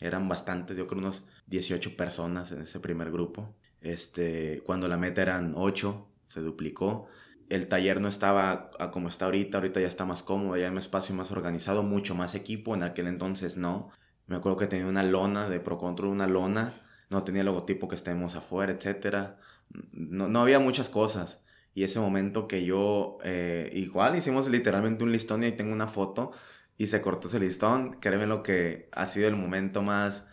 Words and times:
Eran 0.00 0.28
bastantes, 0.28 0.76
yo 0.76 0.86
creo 0.86 1.00
unos 1.00 1.24
18 1.46 1.96
personas 1.96 2.52
en 2.52 2.62
ese 2.62 2.80
primer 2.80 3.10
grupo. 3.10 3.54
Este, 3.80 4.62
cuando 4.64 4.88
la 4.88 4.96
meta 4.96 5.22
eran 5.22 5.54
8, 5.56 6.08
se 6.26 6.40
duplicó. 6.40 7.06
El 7.48 7.68
taller 7.68 8.00
no 8.00 8.08
estaba 8.08 8.70
como 8.92 9.08
está 9.08 9.26
ahorita, 9.26 9.58
ahorita 9.58 9.80
ya 9.80 9.88
está 9.88 10.04
más 10.04 10.22
cómodo, 10.22 10.56
ya 10.56 10.66
hay 10.66 10.72
un 10.72 10.78
espacio 10.78 11.14
más 11.14 11.30
organizado, 11.32 11.82
mucho 11.82 12.14
más 12.14 12.34
equipo, 12.34 12.74
en 12.74 12.82
aquel 12.82 13.08
entonces 13.08 13.56
no. 13.56 13.90
Me 14.26 14.36
acuerdo 14.36 14.58
que 14.58 14.68
tenía 14.68 14.86
una 14.86 15.02
lona 15.02 15.48
de 15.48 15.60
Pro 15.60 15.76
Control, 15.76 16.10
una 16.10 16.28
lona, 16.28 16.74
no 17.10 17.24
tenía 17.24 17.42
logotipo 17.42 17.88
que 17.88 17.96
estemos 17.96 18.36
afuera, 18.36 18.72
etc. 18.72 19.30
No, 19.92 20.28
no 20.28 20.40
había 20.40 20.60
muchas 20.60 20.88
cosas. 20.88 21.40
Y 21.74 21.84
ese 21.84 22.00
momento 22.00 22.48
que 22.48 22.64
yo, 22.64 23.18
eh, 23.24 23.70
igual 23.74 24.16
hicimos 24.16 24.48
literalmente 24.48 25.04
un 25.04 25.12
listón 25.12 25.42
y 25.42 25.46
ahí 25.46 25.52
tengo 25.52 25.72
una 25.72 25.88
foto 25.88 26.32
y 26.80 26.86
se 26.86 27.02
cortó 27.02 27.28
ese 27.28 27.38
listón, 27.38 28.00
créeme 28.00 28.26
lo 28.26 28.42
que 28.42 28.88
ha 28.92 29.06
sido 29.06 29.28
el 29.28 29.36
momento 29.36 29.82
más, 29.82 30.24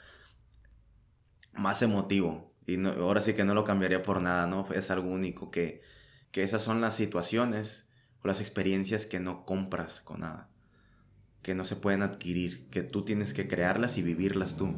más 1.52 1.82
emotivo. 1.82 2.56
Y 2.66 2.82
ahora 2.86 3.20
sí 3.20 3.34
que 3.34 3.44
no 3.44 3.54
lo 3.54 3.66
cambiaría 3.66 4.02
por 4.02 4.22
nada, 4.22 4.48
¿no? 4.48 4.66
Es 4.72 4.90
algo 4.90 5.10
único 5.10 5.52
que, 5.52 5.82
que 6.32 6.44
esas 6.44 6.64
son 6.64 6.80
las 6.80 6.96
situaciones 6.96 7.90
o 8.24 8.30
las 8.30 8.40
experiencias 8.40 9.06
que 9.06 9.20
no 9.20 9.44
compras 9.44 10.00
con 10.00 10.22
nada, 10.22 10.50
que 11.42 11.54
no 11.54 11.66
se 11.66 11.76
pueden 11.76 12.02
adquirir, 12.02 12.70
que 12.70 12.82
tú 12.82 13.04
tienes 13.04 13.34
que 13.34 13.50
crearlas 13.50 13.98
y 13.98 14.02
vivirlas 14.02 14.56
tú. 14.56 14.74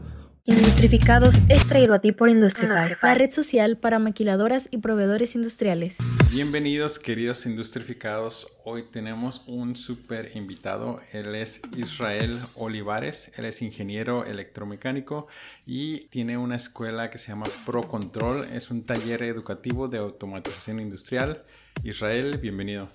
Industrificados 0.46 1.36
es 1.50 1.68
traído 1.68 1.94
a 1.94 2.00
ti 2.00 2.12
por 2.12 2.30
Industrify, 2.30 2.96
la 3.02 3.14
red 3.14 3.30
social 3.30 3.78
para 3.78 4.00
maquiladoras 4.00 4.68
y 4.72 4.78
proveedores 4.78 5.36
industriales. 5.36 5.98
Bienvenidos 6.32 6.98
queridos 6.98 7.46
industrificados, 7.46 8.52
hoy 8.64 8.86
tenemos 8.90 9.44
un 9.48 9.76
súper 9.76 10.32
invitado, 10.36 10.98
él 11.12 11.36
es 11.36 11.62
Israel 11.76 12.36
Olivares, 12.56 13.30
él 13.36 13.46
es 13.46 13.62
ingeniero 13.62 14.26
electromecánico 14.26 15.28
y 15.68 16.08
tiene 16.08 16.38
una 16.38 16.56
escuela 16.56 17.10
que 17.10 17.18
se 17.18 17.34
llama 17.34 17.46
Pro 17.66 17.88
Control, 17.88 18.46
es 18.54 18.72
un 18.72 18.84
taller 18.84 19.24
educativo 19.24 19.88
de 19.88 20.00
automatización 20.00 20.80
industrial. 20.80 21.38
Israel, 21.84 22.38
bienvenido. 22.42 22.88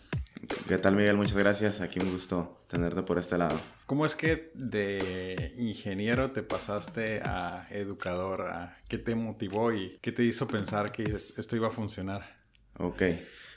¿Qué 0.69 0.77
tal 0.79 0.97
Miguel? 0.97 1.17
Muchas 1.17 1.37
gracias, 1.37 1.81
aquí 1.81 2.01
un 2.01 2.13
gusto 2.13 2.65
tenerte 2.69 3.03
por 3.03 3.19
este 3.19 3.39
lado. 3.39 3.59
¿Cómo 3.87 4.05
es 4.05 4.15
que 4.15 4.51
de 4.55 5.55
ingeniero 5.57 6.29
te 6.29 6.43
pasaste 6.43 7.23
a 7.25 7.67
educador? 7.71 8.47
¿Qué 8.89 8.99
te 8.99 9.15
motivó 9.15 9.73
y 9.73 9.99
qué 10.03 10.13
te 10.13 10.23
hizo 10.23 10.47
pensar 10.47 10.93
que 10.93 11.03
esto 11.03 11.57
iba 11.57 11.69
a 11.69 11.71
funcionar? 11.71 12.37
Ok, 12.79 13.03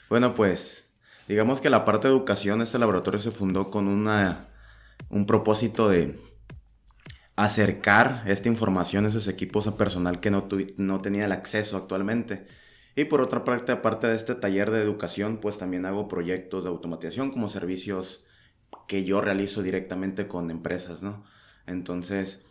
bueno 0.08 0.34
pues 0.34 0.84
digamos 1.28 1.60
que 1.60 1.68
la 1.68 1.84
parte 1.84 2.08
de 2.08 2.14
educación, 2.14 2.62
este 2.62 2.78
laboratorio 2.78 3.20
se 3.20 3.30
fundó 3.30 3.70
con 3.70 3.86
una, 3.86 4.48
un 5.10 5.26
propósito 5.26 5.90
de 5.90 6.18
acercar 7.36 8.24
esta 8.26 8.48
información 8.48 9.04
a 9.04 9.08
esos 9.08 9.28
equipos 9.28 9.66
a 9.66 9.76
personal 9.76 10.20
que 10.20 10.30
no, 10.30 10.48
no 10.78 11.00
tenía 11.02 11.26
el 11.26 11.32
acceso 11.32 11.76
actualmente. 11.76 12.46
Y 12.98 13.04
por 13.04 13.20
otra 13.20 13.44
parte, 13.44 13.70
aparte 13.70 14.08
de 14.08 14.16
este 14.16 14.34
taller 14.34 14.72
de 14.72 14.82
educación, 14.82 15.38
pues 15.38 15.56
también 15.56 15.86
hago 15.86 16.08
proyectos 16.08 16.64
de 16.64 16.70
automatización 16.70 17.30
como 17.30 17.48
servicios 17.48 18.26
que 18.88 19.04
yo 19.04 19.20
realizo 19.20 19.62
directamente 19.62 20.26
con 20.26 20.50
empresas, 20.50 21.00
¿no? 21.00 21.22
Entonces, 21.64 22.42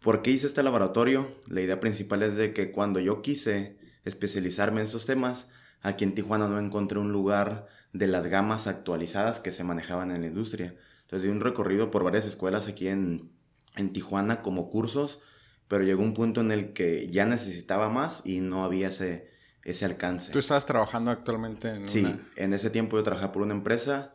¿por 0.00 0.20
qué 0.20 0.32
hice 0.32 0.46
este 0.46 0.62
laboratorio? 0.62 1.34
La 1.48 1.62
idea 1.62 1.80
principal 1.80 2.22
es 2.22 2.36
de 2.36 2.52
que 2.52 2.70
cuando 2.70 3.00
yo 3.00 3.22
quise 3.22 3.78
especializarme 4.04 4.82
en 4.82 4.88
esos 4.88 5.06
temas, 5.06 5.48
aquí 5.80 6.04
en 6.04 6.14
Tijuana 6.14 6.48
no 6.48 6.58
encontré 6.58 6.98
un 6.98 7.10
lugar 7.10 7.66
de 7.94 8.06
las 8.06 8.26
gamas 8.26 8.66
actualizadas 8.66 9.40
que 9.40 9.52
se 9.52 9.64
manejaban 9.64 10.10
en 10.10 10.20
la 10.20 10.26
industria. 10.26 10.74
Entonces, 11.04 11.22
di 11.22 11.34
un 11.34 11.40
recorrido 11.40 11.90
por 11.90 12.04
varias 12.04 12.26
escuelas 12.26 12.68
aquí 12.68 12.88
en, 12.88 13.32
en 13.74 13.94
Tijuana 13.94 14.42
como 14.42 14.68
cursos, 14.68 15.22
pero 15.66 15.82
llegó 15.82 16.02
un 16.02 16.12
punto 16.12 16.42
en 16.42 16.52
el 16.52 16.74
que 16.74 17.08
ya 17.08 17.24
necesitaba 17.24 17.88
más 17.88 18.20
y 18.26 18.40
no 18.40 18.64
había 18.64 18.88
ese, 18.88 19.32
ese 19.64 19.84
alcance. 19.84 20.32
¿Tú 20.32 20.38
estabas 20.38 20.66
trabajando 20.66 21.10
actualmente 21.10 21.68
en 21.68 21.88
Sí, 21.88 22.20
en 22.36 22.52
ese 22.52 22.70
tiempo 22.70 22.96
yo 22.96 23.02
trabajaba 23.02 23.32
por 23.32 23.42
una 23.42 23.54
empresa 23.54 24.14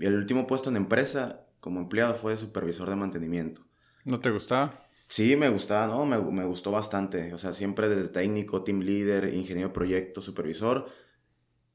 el 0.00 0.14
último 0.14 0.46
puesto 0.46 0.70
en 0.70 0.76
empresa 0.76 1.46
como 1.60 1.80
empleado 1.80 2.14
fue 2.14 2.32
de 2.32 2.38
supervisor 2.38 2.88
de 2.90 2.96
mantenimiento. 2.96 3.62
¿No 4.04 4.20
te 4.20 4.30
gustaba? 4.30 4.88
Sí, 5.08 5.36
me 5.36 5.48
gustaba, 5.48 5.86
¿no? 5.86 6.04
Me, 6.04 6.18
me 6.18 6.44
gustó 6.44 6.70
bastante. 6.70 7.32
O 7.32 7.38
sea, 7.38 7.52
siempre 7.52 7.88
desde 7.88 8.08
técnico, 8.08 8.64
team 8.64 8.80
leader, 8.80 9.32
ingeniero 9.32 9.68
de 9.68 9.74
proyecto, 9.74 10.20
supervisor, 10.20 10.88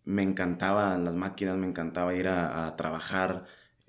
me 0.04 0.24
encantaban 0.24 1.06
las 1.06 1.14
máquinas, 1.14 1.58
me 1.58 1.68
encantaba 1.68 2.14
ir 2.16 2.28
a, 2.28 2.68
a, 2.68 2.76
trabajar. 2.76 3.46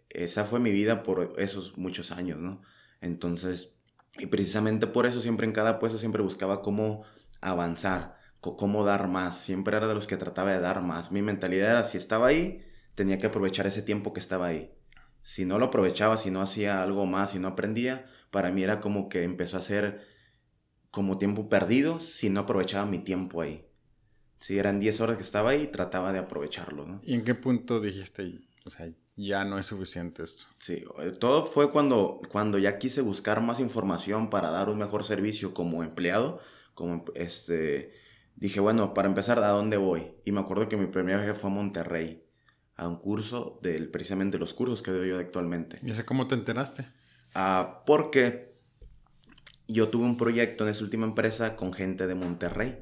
Esa 0.09 0.45
fue 0.45 0.61
mi 0.61 0.71
vida 0.71 1.03
por 1.03 1.33
esos 1.37 1.77
muchos 1.77 2.13
años, 2.13 2.39
¿no? 2.39 2.63
Entonces, 3.01 3.75
y 4.19 4.27
precisamente 4.27 4.87
por 4.87 5.07
eso 5.07 5.21
siempre 5.21 5.47
en 5.47 5.53
cada 5.53 5.79
puesto 5.79 5.99
siempre 5.99 6.23
buscaba 6.23 6.63
cómo 6.63 7.05
avanzar, 7.41 8.19
cómo 8.41 8.85
dar 8.85 9.09
más. 9.09 9.39
Siempre 9.39 9.77
era 9.77 9.87
de 9.87 9.95
los 9.95 10.07
que 10.07 10.17
trataba 10.17 10.53
de 10.53 10.61
dar 10.61 10.83
más. 10.83 11.13
Mi 11.13 11.23
mentalidad 11.23 11.71
era, 11.71 11.85
si 11.85 11.99
estaba 11.99 12.29
ahí, 12.29 12.65
tenía 12.95 13.19
que 13.19 13.27
aprovechar 13.27 13.67
ese 13.67 13.83
tiempo 13.83 14.13
que 14.13 14.21
estaba 14.21 14.47
ahí. 14.47 14.73
Si 15.23 15.45
no 15.45 15.59
lo 15.59 15.67
aprovechaba, 15.67 16.17
si 16.17 16.31
no 16.31 16.41
hacía 16.41 16.83
algo 16.83 17.07
más, 17.07 17.33
si 17.33 17.39
no 17.39 17.49
aprendía, 17.49 18.07
para 18.31 18.51
mí 18.51 18.63
era 18.63 18.81
como 18.81 19.09
que 19.09 19.23
empezó 19.23 19.59
a 19.59 19.63
ser 19.63 20.07
como 20.91 21.19
tiempo 21.19 21.49
perdido 21.49 22.01
si 22.01 22.31
no 22.31 22.41
aprovechaba 22.41 22.87
mi 22.87 22.99
tiempo 22.99 23.43
ahí. 23.43 23.67
Si 24.41 24.59
eran 24.59 24.81
10 24.81 25.01
horas 25.03 25.17
que 25.19 25.23
estaba 25.23 25.51
ahí, 25.51 25.67
trataba 25.67 26.13
de 26.13 26.19
aprovecharlo. 26.19 26.87
¿no? 26.87 27.01
¿Y 27.05 27.15
en 27.15 27.25
qué 27.25 27.35
punto 27.35 27.79
dijiste, 27.79 28.39
o 28.65 28.71
sea, 28.71 28.91
ya 29.17 29.45
no 29.45 29.59
es 29.59 29.67
suficiente 29.67 30.23
esto? 30.23 30.45
Sí, 30.59 30.83
eh, 30.99 31.11
todo 31.11 31.45
fue 31.45 31.71
cuando, 31.71 32.21
cuando 32.31 32.59
ya 32.59 32.79
quise 32.79 33.03
buscar 33.03 33.43
más 33.43 33.61
información 33.61 34.31
para 34.31 34.51
dar 34.51 34.71
un 34.71 34.79
mejor 34.79 35.05
servicio 35.05 35.53
como 35.53 35.85
empleado, 35.85 36.41
como 36.75 37.05
este, 37.15 37.93
dije, 38.41 38.59
bueno, 38.61 38.95
para 38.95 39.09
empezar, 39.09 39.39
¿a 39.39 39.49
dónde 39.49 39.77
voy? 39.77 40.13
Y 40.25 40.33
me 40.33 40.41
acuerdo 40.41 40.69
que 40.69 40.77
mi 40.77 40.87
primer 40.87 41.17
viaje 41.17 41.35
fue 41.35 41.51
a 41.51 41.53
Monterrey 41.53 42.25
a 42.77 42.89
un 42.89 42.97
curso 42.97 43.61
de 43.63 43.79
precisamente 43.83 44.39
los 44.39 44.55
cursos 44.55 44.81
que 44.81 44.91
doy 44.91 45.11
yo 45.11 45.19
actualmente. 45.19 45.79
¿Y 45.85 45.93
sé 45.93 46.07
cómo 46.07 46.27
te 46.27 46.35
enteraste? 46.35 46.87
Ah, 47.35 47.83
porque 47.87 48.55
yo 49.69 49.91
tuve 49.91 50.05
un 50.05 50.17
proyecto 50.17 50.65
en 50.65 50.71
esa 50.71 50.83
última 50.83 51.07
empresa 51.07 51.57
con 51.57 51.75
gente 51.75 52.07
de 52.07 52.15
Monterrey. 52.15 52.79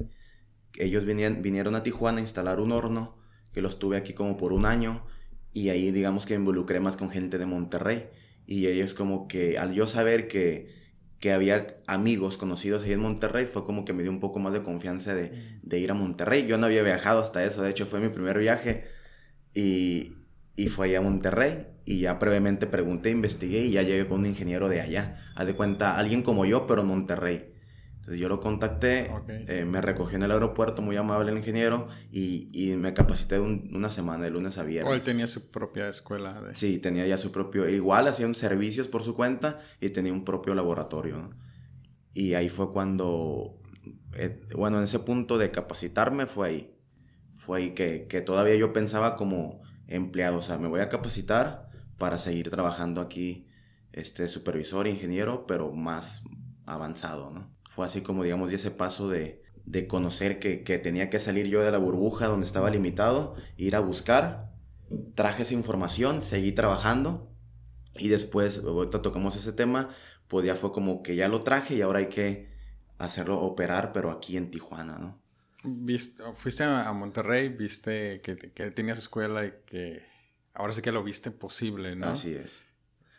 Ellos 0.77 1.03
vinieron, 1.03 1.41
vinieron 1.41 1.75
a 1.75 1.83
Tijuana 1.83 2.19
a 2.19 2.21
instalar 2.21 2.61
un 2.61 2.71
horno, 2.71 3.17
que 3.53 3.61
los 3.61 3.77
tuve 3.77 3.97
aquí 3.97 4.13
como 4.13 4.37
por 4.37 4.53
un 4.53 4.65
año, 4.65 5.05
y 5.51 5.69
ahí 5.69 5.91
digamos 5.91 6.25
que 6.25 6.35
me 6.35 6.39
involucré 6.39 6.79
más 6.79 6.95
con 6.95 7.09
gente 7.09 7.37
de 7.37 7.45
Monterrey. 7.45 8.09
Y 8.47 8.67
ellos 8.67 8.93
como 8.93 9.27
que 9.27 9.57
al 9.57 9.73
yo 9.73 9.85
saber 9.85 10.29
que, 10.29 10.78
que 11.19 11.33
había 11.33 11.67
amigos 11.87 12.37
conocidos 12.37 12.83
ahí 12.83 12.93
en 12.93 12.99
Monterrey, 13.01 13.45
fue 13.45 13.65
como 13.65 13.85
que 13.85 13.93
me 13.93 14.03
dio 14.03 14.11
un 14.11 14.19
poco 14.19 14.39
más 14.39 14.53
de 14.53 14.63
confianza 14.63 15.13
de, 15.13 15.59
de 15.61 15.79
ir 15.79 15.91
a 15.91 15.93
Monterrey. 15.93 16.47
Yo 16.47 16.57
no 16.57 16.65
había 16.65 16.83
viajado 16.83 17.19
hasta 17.19 17.43
eso, 17.43 17.61
de 17.61 17.69
hecho 17.69 17.85
fue 17.85 17.99
mi 17.99 18.09
primer 18.09 18.37
viaje 18.39 18.85
y, 19.53 20.13
y 20.55 20.67
fue 20.69 20.87
allá 20.87 20.99
a 20.99 21.01
Monterrey 21.01 21.67
y 21.85 21.99
ya 21.99 22.19
previamente 22.19 22.67
pregunté, 22.67 23.09
investigué 23.09 23.61
y 23.65 23.71
ya 23.71 23.81
llegué 23.81 24.07
con 24.07 24.19
un 24.21 24.27
ingeniero 24.27 24.69
de 24.69 24.81
allá. 24.81 25.17
Haz 25.35 25.47
de 25.47 25.55
cuenta, 25.55 25.97
alguien 25.97 26.21
como 26.21 26.45
yo, 26.45 26.67
pero 26.67 26.81
en 26.81 26.87
Monterrey. 26.87 27.53
Entonces 28.09 28.21
yo 28.21 28.27
lo 28.27 28.39
contacté, 28.39 29.11
eh, 29.27 29.65
me 29.65 29.81
recogió 29.81 30.17
en 30.17 30.23
el 30.23 30.31
aeropuerto, 30.31 30.81
muy 30.81 30.95
amable 30.95 31.29
el 31.29 31.37
ingeniero, 31.37 31.89
y, 32.11 32.49
y 32.51 32.75
me 32.75 32.95
capacité 32.95 33.39
una 33.39 33.91
semana, 33.91 34.23
de 34.23 34.31
lunes 34.31 34.57
a 34.57 34.63
viernes. 34.63 34.91
¿O 34.91 34.95
él 34.95 35.01
tenía 35.01 35.27
su 35.27 35.51
propia 35.51 35.87
escuela? 35.89 36.41
De... 36.41 36.55
Sí, 36.55 36.79
tenía 36.79 37.05
ya 37.05 37.17
su 37.17 37.31
propio, 37.31 37.69
igual 37.69 38.07
hacían 38.07 38.33
servicios 38.33 38.87
por 38.87 39.03
su 39.03 39.13
cuenta 39.13 39.59
y 39.79 39.89
tenía 39.89 40.11
un 40.11 40.25
propio 40.25 40.55
laboratorio. 40.55 41.29
Y 42.15 42.33
ahí 42.33 42.49
fue 42.49 42.73
cuando, 42.73 43.61
eh, 44.15 44.41
bueno, 44.55 44.79
en 44.79 44.85
ese 44.85 44.97
punto 44.97 45.37
de 45.37 45.51
capacitarme 45.51 46.25
fue 46.25 46.47
ahí 46.47 46.75
fue 47.35 47.59
ahí 47.59 47.75
que, 47.75 48.07
que 48.07 48.21
todavía 48.21 48.55
yo 48.55 48.73
pensaba 48.73 49.17
como 49.17 49.61
empleado, 49.85 50.39
o 50.39 50.41
sea, 50.41 50.57
me 50.57 50.67
voy 50.67 50.79
a 50.79 50.89
capacitar 50.89 51.69
para 51.99 52.17
seguir 52.17 52.49
trabajando 52.49 53.01
aquí, 53.01 53.45
este, 53.91 54.27
supervisor, 54.27 54.87
ingeniero, 54.87 55.45
pero 55.45 55.71
más 55.71 56.23
avanzado, 56.65 57.29
¿no? 57.29 57.58
Fue 57.69 57.85
así 57.85 58.01
como, 58.01 58.23
digamos, 58.23 58.51
ese 58.51 58.71
paso 58.71 59.09
de, 59.09 59.43
de 59.65 59.85
conocer 59.85 60.39
que, 60.39 60.63
que, 60.63 60.79
tenía 60.79 61.11
que 61.11 61.19
salir 61.19 61.45
yo 61.45 61.61
de 61.61 61.69
la 61.69 61.77
burbuja 61.77 62.25
donde 62.25 62.47
estaba 62.47 62.71
limitado, 62.71 63.35
ir 63.57 63.75
a 63.75 63.79
buscar, 63.79 64.49
traje 65.13 65.43
esa 65.43 65.53
información, 65.53 66.23
seguí 66.23 66.51
trabajando 66.51 67.31
y 67.93 68.07
después, 68.07 68.63
ahorita 68.65 69.03
tocamos 69.03 69.35
ese 69.35 69.53
tema, 69.53 69.89
pues 70.27 70.47
ya 70.47 70.55
fue 70.55 70.71
como 70.71 71.03
que 71.03 71.15
ya 71.15 71.27
lo 71.27 71.41
traje 71.41 71.75
y 71.75 71.81
ahora 71.81 71.99
hay 71.99 72.09
que 72.09 72.49
hacerlo 72.97 73.39
operar, 73.39 73.91
pero 73.91 74.09
aquí 74.09 74.35
en 74.35 74.49
Tijuana, 74.49 74.97
¿no? 74.97 75.21
Viste, 75.63 76.23
fuiste 76.33 76.63
a 76.63 76.91
Monterrey, 76.91 77.49
viste 77.49 78.21
que, 78.21 78.35
que, 78.35 78.71
tenías 78.71 78.97
escuela 78.97 79.45
y 79.45 79.53
que 79.67 80.01
ahora 80.55 80.73
sí 80.73 80.81
que 80.81 80.91
lo 80.91 81.03
viste 81.03 81.29
posible, 81.29 81.95
¿no? 81.95 82.07
Así 82.07 82.33
es. 82.33 82.63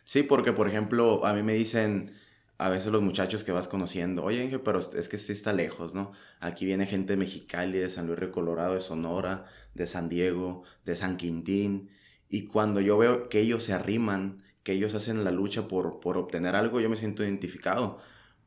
Sí, 0.02 0.24
porque 0.24 0.52
por 0.52 0.66
ejemplo, 0.66 1.24
a 1.24 1.34
mí 1.34 1.44
me 1.44 1.54
dicen 1.54 2.16
a 2.60 2.68
veces 2.68 2.92
los 2.92 3.00
muchachos 3.00 3.42
que 3.42 3.52
vas 3.52 3.68
conociendo, 3.68 4.22
oye, 4.22 4.44
Inge, 4.44 4.58
pero 4.58 4.78
es 4.80 5.08
que 5.08 5.16
sí 5.16 5.32
está 5.32 5.50
lejos, 5.54 5.94
¿no? 5.94 6.12
Aquí 6.40 6.66
viene 6.66 6.84
gente 6.84 7.14
de 7.14 7.16
Mexicali, 7.16 7.78
de 7.78 7.88
San 7.88 8.06
Luis 8.06 8.20
de 8.20 8.30
Colorado, 8.30 8.74
de 8.74 8.80
Sonora, 8.80 9.46
de 9.72 9.86
San 9.86 10.10
Diego, 10.10 10.64
de 10.84 10.94
San 10.94 11.16
Quintín. 11.16 11.88
Y 12.28 12.44
cuando 12.44 12.82
yo 12.82 12.98
veo 12.98 13.30
que 13.30 13.40
ellos 13.40 13.62
se 13.62 13.72
arriman, 13.72 14.44
que 14.62 14.72
ellos 14.72 14.94
hacen 14.94 15.24
la 15.24 15.30
lucha 15.30 15.68
por, 15.68 16.00
por 16.00 16.18
obtener 16.18 16.54
algo, 16.54 16.80
yo 16.80 16.90
me 16.90 16.96
siento 16.96 17.24
identificado 17.24 17.98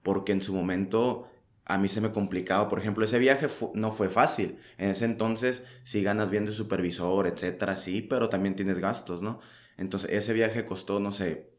porque 0.04 0.31
en 0.31 0.44
su 0.44 0.54
momento 0.54 1.27
a 1.66 1.80
mí 1.80 1.88
se 1.88 2.00
me 2.00 2.12
complicaba. 2.12 2.69
Por 2.69 2.77
ejemplo, 2.77 3.06
ese 3.06 3.18
viaje 3.18 3.48
no 3.74 3.92
fue 3.94 4.09
fácil. 4.09 4.59
En 4.77 4.92
ese 4.92 5.06
entonces, 5.06 5.63
si 5.83 6.04
ganas 6.04 6.30
bien 6.30 6.45
de 6.45 6.51
supervisor, 6.51 7.25
etcétera, 7.25 7.75
sí, 7.77 8.04
pero 8.04 8.30
también 8.30 8.56
tienes 8.56 8.77
gastos, 8.77 9.24
¿no? 9.24 9.39
Entonces, 9.77 10.12
ese 10.12 10.33
viaje 10.33 10.66
costó, 10.66 11.00
no 11.00 11.12
sé, 11.12 11.53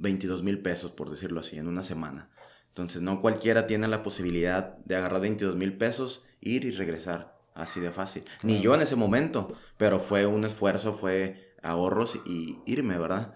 22 0.00 0.42
mil 0.42 0.60
pesos, 0.60 0.90
por 0.90 1.10
decirlo 1.10 1.40
así, 1.40 1.56
en 1.56 1.68
una 1.68 1.84
semana. 1.84 2.30
Entonces, 2.68 3.02
no 3.02 3.20
cualquiera 3.20 3.66
tiene 3.66 3.86
la 3.88 4.02
posibilidad 4.02 4.76
de 4.78 4.96
agarrar 4.96 5.20
22 5.20 5.56
mil 5.56 5.76
pesos, 5.76 6.26
ir 6.40 6.64
y 6.64 6.72
regresar. 6.72 7.38
Así 7.54 7.80
de 7.80 7.90
fácil. 7.90 8.24
Ni 8.42 8.60
yo 8.60 8.74
en 8.74 8.80
ese 8.80 8.96
momento, 8.96 9.54
pero 9.76 10.00
fue 10.00 10.24
un 10.24 10.44
esfuerzo, 10.44 10.94
fue 10.94 11.54
ahorros 11.62 12.18
y 12.24 12.58
irme, 12.64 12.96
¿verdad? 12.96 13.34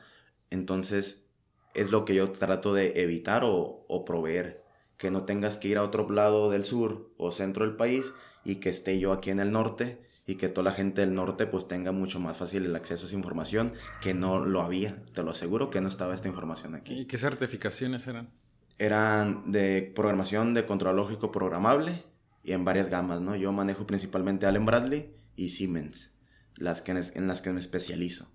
Entonces, 0.50 1.26
es 1.74 1.90
lo 1.90 2.04
que 2.04 2.14
yo 2.14 2.30
trato 2.30 2.72
de 2.72 3.02
evitar 3.02 3.44
o, 3.44 3.84
o 3.88 4.04
proveer 4.04 4.64
que 4.96 5.10
no 5.10 5.24
tengas 5.24 5.58
que 5.58 5.68
ir 5.68 5.78
a 5.78 5.82
otro 5.82 6.08
lado 6.08 6.48
del 6.48 6.64
sur 6.64 7.12
o 7.18 7.32
centro 7.32 7.66
del 7.66 7.76
país 7.76 8.14
y 8.44 8.56
que 8.56 8.70
esté 8.70 8.98
yo 8.98 9.12
aquí 9.12 9.30
en 9.30 9.40
el 9.40 9.50
norte 9.50 10.00
y 10.26 10.36
que 10.36 10.48
toda 10.48 10.64
la 10.64 10.72
gente 10.72 11.02
del 11.02 11.14
norte 11.14 11.46
pues 11.46 11.68
tenga 11.68 11.92
mucho 11.92 12.18
más 12.18 12.36
fácil 12.36 12.64
el 12.64 12.76
acceso 12.76 13.04
a 13.04 13.08
esa 13.08 13.16
información 13.16 13.74
que 14.00 14.14
no 14.14 14.44
lo 14.44 14.62
había. 14.62 15.04
Te 15.12 15.22
lo 15.22 15.32
aseguro 15.32 15.70
que 15.70 15.80
no 15.80 15.88
estaba 15.88 16.14
esta 16.14 16.28
información 16.28 16.74
aquí. 16.74 17.00
¿Y 17.00 17.04
qué 17.06 17.18
certificaciones 17.18 18.06
eran? 18.06 18.30
Eran 18.78 19.52
de 19.52 19.92
programación 19.94 20.54
de 20.54 20.66
control 20.66 20.96
lógico 20.96 21.30
programable 21.30 22.04
y 22.42 22.52
en 22.52 22.64
varias 22.64 22.88
gamas, 22.88 23.20
¿no? 23.20 23.36
Yo 23.36 23.52
manejo 23.52 23.86
principalmente 23.86 24.46
Allen 24.46 24.66
Bradley 24.66 25.14
y 25.36 25.50
Siemens, 25.50 26.14
las 26.56 26.82
que, 26.82 26.92
en 26.92 27.26
las 27.28 27.40
que 27.40 27.52
me 27.52 27.60
especializo. 27.60 28.30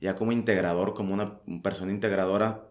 Ya 0.00 0.16
como 0.16 0.32
integrador, 0.32 0.94
como 0.94 1.14
una 1.14 1.40
persona 1.62 1.92
integradora, 1.92 2.68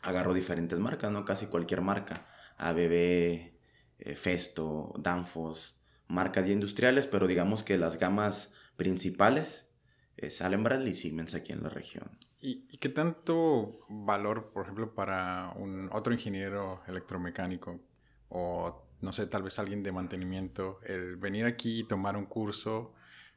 agarro 0.00 0.32
diferentes 0.32 0.78
marcas, 0.78 1.12
¿no? 1.12 1.24
Casi 1.24 1.46
cualquier 1.46 1.80
marca 1.80 2.26
ABB, 2.58 3.52
eh, 3.98 4.16
Festo, 4.16 4.94
Danfoss, 4.98 5.81
marcas 6.12 6.46
ya 6.46 6.52
industriales, 6.52 7.06
pero 7.06 7.26
digamos 7.26 7.62
que 7.62 7.78
las 7.78 7.98
gamas 7.98 8.52
principales 8.76 9.68
es 10.16 10.42
Allen 10.42 10.62
Bradley 10.62 10.90
y 10.90 10.94
Siemens 10.94 11.34
aquí 11.34 11.52
en 11.52 11.62
la 11.62 11.70
región. 11.70 12.10
¿Y, 12.40 12.76
qué 12.78 12.88
tanto 12.88 13.80
valor, 13.88 14.50
por 14.52 14.64
ejemplo, 14.64 14.94
para 14.94 15.52
un 15.56 15.88
otro 15.92 16.12
ingeniero 16.12 16.82
electromecánico 16.86 17.80
o, 18.28 18.84
no 19.00 19.12
sé, 19.12 19.26
tal 19.26 19.42
vez 19.42 19.58
alguien 19.58 19.82
de 19.82 19.92
mantenimiento, 19.92 20.80
el 20.84 21.16
venir 21.16 21.46
aquí 21.46 21.80
y 21.80 21.84
tomar 21.84 22.16
un 22.16 22.26
curso, 22.26 22.94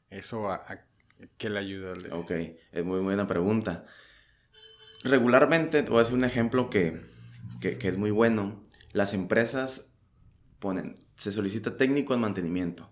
eso 0.10 0.50
a, 0.50 0.66
qué 1.38 1.50
le 1.50 1.60
ayuda? 1.60 1.94
Ok, 2.12 2.32
es 2.72 2.84
muy 2.84 3.00
buena 3.00 3.28
pregunta. 3.28 3.86
Regularmente, 5.04 5.84
te 5.84 5.90
voy 5.90 6.00
a 6.00 6.02
decir 6.02 6.18
un 6.18 6.26
ejemplo 6.26 6.70
que, 6.70 7.00
que, 7.62 7.78
que 7.78 7.88
es 7.88 7.98
muy 7.98 8.12
bueno 8.12 8.62
las 8.92 9.14
empresas 9.14 9.94
ponen, 10.60 11.05
se 11.16 11.32
solicita 11.32 11.78
técnico 11.78 12.14
en 12.14 12.22
mantenimiento, 12.22 12.90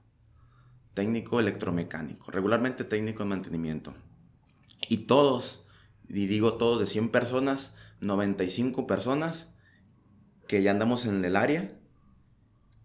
técnico 0.94 1.40
electromecánico, 1.40 2.32
regularmente 2.32 2.84
técnico 2.84 3.24
en 3.24 3.30
mantenimiento. 3.30 3.94
Y 4.90 5.06
todos, 5.06 5.66
y 6.08 6.28
digo 6.28 6.56
todos 6.56 6.80
de 6.80 6.88
100 6.88 7.10
personas, 7.10 7.76
95 8.02 8.88
personas 8.88 9.54
que 10.48 10.62
ya 10.62 10.72
andamos 10.72 11.06
en 11.06 11.24
el 11.24 11.36
área, 11.36 11.80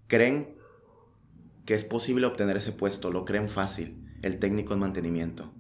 creen 0.07 0.57
que 1.65 1.75
es 1.75 1.85
posible 1.85 2.27
obtener 2.27 2.57
ese 2.57 2.73
puesto, 2.73 3.11
lo 3.11 3.25
creen 3.25 3.49
fácil, 3.49 4.05
el 4.23 4.39
técnico 4.39 4.73
en 4.73 4.81
mantenimiento. 4.81 5.53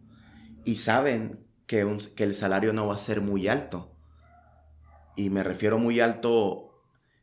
Y 0.64 0.76
saben 0.76 1.44
que, 1.66 1.86
que 2.16 2.24
el 2.24 2.34
salario 2.34 2.72
no 2.72 2.86
va 2.86 2.94
a 2.94 2.98
ser 2.98 3.20
muy 3.20 3.48
alto. 3.48 3.94
Y 5.16 5.30
me 5.30 5.42
refiero 5.42 5.78
muy 5.78 6.00
alto 6.00 6.68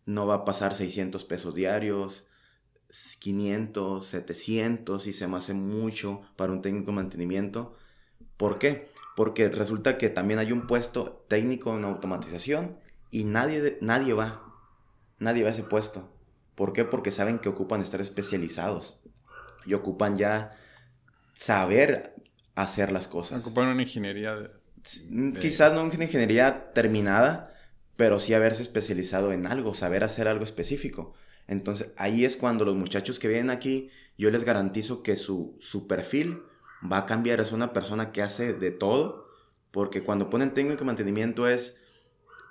no 0.06 0.28
va 0.28 0.36
a 0.36 0.46
pasar 0.46 0.76
600 0.76 1.24
pesos 1.26 1.56
diarios, 1.56 2.28
500, 3.20 4.06
700 4.06 5.08
y 5.08 5.14
se 5.14 5.28
me 5.28 5.38
hace 5.38 5.54
mucho 5.54 6.22
para 6.36 6.54
un 6.54 6.62
técnico 6.62 6.92
de 6.92 6.96
mantenimiento. 6.98 7.76
¿Por 8.38 8.60
qué? 8.60 8.88
Porque 9.16 9.50
resulta 9.50 9.98
que 9.98 10.10
también 10.10 10.40
hay 10.40 10.52
un 10.52 10.68
puesto 10.68 11.26
técnico 11.28 11.76
en 11.76 11.86
automatización 11.86 12.78
y 13.12 13.24
nadie, 13.24 13.78
nadie 13.82 14.14
va. 14.14 14.44
Nadie 15.20 15.44
va 15.44 15.50
a 15.50 15.54
ese 15.54 15.64
puesto. 15.64 16.10
¿Por 16.56 16.74
qué? 16.74 16.86
Porque 16.86 17.12
saben 17.12 17.40
que 17.40 17.50
ocupan 17.50 17.82
estar 17.82 18.02
especializados 18.02 19.00
y 19.66 19.74
ocupan 19.74 20.18
ya 20.18 20.52
saber 21.34 22.16
hacer 22.56 22.92
las 22.92 23.08
cosas. 23.08 23.42
Ocupan 23.42 23.68
una 23.68 23.82
ingeniería. 23.82 24.52
Quizás 25.40 25.74
no 25.74 25.84
una 25.84 26.04
ingeniería 26.04 26.72
terminada, 26.74 27.54
pero 27.96 28.20
sí 28.20 28.34
haberse 28.34 28.62
especializado 28.62 29.32
en 29.34 29.48
algo, 29.48 29.74
saber 29.74 30.04
hacer 30.04 30.28
algo 30.28 30.44
específico. 30.44 31.14
Entonces 31.48 31.94
ahí 31.98 32.26
es 32.26 32.38
cuando 32.38 32.66
los 32.66 32.76
muchachos 32.76 33.20
que 33.20 33.28
vienen 33.28 33.50
aquí, 33.50 33.90
yo 34.18 34.32
les 34.32 34.44
garantizo 34.44 35.04
que 35.04 35.16
su, 35.16 35.56
su 35.60 35.88
perfil 35.88 36.42
va 36.92 37.00
a 37.00 37.06
cambiar, 37.06 37.40
es 37.40 37.52
una 37.52 37.74
persona 37.74 38.12
que 38.12 38.22
hace 38.22 38.54
de 38.54 38.72
todo, 38.72 39.28
porque 39.72 40.04
cuando 40.04 40.30
ponen 40.30 40.54
técnico 40.54 40.80
de 40.80 40.86
mantenimiento 40.86 41.48
es, 41.48 41.78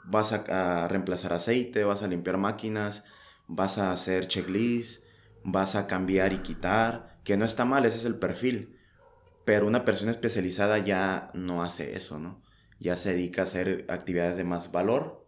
vas 0.04 0.32
a, 0.32 0.88
reemplazar 0.88 1.32
aceite, 1.32 1.84
vas 1.84 2.02
a 2.02 2.06
limpiar 2.06 2.36
máquinas, 2.36 3.04
vas 3.46 3.78
a 3.78 3.92
hacer 3.92 4.28
checklist, 4.28 5.04
vas 5.42 5.74
a 5.74 5.86
cambiar 5.86 6.32
y 6.32 6.38
quitar, 6.38 7.18
que 7.24 7.36
no 7.36 7.44
está 7.44 7.64
mal, 7.64 7.84
ese 7.84 7.96
es 7.96 8.04
el 8.04 8.16
perfil, 8.16 8.78
pero 9.44 9.66
una 9.66 9.84
persona 9.84 10.10
especializada 10.10 10.78
ya 10.78 11.30
no 11.34 11.62
hace 11.62 11.96
eso, 11.96 12.18
¿no? 12.18 12.42
Ya 12.78 12.96
se 12.96 13.12
dedica 13.12 13.42
a 13.42 13.44
hacer 13.44 13.86
actividades 13.88 14.36
de 14.36 14.44
más 14.44 14.72
valor 14.72 15.26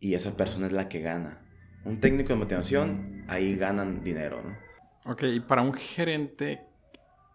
y 0.00 0.14
esa 0.14 0.36
persona 0.36 0.66
es 0.66 0.72
la 0.72 0.88
que 0.88 1.00
gana. 1.00 1.41
Un 1.84 2.00
técnico 2.00 2.30
de 2.30 2.36
motivación, 2.36 3.24
ahí 3.28 3.56
ganan 3.56 4.02
dinero, 4.04 4.40
¿no? 4.42 5.10
Ok, 5.12 5.24
y 5.24 5.40
para 5.40 5.62
un 5.62 5.74
gerente 5.74 6.62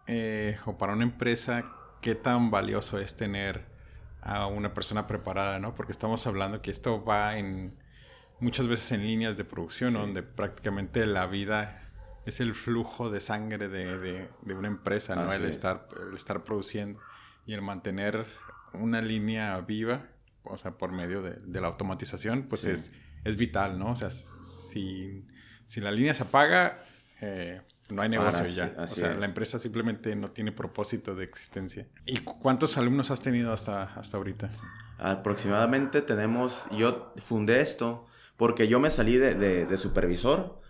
eh, 0.06 0.56
o 0.64 0.78
para 0.78 0.94
una 0.94 1.04
empresa, 1.04 1.64
¿qué 2.00 2.14
tan 2.14 2.50
valioso 2.50 2.98
es 2.98 3.16
tener 3.16 3.66
a 4.22 4.46
una 4.46 4.72
persona 4.72 5.06
preparada, 5.06 5.58
¿no? 5.58 5.74
Porque 5.74 5.92
estamos 5.92 6.26
hablando 6.26 6.62
que 6.62 6.70
esto 6.70 7.04
va 7.04 7.36
en 7.36 7.76
muchas 8.40 8.68
veces 8.68 8.92
en 8.92 9.02
líneas 9.02 9.36
de 9.36 9.44
producción, 9.44 9.92
donde 9.92 10.22
prácticamente 10.22 11.04
la 11.06 11.26
vida 11.26 11.90
es 12.24 12.40
el 12.40 12.54
flujo 12.54 13.10
de 13.10 13.20
sangre 13.20 13.68
de, 13.68 14.28
de, 14.42 14.54
una 14.54 14.68
empresa, 14.68 15.14
¿no? 15.14 15.32
El 15.32 15.44
estar, 15.44 15.88
el 16.08 16.16
estar 16.16 16.42
produciendo 16.42 17.00
y 17.46 17.54
el 17.54 17.62
mantener 17.62 18.26
una 18.72 19.00
línea 19.00 19.58
viva 19.60 20.06
o 20.50 20.56
sea, 20.56 20.72
por 20.72 20.92
medio 20.92 21.22
de, 21.22 21.60
la 21.60 21.68
automatización, 21.68 22.44
pues 22.44 22.64
es, 22.64 22.92
es, 23.24 23.36
vital, 23.36 23.78
¿no? 23.78 23.92
O 23.92 23.96
sea, 23.96 24.10
si, 24.10 25.24
si 25.66 25.80
la 25.80 25.90
línea 25.90 26.14
se 26.14 26.22
apaga, 26.22 26.84
eh, 27.20 27.60
no 27.90 28.02
hay 28.02 28.08
negocio 28.08 28.46
ya. 28.46 28.74
o 28.78 28.86
sea, 28.86 29.14
la 29.14 29.26
empresa 29.26 29.58
simplemente 29.58 30.14
no 30.14 30.30
tiene 30.30 30.52
propósito 30.52 31.14
de 31.14 31.24
existencia. 31.24 31.86
¿Y 32.04 32.18
cuántos 32.18 32.76
alumnos 32.76 33.10
has 33.10 33.20
tenido 33.20 33.52
hasta, 33.52 33.82
hasta 33.94 34.16
ahorita? 34.16 34.50
Aproximadamente 34.98 36.02
tenemos, 36.02 36.66
yo 36.76 37.14
fundé 37.16 37.60
esto 37.60 38.06
porque 38.36 38.68
yo 38.68 38.78
me 38.78 38.90
salí 38.90 39.16
de, 39.16 39.34
de, 39.34 39.66
de 39.66 39.78
supervisor 39.78 40.60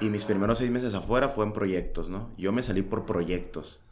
y 0.00 0.08
mis 0.08 0.24
primeros 0.24 0.58
seis 0.58 0.70
meses 0.70 0.94
afuera 0.94 1.28
fue 1.28 1.44
en 1.44 1.52
proyectos, 1.52 2.08
¿no? 2.08 2.32
Yo 2.36 2.52
me 2.52 2.62
salí 2.62 2.82
por 2.82 3.06
proyectos. 3.06 3.84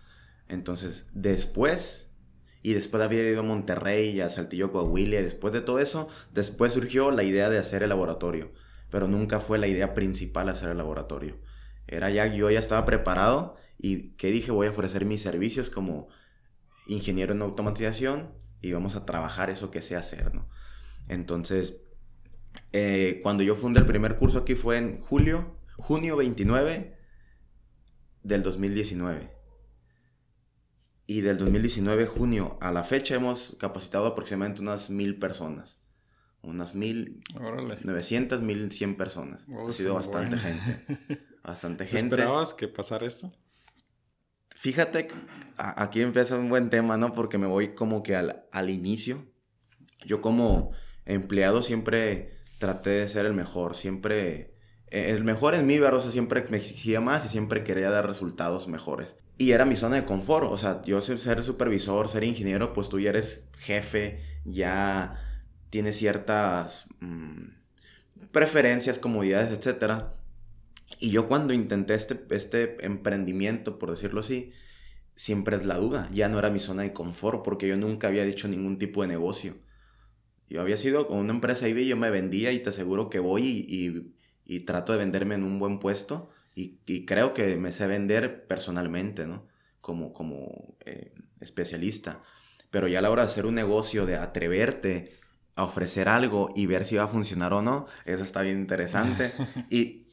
Entonces, 0.48 1.06
después 1.12 2.09
y 2.62 2.74
después 2.74 3.02
había 3.02 3.28
ido 3.28 3.40
a 3.40 3.44
Monterrey, 3.44 4.20
a 4.20 4.28
Saltillo, 4.28 4.70
Coahuila, 4.72 5.20
y 5.20 5.22
después 5.22 5.52
de 5.52 5.62
todo 5.62 5.78
eso, 5.78 6.08
después 6.32 6.72
surgió 6.72 7.10
la 7.10 7.22
idea 7.22 7.48
de 7.48 7.58
hacer 7.58 7.82
el 7.82 7.88
laboratorio, 7.88 8.52
pero 8.90 9.08
nunca 9.08 9.40
fue 9.40 9.58
la 9.58 9.66
idea 9.66 9.94
principal 9.94 10.48
hacer 10.48 10.68
el 10.70 10.78
laboratorio. 10.78 11.38
Era 11.86 12.10
ya, 12.10 12.26
yo 12.26 12.50
ya 12.50 12.58
estaba 12.58 12.84
preparado 12.84 13.56
y 13.78 14.10
que 14.12 14.30
dije, 14.30 14.50
voy 14.50 14.66
a 14.66 14.70
ofrecer 14.70 15.06
mis 15.06 15.22
servicios 15.22 15.70
como 15.70 16.08
ingeniero 16.86 17.32
en 17.32 17.42
automatización 17.42 18.30
y 18.60 18.72
vamos 18.72 18.94
a 18.94 19.06
trabajar 19.06 19.48
eso 19.48 19.70
que 19.70 19.80
sé 19.80 19.96
hacer, 19.96 20.34
¿no? 20.34 20.48
Entonces, 21.08 21.76
eh, 22.72 23.20
cuando 23.22 23.42
yo 23.42 23.56
fundé 23.56 23.80
el 23.80 23.86
primer 23.86 24.16
curso 24.16 24.40
aquí 24.40 24.54
fue 24.54 24.76
en 24.76 25.00
julio, 25.00 25.56
junio 25.76 26.16
29 26.16 26.96
del 28.22 28.42
2019 28.42 29.39
y 31.10 31.22
del 31.22 31.38
2019, 31.38 32.06
junio, 32.06 32.56
a 32.60 32.70
la 32.70 32.84
fecha 32.84 33.16
hemos 33.16 33.56
capacitado 33.58 34.06
aproximadamente 34.06 34.62
unas 34.62 34.90
mil 34.90 35.18
personas. 35.18 35.80
Unas 36.40 36.76
mil... 36.76 37.24
Novecientas, 37.82 38.42
mil 38.42 38.70
cien 38.70 38.96
personas. 38.96 39.44
ha 39.48 39.72
sido 39.72 39.94
bastante 39.94 40.38
gente. 40.38 41.20
Bastante 41.42 41.86
gente. 41.86 42.14
¿Esperabas 42.14 42.54
que 42.54 42.68
pasara 42.68 43.08
esto? 43.08 43.32
Fíjate, 44.54 45.08
aquí 45.56 46.00
empieza 46.00 46.36
un 46.36 46.48
buen 46.48 46.70
tema, 46.70 46.96
¿no? 46.96 47.12
Porque 47.12 47.38
me 47.38 47.48
voy 47.48 47.74
como 47.74 48.04
que 48.04 48.14
al, 48.14 48.44
al 48.52 48.70
inicio. 48.70 49.26
Yo 50.06 50.20
como 50.20 50.70
empleado 51.06 51.64
siempre 51.64 52.36
traté 52.60 52.90
de 52.90 53.08
ser 53.08 53.26
el 53.26 53.34
mejor. 53.34 53.74
Siempre... 53.74 54.49
Eh, 54.90 55.10
el 55.10 55.24
mejor 55.24 55.54
en 55.54 55.66
mí, 55.66 55.78
¿verdad? 55.78 56.00
siempre 56.10 56.44
me 56.50 56.56
exigía 56.56 57.00
más 57.00 57.24
y 57.24 57.28
siempre 57.28 57.64
quería 57.64 57.90
dar 57.90 58.06
resultados 58.06 58.68
mejores. 58.68 59.16
Y 59.38 59.52
era 59.52 59.64
mi 59.64 59.76
zona 59.76 59.96
de 59.96 60.04
confort, 60.04 60.46
o 60.50 60.58
sea, 60.58 60.82
yo 60.84 61.00
ser 61.00 61.42
supervisor, 61.42 62.08
ser 62.08 62.24
ingeniero, 62.24 62.72
pues 62.72 62.88
tú 62.88 63.00
ya 63.00 63.10
eres 63.10 63.44
jefe, 63.58 64.20
ya 64.44 65.18
tienes 65.70 65.96
ciertas, 65.96 66.86
mm, 67.00 67.60
preferencias, 68.32 68.98
comodidades, 68.98 69.50
etc. 69.52 70.04
Y 70.98 71.10
yo 71.10 71.28
cuando 71.28 71.52
intenté 71.54 71.94
este, 71.94 72.20
este 72.30 72.84
emprendimiento, 72.84 73.78
por 73.78 73.90
decirlo 73.90 74.20
así, 74.20 74.52
siempre 75.14 75.56
es 75.56 75.66
la 75.66 75.76
duda. 75.76 76.08
Ya 76.12 76.28
no 76.28 76.38
era 76.38 76.50
mi 76.50 76.58
zona 76.58 76.82
de 76.82 76.92
confort 76.92 77.42
porque 77.44 77.68
yo 77.68 77.76
nunca 77.76 78.08
había 78.08 78.24
dicho 78.24 78.48
ningún 78.48 78.78
tipo 78.78 79.02
de 79.02 79.08
negocio. 79.08 79.56
Yo 80.48 80.60
había 80.60 80.76
sido 80.76 81.06
con 81.06 81.18
una 81.18 81.32
empresa 81.32 81.68
y 81.68 81.86
yo 81.86 81.96
me 81.96 82.10
vendía 82.10 82.52
y 82.52 82.58
te 82.60 82.70
aseguro 82.70 83.08
que 83.10 83.20
voy 83.20 83.46
y, 83.46 84.14
trato 84.58 84.92
de 84.92 84.98
venderme 84.98 85.36
en 85.36 85.44
un 85.44 85.60
buen 85.60 85.78
puesto 85.78 86.30
y, 86.56 86.80
y, 86.86 87.06
creo 87.06 87.32
que 87.32 87.56
me 87.56 87.72
sé 87.72 87.86
vender 87.86 88.48
personalmente, 88.48 89.24
¿no? 89.24 89.46
Como, 89.80 90.12
como 90.12 90.76
eh, 90.84 91.14
especialista. 91.40 92.20
Pero 92.70 92.88
ya 92.88 92.98
a 92.98 93.02
la 93.02 93.10
hora 93.10 93.22
de 93.22 93.28
hacer 93.28 93.46
un 93.46 93.54
negocio, 93.54 94.04
de 94.06 94.16
atreverte 94.16 95.20
a 95.54 95.64
ofrecer 95.64 96.08
algo 96.08 96.52
y 96.56 96.66
ver 96.66 96.84
si 96.84 96.96
va 96.96 97.04
a 97.04 97.08
funcionar 97.08 97.52
o 97.52 97.62
no, 97.62 97.86
eso 98.04 98.24
está 98.24 98.42
bien 98.42 98.58
interesante. 98.58 99.32
y, 99.70 100.08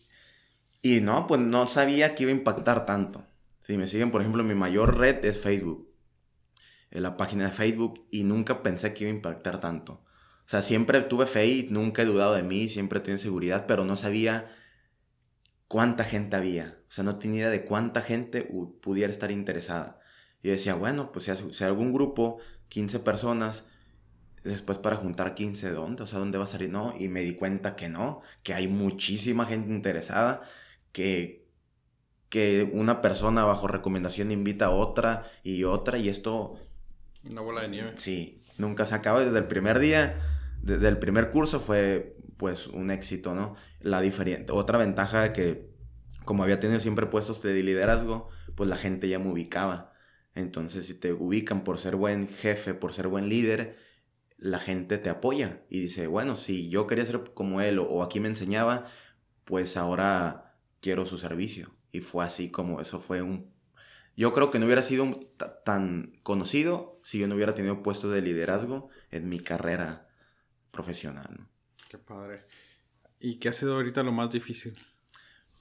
y 0.82 1.02
no, 1.02 1.26
pues 1.28 1.42
no 1.42 1.68
sabía 1.68 2.16
que 2.16 2.24
iba 2.24 2.32
a 2.32 2.36
impactar 2.36 2.86
tanto. 2.86 3.26
Si 3.64 3.76
me 3.76 3.88
siguen, 3.88 4.12
por 4.12 4.22
ejemplo, 4.22 4.44
mi 4.44 4.56
mayor 4.56 4.98
red 4.98 5.26
es 5.26 5.42
Facebook. 5.42 5.90
En 6.90 7.04
la 7.04 7.18
página 7.18 7.46
de 7.48 7.52
Facebook 7.52 8.08
y 8.12 8.24
nunca 8.24 8.64
pensé 8.64 8.94
que 8.94 9.04
iba 9.04 9.12
a 9.12 9.16
impactar 9.16 9.60
tanto. 9.60 10.06
O 10.48 10.50
sea, 10.50 10.62
siempre 10.62 11.02
tuve 11.02 11.26
fe 11.26 11.46
y 11.46 11.68
nunca 11.70 12.04
he 12.04 12.06
dudado 12.06 12.34
de 12.34 12.42
mí, 12.42 12.70
siempre 12.70 13.02
tuve 13.02 13.18
seguridad, 13.18 13.66
pero 13.68 13.84
no 13.84 13.98
sabía 13.98 14.50
cuánta 15.68 16.06
gente 16.06 16.38
había. 16.38 16.80
O 16.88 16.92
sea, 16.92 17.04
no 17.04 17.20
tenía 17.20 17.42
idea 17.42 17.50
de 17.50 17.66
cuánta 17.66 18.02
gente 18.02 18.44
pudiera 18.82 19.12
estar 19.12 19.30
interesada. 19.30 20.00
Y 20.42 20.48
decía, 20.48 20.76
bueno, 20.76 21.12
pues 21.12 21.26
si, 21.26 21.64
algún 21.66 21.92
grupo, 21.92 22.38
15 22.70 23.00
personas, 23.00 23.66
después 24.46 24.78
para 24.78 24.96
juntar 24.96 25.36
15, 25.36 25.72
¿dónde? 25.72 26.04
O 26.04 26.06
sea, 26.06 26.20
¿dónde 26.20 26.38
va 26.38 26.46
a 26.46 26.48
salir? 26.48 26.70
No, 26.70 26.96
y 26.98 27.10
me 27.10 27.24
di 27.24 27.36
cuenta 27.36 27.76
que 27.76 27.90
no, 27.90 28.22
que 28.42 28.54
hay 28.54 28.70
muchísima 28.70 29.48
gente 29.48 29.70
interesada, 29.70 30.44
que, 30.94 31.46
que 32.30 32.70
una 32.72 33.02
persona 33.02 33.44
bajo 33.44 33.68
recomendación 33.68 34.32
invita 34.32 34.68
a 34.68 34.70
otra 34.70 35.26
y 35.44 35.66
otra, 35.66 35.98
y 35.98 36.08
esto... 36.08 36.58
Una 37.30 37.42
bola 37.42 37.64
de 37.64 37.68
nieve. 37.68 37.92
Sí, 37.98 38.44
nunca 38.58 38.86
se 38.86 38.96
acaba 38.96 39.20
desde 39.20 39.40
el 39.40 39.48
primer 39.48 39.80
día 39.80 40.36
desde 40.68 40.90
el 40.90 41.00
primer 41.00 41.32
curso 41.32 41.62
fue 41.62 42.18
pues 42.36 42.68
un 42.68 42.92
éxito, 42.92 43.34
¿no? 43.34 43.56
La 43.80 44.02
diferente, 44.02 44.52
otra 44.52 44.78
ventaja 44.78 45.32
que 45.32 45.72
como 46.26 46.44
había 46.44 46.60
tenido 46.60 46.82
siempre 46.82 47.06
puestos 47.06 47.42
de 47.42 47.64
liderazgo, 47.64 48.28
pues 48.56 48.70
la 48.70 48.76
gente 48.76 49.08
ya 49.08 49.18
me 49.18 49.32
ubicaba. 49.32 49.94
Entonces, 50.36 50.86
si 50.86 50.94
te 50.94 51.14
ubican 51.14 51.64
por 51.64 51.80
ser 51.80 51.96
buen 51.96 52.28
jefe, 52.28 52.74
por 52.74 52.92
ser 52.92 53.08
buen 53.08 53.30
líder, 53.30 53.78
la 54.38 54.60
gente 54.60 54.98
te 54.98 55.10
apoya 55.10 55.64
y 55.70 55.80
dice, 55.80 56.08
bueno, 56.08 56.36
si 56.36 56.70
yo 56.70 56.86
quería 56.86 57.06
ser 57.06 57.32
como 57.34 57.62
él 57.62 57.80
o, 57.80 58.04
aquí 58.04 58.20
me 58.20 58.28
enseñaba, 58.28 58.88
pues 59.46 59.78
ahora 59.78 60.58
quiero 60.82 61.06
su 61.06 61.18
servicio. 61.18 61.74
Y 61.94 62.02
fue 62.02 62.26
así 62.26 62.52
como 62.52 62.82
eso 62.82 63.00
fue 63.00 63.22
un... 63.22 63.54
Yo 64.18 64.34
creo 64.34 64.52
que 64.52 64.60
no 64.60 64.66
hubiera 64.66 64.84
sido 64.84 65.10
tan 65.64 66.20
conocido 66.24 67.00
si 67.04 67.20
yo 67.20 67.28
no 67.28 67.36
hubiera 67.36 67.56
tenido 67.56 67.82
puesto 67.84 68.10
de 68.10 68.22
liderazgo 68.22 68.90
en 69.12 69.30
mi 69.30 69.40
carrera 69.40 70.07
profesional. 70.72 71.48
Qué 71.90 71.98
padre. 71.98 72.46
¿Y 73.20 73.36
qué 73.36 73.50
ha 73.50 73.54
sido 73.54 73.76
ahorita 73.76 74.04
lo 74.04 74.12
más 74.12 74.30
difícil? 74.30 74.78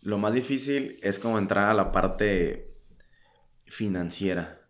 Lo 0.02 0.18
más 0.18 0.32
difícil 0.34 0.98
es 1.02 1.18
como 1.18 1.38
entrar 1.38 1.70
a 1.70 1.74
la 1.74 1.92
parte 1.92 2.74
financiera. 3.66 4.60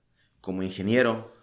Como 0.41 0.63
ingeniero, 0.63 1.35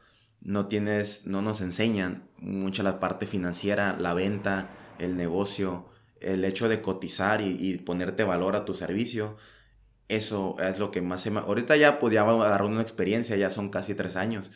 no 0.41 0.67
tienes, 0.67 1.25
no 1.25 1.41
nos 1.41 1.61
enseñan 1.61 2.29
mucho 2.37 2.83
la 2.83 2.99
parte 2.99 3.27
financiera, 3.27 3.95
la 3.97 4.13
venta, 4.13 4.69
el 4.99 5.15
negocio, 5.15 5.89
el 6.19 6.45
hecho 6.45 6.69
de 6.69 6.81
cotizar 6.81 7.41
y, 7.41 7.77
ponerte 7.77 8.23
valor 8.23 8.55
a 8.55 8.65
tu 8.65 8.73
servicio. 8.73 9.37
Eso 10.07 10.55
es 10.59 10.79
lo 10.79 10.91
que 10.91 11.01
más 11.01 11.21
se 11.21 11.31
me... 11.31 11.39
Ahorita 11.39 11.75
ya 11.75 11.99
podía 11.99 12.21
agarrar 12.21 12.65
una 12.67 12.81
experiencia, 12.81 13.35
ya 13.35 13.49
son 13.49 13.69
casi 13.69 13.95
tres 13.95 14.15
años, 14.15 14.51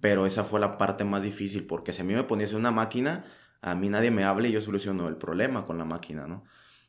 pero 0.00 0.26
esa 0.26 0.44
fue 0.44 0.60
la 0.60 0.78
parte 0.78 1.04
más 1.04 1.22
difícil 1.22 1.66
porque 1.66 1.92
si 1.92 2.02
a 2.02 2.04
mí 2.04 2.14
me 2.14 2.24
poniese 2.24 2.56
una 2.56 2.70
máquina, 2.70 3.24
a 3.62 3.74
mí 3.74 3.88
nadie 3.88 4.10
me 4.10 4.24
hable 4.24 4.48
y 4.48 4.52
yo 4.52 4.60
soluciono 4.60 5.08
el 5.08 5.16
problema 5.16 5.64
con 5.64 5.78
la 5.78 5.84
máquina, 5.84 6.26
¿no? 6.26 6.44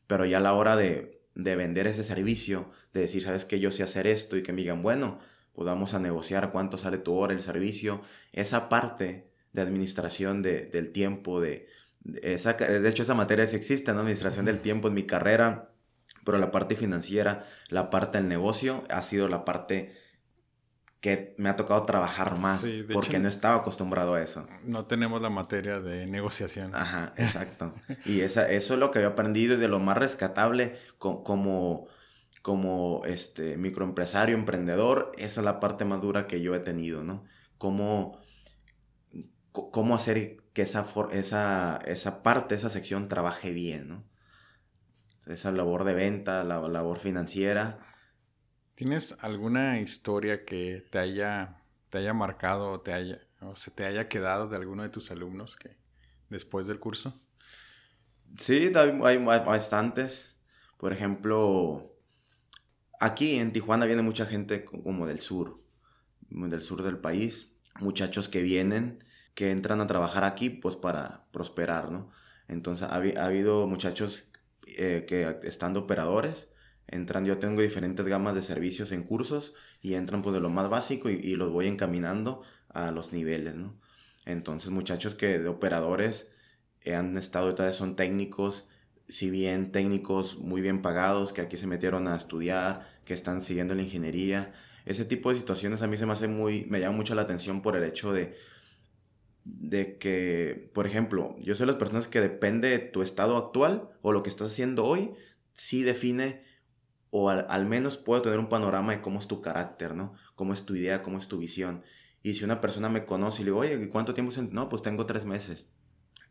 Pero 0.07 0.25
ya 0.25 0.37
a 0.37 0.41
la 0.41 0.53
hora 0.53 0.75
de, 0.75 1.21
vender 1.35 1.87
ese 1.87 2.03
servicio, 2.03 2.71
de 2.93 3.01
decir, 3.01 3.23
sabes 3.23 3.45
que 3.45 3.59
yo 3.59 3.71
sé 3.71 3.83
hacer 3.83 4.07
esto 4.07 4.37
y 4.37 4.43
que 4.43 4.53
me 4.53 4.61
digan, 4.61 4.81
bueno, 4.81 5.19
pues 5.53 5.65
vamos 5.65 5.93
a 5.93 5.99
negociar 5.99 6.51
cuánto 6.51 6.77
sale 6.77 6.97
tu 6.97 7.15
hora, 7.15 7.33
el 7.33 7.41
servicio, 7.41 8.01
esa 8.31 8.69
parte 8.69 9.31
de 9.53 9.61
administración 9.61 10.41
del 10.41 10.91
tiempo, 10.91 11.41
de, 11.41 11.67
esa, 12.21 12.53
de 12.53 12.87
hecho 12.87 13.03
esa 13.03 13.15
materia 13.15 13.47
sí 13.47 13.55
existe, 13.55 13.91
¿no? 13.93 13.99
Administración 13.99 14.45
del 14.45 14.59
tiempo 14.59 14.87
en 14.87 14.93
mi 14.93 15.03
carrera, 15.03 15.71
pero 16.23 16.37
la 16.37 16.51
parte 16.51 16.75
financiera, 16.75 17.45
la 17.69 17.89
parte 17.89 18.17
del 18.17 18.27
negocio 18.27 18.83
ha 18.89 19.01
sido 19.01 19.27
la 19.27 19.45
parte 19.45 19.95
que 21.01 21.35
me 21.37 21.49
ha 21.49 21.55
tocado 21.55 21.83
trabajar 21.83 22.39
más 22.39 22.65
porque 22.91 23.19
no 23.19 23.27
estaba 23.27 23.57
acostumbrado 23.57 24.15
a 24.15 24.21
eso. 24.21 24.47
No 24.63 24.85
tenemos 24.85 25.21
la 25.21 25.29
materia 25.29 25.79
de 25.79 26.07
negociación. 26.07 26.75
Ajá, 26.75 27.13
exacto. 27.17 27.73
y 28.05 28.21
esa, 28.21 28.49
eso 28.49 28.73
es 28.73 28.79
lo 28.79 28.91
que 28.91 28.99
he 28.99 29.05
aprendido 29.05 29.55
y 29.55 29.57
de 29.57 29.67
lo 29.67 29.79
más 29.79 29.97
rescatable 29.97 30.75
como, 30.97 31.87
como 32.41 33.01
este, 33.05 33.57
microempresario, 33.57 34.35
emprendedor, 34.35 35.11
esa 35.17 35.41
es 35.41 35.45
la 35.45 35.59
parte 35.59 35.85
más 35.85 36.01
dura 36.01 36.25
que 36.25 36.41
yo 36.41 36.55
he 36.55 36.59
tenido, 36.59 37.03
¿no? 37.03 37.25
Cómo, 37.59 38.19
cómo 39.51 39.95
hacer 39.95 40.37
que 40.53 40.63
esa, 40.63 40.85
esa, 41.11 41.79
esa 41.85 42.23
parte, 42.23 42.55
esa 42.55 42.69
sección 42.69 43.07
trabaje 43.07 43.51
bien, 43.51 43.87
¿no? 43.87 44.03
Esa 45.27 45.51
labor 45.51 45.83
de 45.83 45.93
venta, 45.93 46.43
la 46.43 46.59
labor 46.67 46.97
financiera 46.97 47.86
¿Tienes 48.77 49.17
alguna 49.21 49.79
historia 49.79 50.45
que 50.45 50.85
te 50.91 50.99
haya, 50.99 51.63
te 51.89 51.97
haya 51.97 52.13
marcado 52.13 52.83
o, 53.41 53.55
se 53.55 53.71
te 53.71 53.85
haya 53.85 54.07
quedado 54.07 54.47
de 54.49 54.55
alguno 54.55 54.83
de 54.83 54.89
tus 54.89 55.09
alumnos 55.09 55.55
que 55.55 55.75
después 56.29 56.67
del 56.67 56.79
curso? 56.79 57.19
Sí, 58.37 58.71
hay, 58.75 59.17
bastantes. 59.17 60.35
Por 60.77 60.93
ejemplo, 60.93 61.91
aquí 62.99 63.37
en 63.37 63.51
Tijuana 63.51 63.87
viene 63.87 64.03
mucha 64.03 64.27
gente 64.27 64.63
como 64.63 65.07
del 65.07 65.21
sur, 65.21 65.59
del 66.29 66.61
sur 66.61 66.83
del 66.83 66.99
país. 66.99 67.51
Muchachos 67.79 68.29
que 68.29 68.43
vienen, 68.43 69.03
que 69.33 69.49
entran 69.49 69.81
a 69.81 69.87
trabajar 69.87 70.23
aquí 70.23 70.51
pues 70.51 70.75
para 70.75 71.25
prosperar, 71.31 71.89
¿no? 71.91 72.11
Entonces 72.47 72.87
ha, 72.87 72.93
habido 72.93 73.65
muchachos 73.65 74.31
eh, 74.67 75.07
que 75.07 75.39
estando 75.41 75.79
operadores, 75.79 76.51
entran, 76.87 77.25
yo 77.25 77.37
tengo 77.37 77.61
diferentes 77.61 78.05
gamas 78.07 78.35
de 78.35 78.41
servicios 78.41 78.91
en 78.91 79.03
cursos 79.03 79.55
y 79.81 79.95
entran 79.95 80.21
pues 80.21 80.33
de 80.33 80.39
lo 80.39 80.49
más 80.49 80.69
básico 80.69 81.09
y, 81.09 81.35
los 81.35 81.51
voy 81.51 81.67
encaminando 81.67 82.43
a 82.69 82.91
los 82.91 83.11
niveles, 83.11 83.55
¿no? 83.55 83.79
Entonces 84.25 84.71
muchachos 84.71 85.15
que 85.15 85.39
de 85.39 85.47
operadores 85.47 86.29
han 86.85 87.17
estado, 87.17 87.53
vez 87.55 87.75
son 87.75 87.95
técnicos, 87.95 88.67
si 89.09 89.29
bien 89.29 89.71
técnicos 89.71 90.37
muy 90.37 90.61
bien 90.61 90.81
pagados, 90.81 91.33
que 91.33 91.41
aquí 91.41 91.57
se 91.57 91.67
metieron 91.67 92.07
a 92.07 92.15
estudiar, 92.15 92.87
que 93.05 93.13
están 93.13 93.41
siguiendo 93.41 93.75
la 93.75 93.81
ingeniería, 93.81 94.53
ese 94.85 95.05
tipo 95.05 95.31
de 95.31 95.37
situaciones 95.37 95.81
a 95.81 95.87
mí 95.87 95.97
se 95.97 96.05
me 96.05 96.13
hace 96.13 96.27
muy, 96.27 96.65
me 96.65 96.79
llama 96.79 96.95
mucho 96.95 97.15
la 97.15 97.23
atención 97.23 97.61
por 97.61 97.75
el 97.75 97.83
hecho 97.83 98.13
de, 98.13 98.35
de 99.43 99.97
que, 99.97 100.71
por 100.73 100.87
ejemplo, 100.87 101.35
yo 101.39 101.55
soy 101.55 101.67
las 101.67 101.75
personas 101.75 102.07
que 102.07 102.21
depende 102.21 102.69
de 102.69 102.79
tu 102.79 103.01
estado 103.01 103.35
actual 103.35 103.89
o 104.01 104.13
lo 104.13 104.23
que 104.23 104.29
estás 104.29 104.53
haciendo 104.53 104.85
hoy, 104.85 105.11
sí 105.53 105.83
define 105.83 106.46
o 107.09 107.29
al, 107.29 107.65
menos 107.65 107.97
puedo 107.97 108.21
tener 108.21 108.39
un 108.39 108.49
panorama 108.49 108.91
de 108.91 109.01
cómo 109.01 109.19
es 109.19 109.27
tu 109.27 109.41
carácter, 109.41 109.95
¿no? 109.95 110.13
Cómo 110.35 110.53
es 110.53 110.65
tu 110.65 110.75
idea, 110.75 111.03
cómo 111.03 111.17
es 111.17 111.27
tu 111.27 111.37
visión. 111.37 111.83
Y 112.21 112.35
si 112.35 112.43
una 112.43 112.59
persona 112.59 112.89
me 112.89 113.05
conoce 113.05 113.41
y 113.41 113.45
le 113.45 113.51
digo, 113.51 113.59
oye, 113.59 113.89
¿cuánto 113.89 114.13
tiempo? 114.13 114.33
No, 114.51 114.69
pues 114.69 114.81
tengo 114.81 115.05
tres 115.05 115.25
meses. 115.25 115.71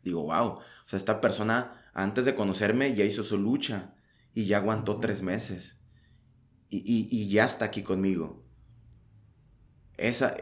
Digo, 0.02 0.22
wow, 0.22 0.46
o 0.46 0.62
sea, 0.84 0.98
esta 0.98 1.20
persona 1.20 1.90
antes 1.94 2.24
de 2.24 2.34
conocerme 2.34 2.94
ya 2.94 3.04
hizo 3.04 3.24
su 3.24 3.38
lucha 3.38 3.94
y 4.34 4.46
ya 4.46 4.58
aguantó 4.58 4.98
tres 4.98 5.22
meses. 5.22 5.80
Y, 6.68 7.28
ya 7.28 7.44
está 7.44 7.66
aquí 7.66 7.82
conmigo. 7.82 8.44
Esa, 9.96 10.36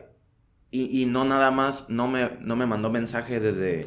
y, 0.70 1.06
no 1.06 1.24
nada 1.24 1.52
más, 1.52 1.88
no 1.88 2.08
me, 2.08 2.30
no 2.40 2.56
me 2.56 2.66
mandó 2.66 2.90
mensaje 2.90 3.38
desde, 3.38 3.86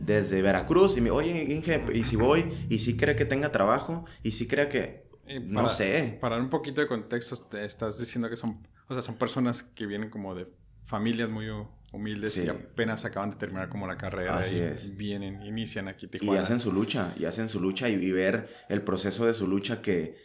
desde 0.00 0.42
Veracruz 0.42 0.98
y 0.98 1.00
me, 1.00 1.10
oye, 1.10 1.44
Inge, 1.54 1.82
y 1.94 2.04
si 2.04 2.16
voy, 2.16 2.52
y 2.68 2.80
si 2.80 2.96
cree 2.96 3.16
que 3.16 3.24
tenga 3.24 3.50
trabajo, 3.50 4.04
y 4.22 4.32
si 4.32 4.46
cree 4.46 4.68
que, 4.68 5.05
no 5.42 5.68
sé. 5.68 6.18
Para 6.20 6.36
un 6.36 6.48
poquito 6.48 6.80
de 6.80 6.86
contexto, 6.86 7.36
te 7.36 7.64
estás 7.64 7.98
diciendo 7.98 8.28
que 8.28 8.36
son, 8.36 8.66
o 8.88 8.94
sea, 8.94 9.02
son 9.02 9.16
personas 9.16 9.62
que 9.62 9.86
vienen 9.86 10.10
como 10.10 10.34
de 10.34 10.48
familias 10.84 11.28
muy 11.28 11.48
humildes 11.92 12.36
y 12.36 12.48
apenas 12.48 13.04
acaban 13.04 13.30
de 13.30 13.36
terminar 13.36 13.68
como 13.68 13.86
la 13.86 13.96
carrera 13.96 14.38
Así 14.38 14.56
y 14.56 14.60
es. 14.60 14.96
vienen, 14.96 15.42
inician 15.42 15.88
aquí 15.88 16.06
Tijuana. 16.06 16.40
Y 16.40 16.42
hacen 16.42 16.60
su 16.60 16.72
lucha, 16.72 17.12
y 17.18 17.24
hacen 17.24 17.48
su 17.48 17.60
lucha 17.60 17.88
y, 17.88 18.12
ver 18.12 18.48
el 18.68 18.82
proceso 18.82 19.26
de 19.26 19.34
su 19.34 19.46
lucha 19.46 19.82
que, 19.82 20.16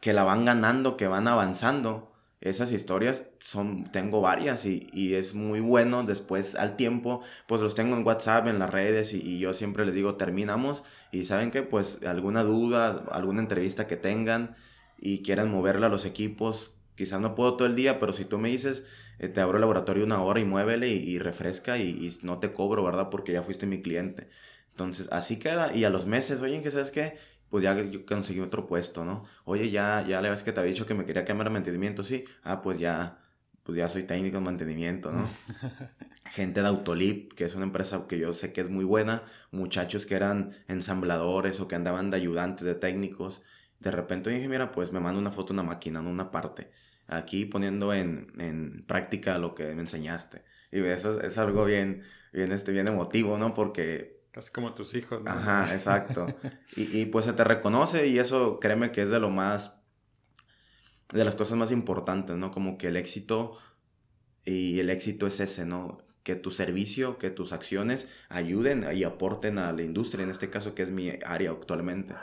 que 0.00 0.12
la 0.12 0.24
van 0.24 0.44
ganando, 0.44 0.96
que 0.96 1.06
van 1.06 1.28
avanzando. 1.28 2.09
Esas 2.40 2.72
historias 2.72 3.26
son, 3.38 3.84
tengo 3.84 4.20
varias 4.20 4.64
y, 4.64 4.88
y, 4.92 5.14
es 5.14 5.34
muy 5.34 5.60
bueno 5.60 6.04
después 6.04 6.54
al 6.54 6.76
tiempo, 6.76 7.22
pues 7.46 7.60
los 7.60 7.74
tengo 7.74 7.96
en 7.96 8.06
WhatsApp, 8.06 8.46
en 8.46 8.58
las 8.58 8.70
redes 8.70 9.12
y, 9.12 9.20
y, 9.20 9.38
yo 9.38 9.52
siempre 9.52 9.84
les 9.84 9.94
digo, 9.94 10.16
terminamos 10.16 10.84
y 11.12 11.24
saben 11.24 11.50
que 11.50 11.62
pues 11.62 12.00
alguna 12.06 12.42
duda, 12.42 13.04
alguna 13.12 13.40
entrevista 13.40 13.86
que 13.86 13.96
tengan 13.96 14.56
y 14.98 15.22
quieran 15.22 15.50
moverla 15.50 15.86
a 15.86 15.90
los 15.90 16.06
equipos, 16.06 16.78
quizás 16.94 17.20
no 17.20 17.34
puedo 17.34 17.56
todo 17.56 17.68
el 17.68 17.76
día, 17.76 17.98
pero 17.98 18.12
si 18.12 18.24
tú 18.24 18.38
me 18.38 18.50
dices, 18.50 18.84
eh, 19.20 19.28
te 19.28 19.40
abro 19.42 19.58
el 19.58 19.60
laboratorio 19.60 20.04
una 20.04 20.22
hora 20.22 20.40
y 20.40 20.44
muévele 20.44 20.88
y, 20.88 21.18
refresca 21.18 21.78
y, 21.78 22.18
no 22.22 22.38
te 22.38 22.52
cobro, 22.52 22.82
¿verdad? 22.82 23.10
Porque 23.10 23.32
ya 23.32 23.42
fuiste 23.42 23.66
mi 23.66 23.82
cliente. 23.82 24.28
Entonces, 24.70 25.08
así 25.12 25.38
queda. 25.38 25.74
Y 25.74 25.84
a 25.84 25.90
los 25.90 26.06
meses, 26.06 26.40
oye, 26.40 26.62
¿qué 26.62 26.70
sabes 26.70 26.90
qué? 26.90 27.18
Pues 27.50 27.64
ya 27.64 27.74
yo 27.82 28.06
conseguí 28.06 28.40
otro 28.40 28.66
puesto, 28.66 29.04
¿no? 29.04 29.24
Oye, 29.44 29.70
ya, 29.70 30.04
ya 30.08 30.20
le 30.22 30.30
ves 30.30 30.42
que 30.44 30.52
te 30.52 30.60
había 30.60 30.72
dicho 30.72 30.86
que 30.86 30.94
me 30.94 31.04
quería 31.06 31.24
cambiar 31.26 31.48
de 31.48 31.54
mantenimiento, 31.54 32.04
sí. 32.04 32.24
Ah, 32.44 32.62
pues 32.62 32.78
ya, 32.78 33.18
pues 33.64 33.76
ya 33.78 33.88
soy 33.90 34.04
técnico 34.04 34.38
en 34.38 34.44
mantenimiento, 34.44 35.12
¿no? 35.12 35.28
Gente 36.30 36.62
de 36.62 36.68
Autolip, 36.68 37.32
que 37.34 37.44
es 37.44 37.54
una 37.54 37.64
empresa 37.64 38.06
que 38.08 38.18
yo 38.18 38.32
sé 38.32 38.52
que 38.52 38.60
es 38.60 38.70
muy 38.70 38.84
buena. 38.84 39.24
Muchachos 39.50 40.06
que 40.06 40.14
eran 40.14 40.52
ensambladores 40.68 41.60
o 41.60 41.68
que 41.68 41.74
andaban 41.76 42.10
de 42.10 42.16
ayudantes, 42.18 42.64
de 42.66 42.74
técnicos. 42.74 43.42
De 43.80 43.90
repente 43.90 44.30
dije, 44.30 44.48
mira, 44.48 44.70
pues 44.72 44.92
me 44.92 45.00
manda 45.00 45.20
una 45.20 45.32
foto, 45.32 45.52
una 45.52 45.62
máquina, 45.64 46.02
¿no? 46.02 46.10
Una 46.10 46.30
parte 46.30 46.70
aquí 47.06 47.44
poniendo 47.46 47.92
en, 47.92 48.32
en 48.38 48.84
práctica 48.86 49.38
lo 49.38 49.54
que 49.54 49.74
me 49.74 49.82
enseñaste. 49.82 50.44
Y 50.70 50.80
eso 50.84 51.20
es 51.20 51.38
algo 51.38 51.64
bien, 51.64 52.02
bien, 52.32 52.52
este, 52.52 52.72
bien 52.72 52.88
emotivo, 52.88 53.38
¿no? 53.38 53.54
Porque... 53.54 54.19
Casi 54.32 54.52
como 54.52 54.74
tus 54.74 54.94
hijos, 54.94 55.22
¿no? 55.22 55.30
Ajá, 55.30 55.74
exacto. 55.74 56.26
y, 56.76 57.00
y 57.00 57.06
pues 57.06 57.24
se 57.24 57.32
te 57.32 57.44
reconoce 57.44 58.06
y 58.06 58.18
eso 58.18 58.60
créeme 58.60 58.92
que 58.92 59.02
es 59.02 59.10
de 59.10 59.18
lo 59.18 59.30
más, 59.30 59.80
de 61.12 61.24
las 61.24 61.34
cosas 61.34 61.58
más 61.58 61.72
importantes, 61.72 62.36
¿no? 62.36 62.50
Como 62.50 62.78
que 62.78 62.88
el 62.88 62.96
éxito, 62.96 63.58
y 64.44 64.80
el 64.80 64.90
éxito 64.90 65.26
es 65.26 65.40
ese, 65.40 65.64
¿no? 65.64 65.98
Que 66.22 66.36
tu 66.36 66.50
servicio, 66.50 67.18
que 67.18 67.30
tus 67.30 67.52
acciones 67.52 68.06
ayuden 68.28 68.86
y 68.94 69.04
aporten 69.04 69.58
a 69.58 69.72
la 69.72 69.82
industria, 69.82 70.24
en 70.24 70.30
este 70.30 70.50
caso 70.50 70.74
que 70.74 70.82
es 70.82 70.90
mi 70.90 71.12
área 71.24 71.50
actualmente. 71.50 72.14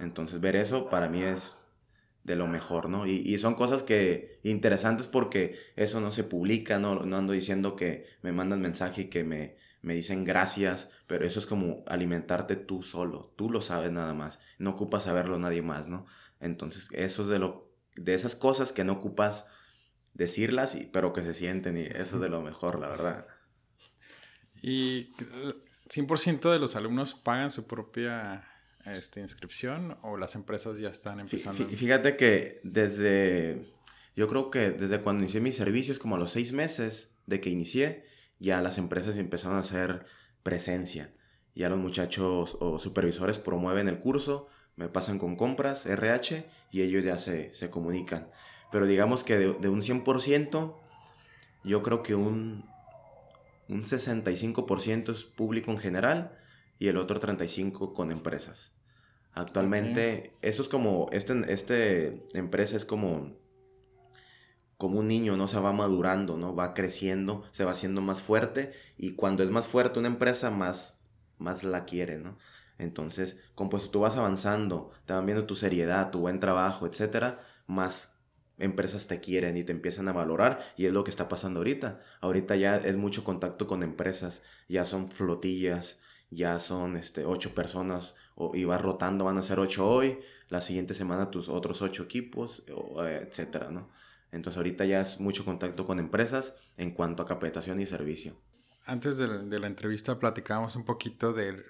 Entonces 0.00 0.40
ver 0.40 0.56
eso 0.56 0.88
para 0.88 1.08
mí 1.08 1.22
es 1.22 1.56
de 2.24 2.36
lo 2.36 2.46
mejor, 2.46 2.88
¿no? 2.88 3.06
Y, 3.06 3.36
son 3.38 3.54
cosas 3.54 3.82
que 3.82 4.38
interesantes 4.42 5.06
porque 5.06 5.56
eso 5.76 6.00
no 6.00 6.12
se 6.12 6.24
publica, 6.24 6.78
¿no? 6.78 7.02
No 7.04 7.16
ando 7.16 7.32
diciendo 7.32 7.74
que 7.74 8.04
me 8.22 8.32
mandan 8.32 8.60
mensaje 8.60 9.02
y 9.02 9.04
que 9.06 9.24
me, 9.24 9.56
me 9.82 9.94
dicen 9.94 10.24
gracias, 10.24 10.90
pero 11.06 11.24
eso 11.24 11.38
es 11.38 11.46
como 11.46 11.84
alimentarte 11.86 12.56
tú 12.56 12.82
solo, 12.82 13.32
tú 13.36 13.50
lo 13.50 13.60
sabes 13.60 13.92
nada 13.92 14.14
más, 14.14 14.38
no 14.58 14.70
ocupas 14.70 15.04
saberlo 15.04 15.38
nadie 15.38 15.62
más, 15.62 15.88
¿no? 15.88 16.06
Entonces, 16.40 16.88
eso 16.92 17.22
es 17.22 17.28
de 17.28 17.38
lo, 17.38 17.72
de 17.96 18.14
esas 18.14 18.34
cosas 18.34 18.72
que 18.72 18.84
no 18.84 18.94
ocupas 18.94 19.46
decirlas, 20.14 20.76
pero 20.92 21.12
que 21.12 21.22
se 21.22 21.34
sienten 21.34 21.76
y 21.76 21.82
eso 21.82 22.16
es 22.16 22.20
de 22.20 22.28
lo 22.28 22.42
mejor, 22.42 22.78
la 22.78 22.88
verdad. 22.88 23.26
Y 24.60 25.12
100% 25.88 26.50
de 26.50 26.58
los 26.58 26.74
alumnos 26.76 27.14
pagan 27.14 27.50
su 27.50 27.66
propia 27.66 28.44
esta 28.96 29.20
inscripción 29.20 29.98
o 30.02 30.16
las 30.16 30.34
empresas 30.34 30.78
ya 30.78 30.88
están 30.88 31.20
empezando? 31.20 31.66
Fíjate 31.66 32.16
que 32.16 32.60
desde, 32.62 33.72
yo 34.16 34.28
creo 34.28 34.50
que 34.50 34.70
desde 34.70 35.00
cuando 35.00 35.22
inicié 35.22 35.40
mis 35.40 35.56
servicios, 35.56 35.98
como 35.98 36.16
a 36.16 36.18
los 36.18 36.30
seis 36.30 36.52
meses 36.52 37.14
de 37.26 37.40
que 37.40 37.50
inicié, 37.50 38.06
ya 38.38 38.60
las 38.62 38.78
empresas 38.78 39.16
empezaron 39.16 39.56
a 39.56 39.60
hacer 39.60 40.06
presencia. 40.42 41.12
Ya 41.54 41.68
los 41.68 41.78
muchachos 41.78 42.56
o 42.60 42.78
supervisores 42.78 43.38
promueven 43.38 43.88
el 43.88 43.98
curso, 43.98 44.46
me 44.76 44.88
pasan 44.88 45.18
con 45.18 45.36
compras, 45.36 45.86
RH, 45.86 46.48
y 46.70 46.82
ellos 46.82 47.04
ya 47.04 47.18
se, 47.18 47.52
se 47.52 47.70
comunican. 47.70 48.30
Pero 48.70 48.86
digamos 48.86 49.24
que 49.24 49.38
de, 49.38 49.52
de 49.54 49.68
un 49.68 49.80
100%, 49.80 50.74
yo 51.64 51.82
creo 51.82 52.02
que 52.02 52.14
un, 52.14 52.64
un 53.68 53.84
65% 53.84 55.10
es 55.10 55.24
público 55.24 55.70
en 55.70 55.78
general 55.78 56.38
y 56.78 56.88
el 56.88 56.96
otro 56.96 57.20
35% 57.20 57.92
con 57.92 58.12
empresas. 58.12 58.72
Actualmente, 59.32 60.32
eso 60.42 60.62
es 60.62 60.68
como, 60.68 61.08
este, 61.12 61.52
este 61.52 62.26
empresa 62.34 62.76
es 62.76 62.84
como, 62.84 63.36
como 64.78 65.00
un 65.00 65.08
niño, 65.08 65.36
¿no? 65.36 65.48
Se 65.48 65.60
va 65.60 65.72
madurando, 65.72 66.38
¿no? 66.38 66.54
Va 66.56 66.72
creciendo, 66.74 67.44
se 67.50 67.64
va 67.64 67.72
haciendo 67.72 68.00
más 68.00 68.22
fuerte 68.22 68.72
y 68.96 69.14
cuando 69.14 69.42
es 69.42 69.50
más 69.50 69.66
fuerte 69.66 69.98
una 69.98 70.08
empresa, 70.08 70.50
más, 70.50 70.96
más 71.38 71.64
la 71.64 71.84
quiere, 71.84 72.18
¿no? 72.18 72.38
Entonces, 72.78 73.38
como 73.54 73.70
pues 73.70 73.90
tú 73.90 74.00
vas 74.00 74.16
avanzando, 74.16 74.92
te 75.04 75.12
van 75.12 75.26
viendo 75.26 75.46
tu 75.46 75.56
seriedad, 75.56 76.10
tu 76.10 76.20
buen 76.20 76.40
trabajo, 76.40 76.86
etcétera, 76.86 77.40
más 77.66 78.14
empresas 78.58 79.06
te 79.06 79.20
quieren 79.20 79.56
y 79.56 79.64
te 79.64 79.72
empiezan 79.72 80.08
a 80.08 80.12
valorar 80.12 80.60
y 80.76 80.86
es 80.86 80.92
lo 80.92 81.04
que 81.04 81.10
está 81.10 81.28
pasando 81.28 81.60
ahorita. 81.60 82.00
Ahorita 82.20 82.56
ya 82.56 82.76
es 82.76 82.96
mucho 82.96 83.24
contacto 83.24 83.66
con 83.66 83.82
empresas, 83.82 84.42
ya 84.68 84.84
son 84.84 85.10
flotillas, 85.10 86.00
ya 86.30 86.58
son 86.60 86.96
este, 86.96 87.24
ocho 87.24 87.54
personas 87.54 88.14
o, 88.34 88.54
y 88.54 88.64
vas 88.64 88.80
rotando, 88.82 89.24
van 89.24 89.38
a 89.38 89.42
ser 89.42 89.60
ocho 89.60 89.88
hoy, 89.88 90.20
la 90.48 90.60
siguiente 90.60 90.94
semana 90.94 91.30
tus 91.30 91.48
otros 91.48 91.82
ocho 91.82 92.04
equipos, 92.04 92.64
o, 92.74 93.04
etcétera, 93.04 93.70
¿no? 93.70 93.88
Entonces 94.30 94.56
ahorita 94.58 94.84
ya 94.84 95.00
es 95.00 95.20
mucho 95.20 95.44
contacto 95.44 95.86
con 95.86 95.98
empresas 95.98 96.54
en 96.76 96.92
cuanto 96.92 97.22
a 97.22 97.26
capacitación 97.26 97.80
y 97.80 97.86
servicio. 97.86 98.36
Antes 98.84 99.18
de, 99.18 99.58
la 99.58 99.66
entrevista 99.66 100.18
platicábamos 100.18 100.76
un 100.76 100.84
poquito 100.84 101.32
del, 101.32 101.64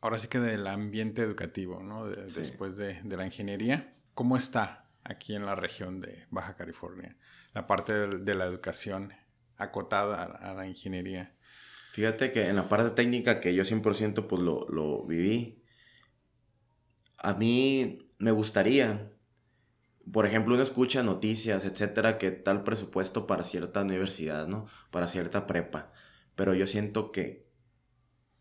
ahora 0.00 0.18
sí 0.18 0.28
que 0.28 0.38
del 0.38 0.66
ambiente 0.66 1.22
educativo, 1.22 1.82
¿no? 1.82 2.06
Después 2.06 2.76
de, 2.76 3.00
la 3.04 3.26
ingeniería. 3.26 3.94
¿Cómo 4.14 4.36
está 4.36 4.88
aquí 5.04 5.34
en 5.34 5.46
la 5.46 5.54
región 5.54 6.00
de 6.00 6.26
Baja 6.30 6.56
California? 6.56 7.16
La 7.54 7.66
parte 7.66 7.92
de, 7.92 8.34
la 8.34 8.44
educación 8.44 9.12
acotada 9.56 10.24
a 10.24 10.54
la 10.54 10.66
ingeniería. 10.66 11.34
Fíjate 11.92 12.30
que 12.30 12.46
en 12.46 12.56
la 12.56 12.68
parte 12.68 12.90
técnica 12.90 13.40
que 13.40 13.54
yo 13.54 13.64
100% 13.64 14.26
pues 14.28 14.42
lo, 14.42 14.68
lo 14.68 15.04
viví, 15.04 15.64
a 17.18 17.34
mí 17.34 18.12
me 18.18 18.30
gustaría, 18.30 19.10
por 20.12 20.26
ejemplo, 20.26 20.54
uno 20.54 20.62
escucha 20.62 21.02
noticias, 21.02 21.64
etcétera, 21.64 22.18
que 22.18 22.30
tal 22.30 22.64
presupuesto 22.64 23.26
para 23.26 23.44
cierta 23.44 23.82
universidad, 23.82 24.46
¿no? 24.46 24.66
Para 24.90 25.08
cierta 25.08 25.46
prepa. 25.46 25.92
Pero 26.36 26.54
yo 26.54 26.66
siento 26.66 27.10
que, 27.12 27.46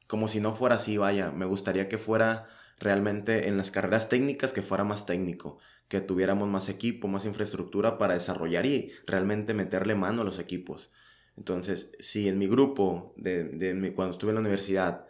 como 0.08 0.28
si 0.28 0.40
no 0.40 0.54
fuera 0.54 0.76
así, 0.76 0.98
vaya, 0.98 1.32
me 1.32 1.46
gustaría 1.46 1.90
que 1.90 1.98
fuera 1.98 2.48
realmente 2.80 3.48
en 3.48 3.58
las 3.58 3.72
carreras 3.72 4.10
técnicas 4.10 4.54
que 4.54 4.62
fuera 4.62 4.84
más 4.84 5.06
técnico, 5.06 5.58
que 5.88 6.02
tuviéramos 6.02 6.48
más 6.48 6.70
equipo, 6.70 7.08
más 7.08 7.26
infraestructura 7.26 7.98
para 7.98 8.14
desarrollar 8.14 8.66
y 8.66 8.92
realmente 9.06 9.54
meterle 9.54 9.96
mano 9.96 10.22
a 10.22 10.26
los 10.26 10.40
equipos. 10.40 10.92
Entonces, 11.38 11.92
si 12.00 12.28
en 12.28 12.38
mi 12.38 12.48
grupo, 12.48 13.14
de, 13.18 13.94
cuando 13.96 14.12
estuve 14.12 14.32
en 14.32 14.36
la 14.36 14.42
universidad, 14.42 15.08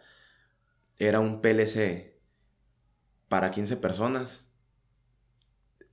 era 0.98 1.20
un 1.20 1.42
PLC 1.42 2.20
para 3.28 3.52
15 3.52 3.78
personas, 3.78 4.47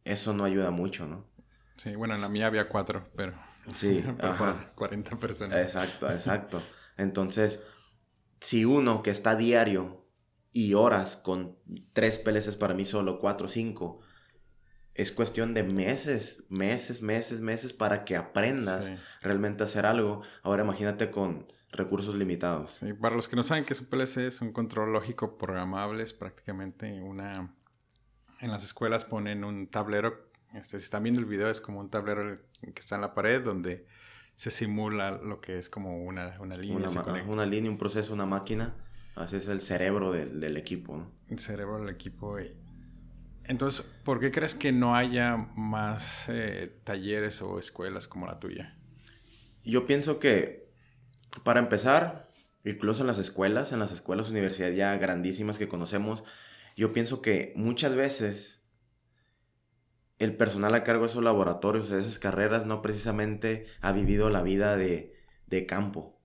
eso 0.05 0.33
no 0.33 0.45
ayuda 0.45 0.71
mucho, 0.71 1.07
¿no? 1.07 1.27
Sí, 1.77 1.95
bueno, 1.95 2.15
en 2.15 2.21
la 2.21 2.29
mía 2.29 2.47
había 2.47 2.69
cuatro, 2.69 3.09
pero... 3.17 3.35
Sí, 3.75 4.05
para 4.19 4.73
40 4.75 5.19
personas. 5.19 5.59
Exacto, 5.59 6.11
exacto. 6.11 6.63
Entonces, 6.97 7.63
si 8.41 8.65
uno 8.65 9.03
que 9.03 9.11
está 9.11 9.37
diario 9.37 10.07
y 10.53 10.75
horas 10.75 11.17
con 11.17 11.57
tres 11.93 12.19
PLCs 12.19 12.57
para 12.57 12.75
mí 12.75 12.85
solo, 12.85 13.19
cuatro, 13.19 13.49
cinco, 13.49 14.01
es 14.95 15.11
cuestión 15.11 15.55
de 15.55 15.65
meses, 15.65 16.45
meses, 16.49 17.03
meses, 17.03 17.41
meses 17.41 17.73
para 17.73 18.05
que 18.05 18.17
aprendas 18.17 18.93
realmente 19.21 19.65
a 19.65 19.67
hacer 19.67 19.87
algo. 19.87 20.23
Ahora 20.43 20.63
imagínate 20.63 21.11
con 21.11 21.47
recursos 21.73 22.15
limitados. 22.15 22.81
para 23.01 23.17
los 23.17 23.27
que 23.27 23.35
no 23.35 23.43
saben 23.43 23.65
qué 23.65 23.73
es 23.73 23.81
un 23.81 23.87
PLC, 23.89 24.29
es 24.29 24.41
un 24.41 24.53
control 24.53 24.93
lógico 24.93 25.37
programable, 25.37 26.03
es 26.03 26.13
prácticamente 26.13 27.03
una... 27.03 27.53
En 28.41 28.51
las 28.51 28.65
escuelas 28.65 29.05
ponen 29.05 29.45
un 29.45 29.69
tablero, 29.69 30.29
este, 30.55 30.79
si 30.79 30.85
están 30.85 31.03
viendo 31.03 31.21
el 31.21 31.27
video 31.27 31.49
es 31.49 31.61
como 31.61 31.81
un 31.81 31.91
tablero 31.91 32.39
que 32.61 32.81
está 32.81 32.97
en 32.97 33.01
la 33.01 33.15
pared 33.15 33.43
donde 33.43 33.87
se 34.37 34.51
simula 34.51 35.13
lo 35.13 35.41
que 35.41 35.59
es 35.59 35.69
como 35.69 36.05
una, 36.05 36.37
una 36.41 36.57
línea. 36.57 36.89
Una, 36.89 37.23
una, 37.25 37.47
línea, 37.47 37.71
un 37.71 37.79
proceso, 37.79 38.13
una 38.13 38.27
máquina. 38.27 38.75
Así 39.15 39.37
es 39.37 39.47
el 39.47 39.61
cerebro 39.61 40.11
del, 40.11 40.41
del 40.41 40.57
equipo, 40.57 40.97
¿no? 40.97 41.11
El 41.29 41.39
cerebro 41.39 41.79
del 41.79 41.89
equipo. 41.89 42.41
Y 42.41 42.51
entonces, 43.45 43.85
¿por 44.05 44.21
qué 44.21 44.31
crees 44.31 44.55
que 44.55 44.73
no 44.73 44.97
haya 44.97 45.37
más 45.55 46.25
eh, 46.29 46.81
talleres 46.85 47.43
o 47.43 47.59
escuelas 47.59 48.09
como 48.09 48.27
la 48.27 48.41
tuya? 48.41 48.75
Yo 49.65 49.87
pienso 49.87 50.19
que, 50.19 50.71
para 51.43 51.61
empezar, 51.61 52.31
incluso 52.65 53.03
en 53.03 53.07
las 53.07 53.19
escuelas, 53.19 53.73
en 53.73 53.81
las 53.81 53.93
escuelas 53.93 54.31
universidades 54.31 54.77
ya 54.77 54.97
grandísimas 54.97 55.59
que 55.59 55.69
conocemos, 55.69 56.25
yo 56.77 56.93
pienso 56.93 57.23
que 57.23 57.53
muchas 57.57 57.95
veces 57.95 58.65
el 60.19 60.37
personal 60.37 60.75
a 60.75 60.85
cargo 60.85 61.03
de 61.03 61.11
esos 61.11 61.25
laboratorios, 61.25 61.89
de 61.89 62.01
esas 62.01 62.19
carreras, 62.19 62.67
no 62.67 62.83
precisamente 62.83 63.67
ha 63.81 63.93
vivido 63.93 64.31
la 64.31 64.43
vida 64.43 64.77
de, 64.77 65.15
de 65.47 65.67
campo. 65.67 66.21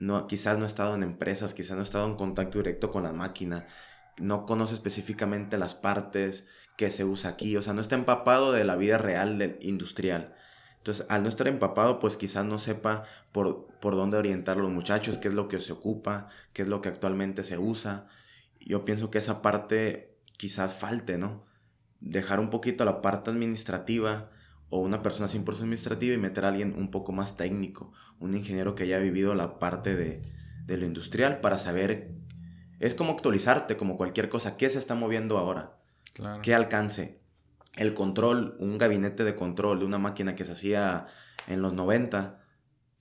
No, 0.00 0.26
quizás 0.26 0.58
no 0.58 0.64
ha 0.64 0.68
estado 0.68 0.94
en 0.94 1.02
empresas, 1.02 1.54
quizás 1.54 1.72
no 1.72 1.80
ha 1.80 1.82
estado 1.82 2.06
en 2.06 2.16
contacto 2.16 2.58
directo 2.58 2.90
con 2.90 3.02
la 3.02 3.12
máquina, 3.12 3.66
no 4.18 4.46
conoce 4.46 4.74
específicamente 4.74 5.58
las 5.58 5.74
partes 5.74 6.46
que 6.76 6.90
se 6.90 7.04
usa 7.04 7.30
aquí, 7.30 7.56
o 7.56 7.62
sea, 7.62 7.72
no 7.72 7.80
está 7.80 7.96
empapado 7.96 8.52
de 8.52 8.64
la 8.64 8.76
vida 8.76 8.98
real 8.98 9.38
del 9.38 9.58
industrial. 9.60 10.34
Entonces, 10.78 11.06
al 11.08 11.24
no 11.24 11.28
estar 11.28 11.48
empapado, 11.48 11.98
pues 11.98 12.16
quizás 12.16 12.44
no 12.44 12.58
sepa 12.58 13.02
por, 13.32 13.66
por 13.80 13.96
dónde 13.96 14.16
orientar 14.16 14.58
a 14.58 14.60
los 14.60 14.70
muchachos, 14.70 15.18
qué 15.18 15.28
es 15.28 15.34
lo 15.34 15.48
que 15.48 15.60
se 15.60 15.72
ocupa, 15.72 16.28
qué 16.52 16.62
es 16.62 16.68
lo 16.68 16.80
que 16.80 16.88
actualmente 16.88 17.42
se 17.42 17.58
usa. 17.58 18.06
Yo 18.68 18.84
pienso 18.84 19.10
que 19.10 19.16
esa 19.16 19.40
parte 19.40 20.18
quizás 20.36 20.74
falte, 20.74 21.16
¿no? 21.16 21.46
Dejar 22.00 22.38
un 22.38 22.50
poquito 22.50 22.84
la 22.84 23.00
parte 23.00 23.30
administrativa 23.30 24.30
o 24.68 24.78
una 24.80 25.02
persona 25.02 25.26
100% 25.26 25.56
administrativa 25.56 26.14
y 26.14 26.18
meter 26.18 26.44
a 26.44 26.48
alguien 26.48 26.74
un 26.76 26.90
poco 26.90 27.10
más 27.10 27.38
técnico, 27.38 27.92
un 28.20 28.36
ingeniero 28.36 28.74
que 28.74 28.84
haya 28.84 28.98
vivido 28.98 29.34
la 29.34 29.58
parte 29.58 29.96
de, 29.96 30.22
de 30.66 30.76
lo 30.76 30.84
industrial 30.84 31.40
para 31.40 31.56
saber, 31.56 32.12
es 32.78 32.94
como 32.94 33.12
actualizarte 33.12 33.78
como 33.78 33.96
cualquier 33.96 34.28
cosa, 34.28 34.58
¿qué 34.58 34.68
se 34.68 34.78
está 34.78 34.94
moviendo 34.94 35.38
ahora? 35.38 35.78
¿Qué 36.42 36.54
alcance? 36.54 37.22
El 37.76 37.94
control, 37.94 38.54
un 38.60 38.76
gabinete 38.76 39.24
de 39.24 39.34
control 39.34 39.78
de 39.78 39.86
una 39.86 39.98
máquina 39.98 40.34
que 40.34 40.44
se 40.44 40.52
hacía 40.52 41.06
en 41.46 41.62
los 41.62 41.72
90 41.72 42.44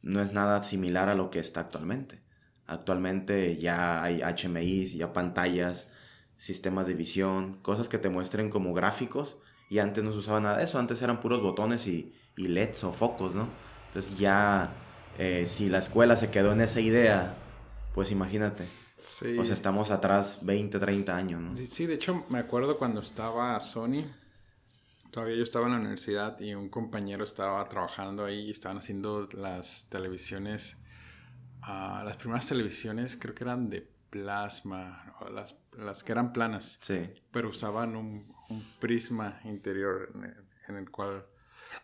no 0.02 0.22
es 0.22 0.32
nada 0.32 0.64
similar 0.64 1.10
a 1.10 1.16
lo 1.16 1.30
que 1.30 1.40
está 1.40 1.60
actualmente. 1.60 2.22
Actualmente 2.68 3.58
ya 3.58 4.04
hay 4.04 4.22
HMIs, 4.22 4.94
ya 4.94 5.14
pantallas, 5.14 5.90
sistemas 6.38 6.86
de 6.88 6.94
visión, 6.94 7.60
cosas 7.62 7.90
que 7.90 7.98
te 7.98 8.10
muestren 8.10 8.50
como 8.50 8.74
gráficos 8.74 9.38
y 9.70 9.80
antes 9.80 10.04
no 10.04 10.12
se 10.12 10.20
usaba 10.20 10.40
nada 10.40 10.58
de 10.58 10.64
eso, 10.64 10.80
antes 10.80 11.02
eran 11.02 11.20
puros 11.20 11.42
botones 11.42 11.88
y, 11.88 12.14
y 12.36 12.48
LEDs 12.48 12.84
o 12.84 12.94
focos, 12.94 13.36
¿no? 13.36 13.50
Entonces 13.88 14.18
ya, 14.18 14.74
eh, 15.18 15.46
si 15.48 15.70
la 15.70 15.80
escuela 15.80 16.16
se 16.16 16.30
quedó 16.30 16.54
en 16.54 16.62
esa 16.62 16.80
idea, 16.80 17.36
pues 17.94 18.12
imagínate. 18.12 18.66
Sí. 19.00 19.38
O 19.38 19.46
sea, 19.46 19.54
estamos 19.54 19.92
atrás 19.92 20.40
20, 20.42 20.80
30 20.80 21.16
años, 21.16 21.42
¿no? 21.42 21.56
Sí, 21.68 21.86
de 21.86 21.96
hecho 21.96 22.26
me 22.30 22.40
acuerdo 22.40 22.78
cuando 22.78 23.02
estaba 23.02 23.60
Sony, 23.60 24.06
todavía 25.12 25.36
yo 25.36 25.44
estaba 25.44 25.66
en 25.68 25.74
la 25.74 25.80
universidad 25.80 26.40
y 26.40 26.54
un 26.54 26.70
compañero 26.70 27.24
estaba 27.24 27.68
trabajando 27.70 28.26
ahí 28.26 28.48
y 28.48 28.52
estaban 28.52 28.78
haciendo 28.78 29.28
las 29.34 29.88
televisiones, 29.90 30.78
uh, 31.68 32.04
las 32.04 32.18
primeras 32.18 32.48
televisiones 32.48 33.18
creo 33.18 33.36
que 33.36 33.44
eran 33.44 33.70
de 33.70 33.88
plasma, 34.10 35.16
las, 35.34 35.56
las 35.78 36.04
que 36.04 36.12
eran 36.12 36.34
planas, 36.34 36.78
sí. 36.82 37.10
pero 37.32 37.50
usaban 37.50 37.96
un, 37.96 38.34
un 38.50 38.66
prisma 38.80 39.40
interior 39.44 40.12
en 40.68 40.76
el, 40.76 40.90
cual, 40.90 41.26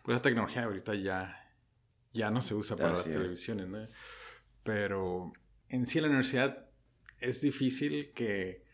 pues 0.02 0.16
la 0.16 0.22
tecnología 0.22 0.64
ahorita 0.64 0.94
ya, 0.94 1.50
ya 2.12 2.30
no 2.30 2.42
se 2.42 2.54
usa 2.54 2.76
para 2.76 2.94
las 2.94 3.04
televisiones, 3.04 3.68
¿no? 3.68 3.86
Pero 4.62 5.32
en 5.68 5.86
sí 5.86 5.98
en 5.98 6.04
la 6.04 6.08
universidad 6.08 6.66
es 7.20 7.40
difícil 7.42 8.12
que 8.12 8.64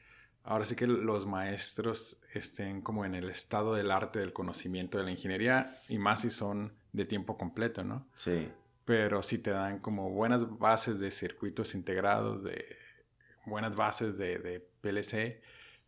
ahora 0.44 0.64
sí 0.64 0.77
que 0.77 0.87
los 0.87 1.27
maestros 1.27 2.18
estén 2.33 2.83
como 2.83 3.05
en 3.05 3.14
el 3.14 3.29
estado 3.31 3.75
del 3.75 3.90
arte 3.90 4.20
del 4.20 4.33
conocimiento 4.33 4.99
de 4.99 5.05
la 5.05 5.11
ingeniería 5.11 5.77
y 5.88 5.99
más 5.99 6.23
si 6.23 6.31
son 6.31 6.73
de 6.92 7.05
tiempo 7.05 7.37
completo, 7.37 7.85
¿no? 7.85 8.09
Sí. 8.16 8.49
Pero 8.90 9.22
si 9.22 9.38
te 9.38 9.50
dan 9.50 9.79
como 9.79 10.11
buenas 10.11 10.59
bases 10.59 10.98
de 10.98 11.12
circuitos 11.12 11.76
integrados, 11.76 12.42
de 12.42 12.76
buenas 13.46 13.76
bases 13.76 14.18
de, 14.18 14.40
de 14.40 14.59
PLC, 14.81 15.40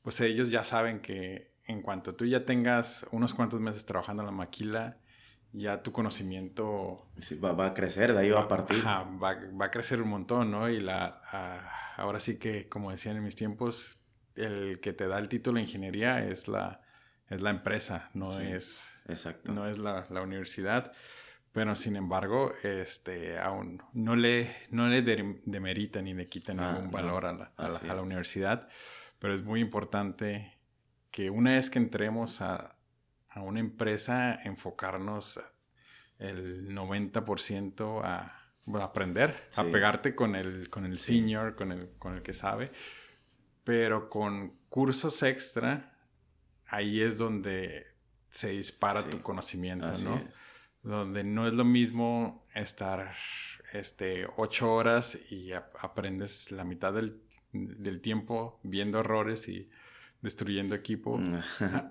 pues 0.02 0.20
ellos 0.20 0.52
ya 0.52 0.62
saben 0.62 1.00
que 1.00 1.50
en 1.66 1.82
cuanto 1.82 2.14
tú 2.14 2.26
ya 2.26 2.44
tengas 2.44 3.04
unos 3.10 3.34
cuantos 3.34 3.60
meses 3.60 3.86
trabajando 3.86 4.22
en 4.22 4.26
la 4.26 4.32
maquila, 4.32 4.98
ya 5.52 5.82
tu 5.82 5.90
conocimiento... 5.90 7.08
va, 7.44 7.66
a 7.66 7.74
crecer, 7.74 8.12
de 8.12 8.20
ahí 8.20 8.30
va 8.30 8.42
a 8.42 8.48
partir. 8.48 8.86
va, 8.86 9.64
a 9.64 9.70
crecer 9.72 10.00
un 10.00 10.08
montón, 10.08 10.52
¿no? 10.52 10.70
Y 10.70 10.78
la, 10.78 11.22
ahora 11.96 12.20
sí 12.20 12.38
que, 12.38 12.68
como 12.68 12.92
decían 12.92 13.16
en 13.16 13.24
mis 13.24 13.34
tiempos, 13.34 13.98
el 14.36 14.78
que 14.78 14.92
te 14.92 15.08
da 15.08 15.18
el 15.18 15.28
título 15.28 15.56
de 15.56 15.62
ingeniería 15.62 16.24
es 16.24 16.46
la, 16.46 16.82
es 17.28 17.42
la 17.42 17.50
empresa, 17.50 18.10
no 18.14 18.38
es, 18.38 18.86
exacto. 19.08 19.50
No 19.50 19.66
es 19.66 19.78
la, 19.78 20.06
universidad. 20.22 20.92
Pero 21.52 21.76
sin 21.76 21.96
embargo, 21.96 22.54
este, 22.62 23.38
aún 23.38 23.82
no 23.92 24.16
le, 24.16 24.50
no 24.70 24.88
le 24.88 25.02
demerita 25.02 26.00
ni 26.00 26.14
le 26.14 26.28
quita 26.28 26.52
ah, 26.52 26.72
ningún 26.72 26.90
valor 26.90 27.26
a, 27.26 27.32
la, 27.32 27.52
a 27.56 27.94
la 27.94 28.02
universidad. 28.02 28.68
Pero 29.18 29.34
es 29.34 29.42
muy 29.42 29.60
importante 29.60 30.58
que 31.12 31.28
una 31.30 31.52
vez 31.52 31.70
que 31.70 31.78
entremos 31.78 32.40
a, 32.40 32.74
una 33.36 33.60
empresa, 33.60 34.34
enfocarnos 34.44 35.40
el 36.18 36.68
90% 36.70 38.02
a, 38.04 38.38
aprender, 38.82 39.48
a 39.56 39.64
pegarte 39.64 40.14
con 40.14 40.34
el, 40.34 40.68
con 40.68 40.84
el 40.84 40.98
senior, 40.98 41.54
con 41.54 41.72
el, 41.72 41.90
con 41.98 42.14
el 42.14 42.22
que 42.22 42.32
sabe, 42.32 42.72
pero 43.64 44.10
con 44.10 44.58
cursos 44.68 45.22
extra, 45.22 45.96
ahí 46.66 47.00
es 47.00 47.16
donde 47.16 47.86
se 48.28 48.50
dispara 48.50 49.02
tu 49.02 49.22
conocimiento, 49.22 49.92
¿no? 49.98 50.20
Donde 50.82 51.24
no 51.24 51.46
es 51.46 51.52
lo 51.52 51.64
mismo 51.64 52.46
estar 52.54 53.14
este, 53.72 54.26
ocho 54.36 54.72
horas 54.72 55.18
y 55.30 55.52
aprendes 55.52 56.50
la 56.50 56.64
mitad 56.64 56.92
del, 56.92 57.20
del 57.52 58.00
tiempo 58.00 58.58
viendo 58.62 59.00
errores 59.00 59.48
y 59.48 59.70
destruyendo 60.22 60.76
equipo, 60.76 61.18
mm. 61.18 61.34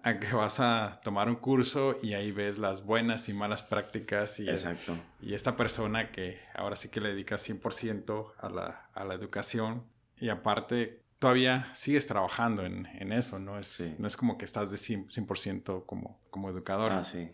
a, 0.04 0.19
que 0.19 0.34
vas 0.34 0.60
a 0.60 1.01
tomar 1.04 1.27
un 1.27 1.36
curso 1.36 1.95
y 2.01 2.13
ahí 2.13 2.32
ves 2.32 2.58
las 2.58 2.84
buenas 2.86 3.27
y 3.27 3.34
malas 3.34 3.62
prácticas 3.62 4.39
y, 4.39 4.49
Exacto. 4.49 4.97
y 5.21 5.34
esta 5.34 5.58
persona 5.58 6.12
que 6.12 6.39
ahora 6.56 6.77
sí 6.77 6.89
que 6.89 7.01
le 7.01 7.10
dedica 7.10 7.36
100% 7.36 8.34
a 8.39 8.49
la, 8.49 8.89
a 8.93 9.04
la 9.04 9.13
educación 9.13 9.84
y 10.17 10.30
aparte 10.30 11.04
todavía 11.19 11.69
sigues 11.75 12.08
trabajando 12.08 12.65
en, 12.65 12.88
en 12.93 13.12
eso, 13.12 13.38
¿no? 13.38 13.60
Es, 13.60 13.93
no 13.99 14.08
es 14.08 14.15
como 14.15 14.38
que 14.38 14.45
estás 14.45 14.71
de 14.71 14.77
100%, 14.77 15.86
como, 15.86 16.19
como 16.32 16.49
educador. 16.49 16.91
Ah, 16.93 17.04
sí. 17.04 17.30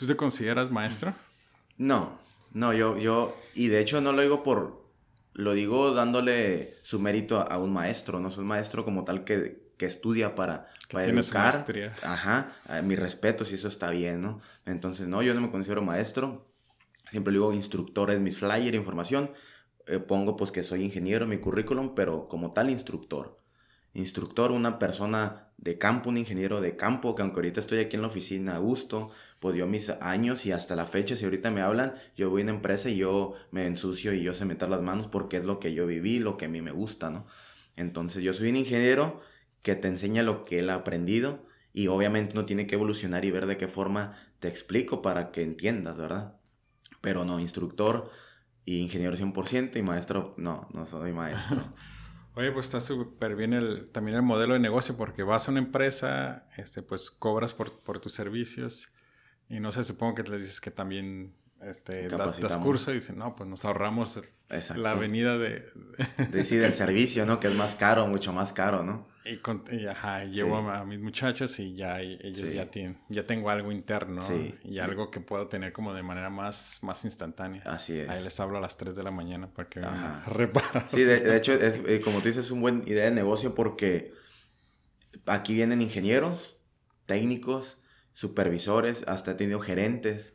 ¿Tú 0.00 0.06
te 0.06 0.16
consideras 0.16 0.70
maestro? 0.70 1.12
No, 1.76 2.18
no, 2.54 2.72
yo, 2.72 2.96
yo, 2.96 3.36
y 3.54 3.68
de 3.68 3.80
hecho 3.80 4.00
no 4.00 4.14
lo 4.14 4.22
digo 4.22 4.42
por, 4.42 4.82
lo 5.34 5.52
digo 5.52 5.92
dándole 5.92 6.78
su 6.80 6.98
mérito 6.98 7.38
a, 7.38 7.58
un 7.58 7.70
maestro, 7.70 8.18
no 8.18 8.30
soy 8.30 8.46
maestro 8.46 8.82
como 8.82 9.04
tal 9.04 9.24
que, 9.24 9.74
que 9.76 9.84
estudia 9.84 10.34
para, 10.34 10.68
para 10.90 11.04
educar. 11.04 11.66
Ajá, 12.02 12.56
mi 12.82 12.96
respeto 12.96 13.44
si 13.44 13.56
eso 13.56 13.68
está 13.68 13.90
bien, 13.90 14.22
¿no? 14.22 14.40
Entonces, 14.64 15.06
no, 15.06 15.20
yo 15.20 15.34
no 15.34 15.42
me 15.42 15.50
considero 15.50 15.82
maestro. 15.82 16.50
Siempre 17.10 17.34
digo 17.34 17.52
instructor 17.52 18.10
es 18.10 18.20
mi 18.20 18.30
flyer, 18.30 18.74
información. 18.74 19.30
Eh, 19.86 19.98
pongo 19.98 20.34
pues 20.34 20.50
que 20.50 20.62
soy 20.62 20.82
ingeniero 20.82 21.24
en 21.24 21.30
mi 21.30 21.38
currículum, 21.40 21.94
pero 21.94 22.26
como 22.26 22.52
tal 22.52 22.70
instructor. 22.70 23.38
Instructor, 23.94 24.52
una 24.52 24.78
persona 24.78 25.48
de 25.56 25.76
campo, 25.76 26.08
un 26.08 26.16
ingeniero 26.16 26.60
de 26.60 26.76
campo, 26.76 27.14
que 27.14 27.22
aunque 27.22 27.40
ahorita 27.40 27.60
estoy 27.60 27.80
aquí 27.80 27.96
en 27.96 28.02
la 28.02 28.08
oficina 28.08 28.56
a 28.56 28.58
gusto, 28.58 29.10
pues 29.40 29.54
dio 29.54 29.66
mis 29.66 29.90
años 29.90 30.46
y 30.46 30.52
hasta 30.52 30.74
la 30.74 30.86
fecha, 30.86 31.16
si 31.16 31.24
ahorita 31.24 31.50
me 31.50 31.60
hablan, 31.60 31.94
yo 32.16 32.30
voy 32.30 32.42
a 32.42 32.50
empresa 32.50 32.88
y 32.88 32.96
yo 32.96 33.34
me 33.50 33.66
ensucio 33.66 34.14
y 34.14 34.22
yo 34.22 34.32
sé 34.32 34.44
meter 34.46 34.68
las 34.68 34.80
manos 34.80 35.06
porque 35.06 35.36
es 35.36 35.44
lo 35.44 35.60
que 35.60 35.74
yo 35.74 35.86
viví, 35.86 36.18
lo 36.18 36.36
que 36.36 36.46
a 36.46 36.48
mí 36.48 36.62
me 36.62 36.70
gusta, 36.70 37.10
¿no? 37.10 37.26
Entonces 37.76 38.22
yo 38.22 38.32
soy 38.32 38.48
un 38.48 38.56
ingeniero 38.56 39.20
que 39.62 39.74
te 39.74 39.88
enseña 39.88 40.22
lo 40.22 40.44
que 40.44 40.60
él 40.60 40.70
ha 40.70 40.74
aprendido 40.74 41.44
y 41.72 41.88
obviamente 41.88 42.34
no 42.34 42.44
tiene 42.44 42.66
que 42.66 42.76
evolucionar 42.76 43.24
y 43.24 43.30
ver 43.30 43.46
de 43.46 43.56
qué 43.56 43.68
forma 43.68 44.16
te 44.38 44.48
explico 44.48 45.02
para 45.02 45.30
que 45.30 45.42
entiendas, 45.42 45.96
¿verdad? 45.96 46.36
Pero 47.00 47.24
no, 47.24 47.40
instructor 47.40 48.10
y 48.64 48.78
ingeniero 48.78 49.16
100% 49.16 49.76
y 49.78 49.82
maestro, 49.82 50.34
no, 50.36 50.68
no 50.72 50.86
soy 50.86 51.12
maestro. 51.12 51.58
Oye, 52.34 52.52
pues 52.52 52.66
está 52.66 52.80
súper 52.80 53.34
bien 53.34 53.52
el, 53.52 53.88
también 53.90 54.16
el 54.16 54.22
modelo 54.22 54.54
de 54.54 54.60
negocio 54.60 54.96
porque 54.96 55.22
vas 55.22 55.48
a 55.48 55.50
una 55.50 55.60
empresa, 55.60 56.46
este, 56.56 56.80
pues 56.82 57.10
cobras 57.10 57.54
por, 57.54 58.00
tus 58.00 58.12
servicios 58.12 58.92
y 59.48 59.58
no 59.58 59.72
sé, 59.72 59.82
supongo 59.82 60.14
que 60.14 60.22
les 60.22 60.42
dices 60.42 60.60
que 60.60 60.70
también 60.70 61.34
este, 61.62 62.08
das, 62.08 62.56
curso 62.56 62.90
y 62.90 62.94
dicen, 62.94 63.18
no, 63.18 63.36
pues 63.36 63.48
nos 63.48 63.64
ahorramos 63.64 64.20
la 64.76 64.92
avenida 64.92 65.36
de... 65.36 65.66
Decir 66.30 66.62
el 66.62 66.72
servicio, 66.72 67.26
¿no? 67.26 67.38
Que 67.38 67.48
es 67.48 67.54
más 67.54 67.74
caro, 67.74 68.06
mucho 68.06 68.32
más 68.32 68.52
caro, 68.52 68.82
¿no? 68.82 69.08
Y, 69.26 69.36
con, 69.36 69.64
ajá, 69.88 70.24
llevo 70.24 70.56
a, 70.56 70.84
mis 70.86 70.98
muchachos 70.98 71.58
y 71.60 71.74
ya 71.74 72.00
ellos 72.00 72.54
ya 72.54 72.70
tienen, 72.70 72.98
ya 73.10 73.24
tengo 73.24 73.50
algo 73.50 73.70
interno 73.70 74.22
y 74.64 74.78
algo 74.78 75.10
que 75.10 75.20
puedo 75.20 75.48
tener 75.48 75.74
como 75.74 75.92
de 75.92 76.02
manera 76.02 76.30
más, 76.30 76.78
más 76.82 77.04
instantánea. 77.04 77.62
Así 77.66 77.98
es. 77.98 78.08
Ahí 78.08 78.24
les 78.24 78.40
hablo 78.40 78.56
a 78.56 78.60
las 78.62 78.78
3 78.78 78.94
de 78.94 79.02
la 79.02 79.10
mañana 79.10 79.52
para 79.52 79.68
que 79.68 79.80
reparen. 80.26 80.88
Sí, 80.88 81.04
de, 81.04 81.36
hecho, 81.36 81.52
es, 81.52 81.82
eh, 81.86 82.00
como 82.00 82.20
tú 82.20 82.28
dices, 82.28 82.46
es 82.46 82.50
una 82.50 82.62
buena 82.62 82.82
idea 82.86 83.04
de 83.04 83.10
negocio 83.10 83.54
porque 83.54 84.14
aquí 85.26 85.52
vienen 85.54 85.82
ingenieros, 85.82 86.58
técnicos, 87.04 87.82
supervisores, 88.12 89.04
hasta 89.06 89.32
he 89.32 89.34
tenido 89.34 89.60
gerentes. 89.60 90.32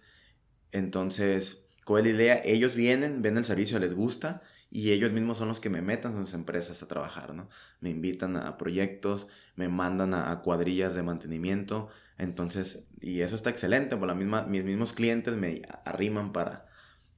Entonces, 0.71 1.67
con 1.83 2.01
la 2.03 2.09
idea, 2.09 2.41
ellos 2.43 2.75
vienen, 2.75 3.21
ven 3.21 3.37
el 3.37 3.45
servicio, 3.45 3.79
les 3.79 3.93
gusta 3.93 4.41
y 4.71 4.91
ellos 4.91 5.11
mismos 5.11 5.37
son 5.37 5.47
los 5.47 5.59
que 5.59 5.69
me 5.69 5.81
metan 5.81 6.17
en 6.17 6.25
sus 6.25 6.33
empresas 6.33 6.83
a 6.83 6.87
trabajar, 6.87 7.33
¿no? 7.33 7.47
Me 7.79 7.89
invitan 7.89 8.35
a 8.35 8.57
proyectos, 8.57 9.27
me 9.55 9.69
mandan 9.69 10.13
a, 10.13 10.41
cuadrillas 10.41 10.95
de 10.95 11.03
mantenimiento, 11.03 11.89
entonces, 12.17 12.85
y 12.99 13.21
eso 13.21 13.35
está 13.35 13.49
excelente, 13.51 13.95
por 13.95 14.07
la 14.07 14.15
misma, 14.15 14.41
mis 14.43 14.63
mismos 14.63 14.93
clientes 14.93 15.35
me 15.35 15.61
arriman 15.85 16.33
para, 16.33 16.65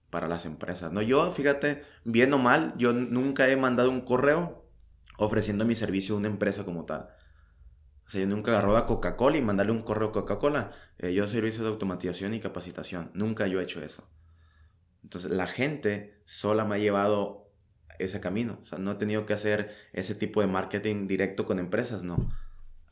para 0.10 0.27
las 0.27 0.45
empresas, 0.45 0.91
¿no? 0.91 1.01
Yo, 1.01 1.31
fíjate, 1.31 1.83
bien 2.03 2.33
o 2.33 2.38
mal, 2.38 2.73
yo 2.77 2.93
nunca 2.93 3.49
he 3.49 3.55
mandado 3.55 3.89
un 3.89 4.01
correo 4.01 4.69
ofreciendo 5.17 5.65
mi 5.65 5.75
servicio 5.75 6.15
a 6.15 6.19
una 6.19 6.27
empresa 6.27 6.63
como 6.63 6.86
tal. 6.86 7.10
O 8.08 8.10
sea, 8.10 8.22
yo 8.22 8.28
nunca 8.28 8.52
agarro 8.52 8.78
a 8.78 8.86
Coca-Cola 8.86 9.38
y 9.38 9.41
mandarle 9.41 9.74
un 9.74 9.82
correo 9.82 10.10
a 10.10 10.12
Coca-Cola. 10.13 10.72
Eh, 10.98 11.13
yo 11.13 11.28
servicio 11.28 11.63
de 11.63 11.70
automatización 11.70 12.34
y 12.34 12.39
capacitación. 12.39 13.12
Nunca 13.13 13.48
yo 13.48 13.60
he 13.60 13.63
hecho 13.63 13.84
eso. 13.84 14.10
Entonces, 15.04 15.30
la 15.30 15.46
gente 15.46 16.22
sola 16.26 16.63
me 16.63 16.76
ha 16.76 16.80
llevado 16.80 17.52
ese 18.00 18.22
camino. 18.22 18.60
O 18.62 18.65
sea, 18.65 18.78
no 18.78 18.91
he 18.91 18.96
tenido 18.96 19.26
que 19.26 19.34
hacer 19.34 19.76
ese 19.91 20.15
tipo 20.15 20.41
de 20.41 20.48
marketing 20.48 21.08
directo 21.08 21.46
con 21.46 21.60
empresas, 21.60 22.04
no. 22.04 22.30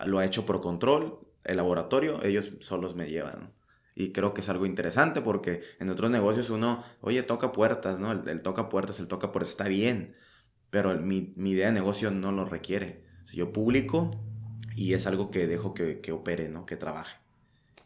Lo 0.05 0.19
ha 0.19 0.25
hecho 0.25 0.45
por 0.45 0.61
control, 0.61 1.19
el 1.45 1.57
laboratorio, 1.57 2.21
ellos 2.23 2.53
solos 2.59 2.95
me 2.95 3.07
llevan. 3.07 3.53
Y 3.95 4.11
creo 4.11 4.33
que 4.33 4.41
es 4.41 4.49
algo 4.49 4.65
interesante 4.65 5.21
porque 5.21 5.61
en 5.79 5.89
otros 5.89 6.11
negocios 6.11 6.49
uno, 6.49 6.83
oye, 6.99 7.23
toca 7.23 7.53
puertas, 7.53 7.99
¿no? 7.99 8.11
El, 8.11 8.41
toca 8.41 8.67
puertas, 8.67 8.99
el 8.99 9.07
toca 9.07 9.31
puertas 9.31 9.51
está 9.51 9.69
bien, 9.69 10.15
pero 10.69 10.93
mi, 10.99 11.33
idea 11.37 11.67
de 11.67 11.71
negocio 11.71 12.11
no 12.11 12.33
lo 12.33 12.43
requiere. 12.43 13.05
yo 13.33 13.53
publico 13.53 14.11
y 14.75 14.93
es 14.93 15.07
algo 15.07 15.31
que 15.31 15.47
dejo 15.47 15.73
que, 15.73 16.01
que, 16.01 16.11
opere, 16.11 16.49
¿no? 16.49 16.65
Que 16.65 16.75
trabaje. 16.75 17.17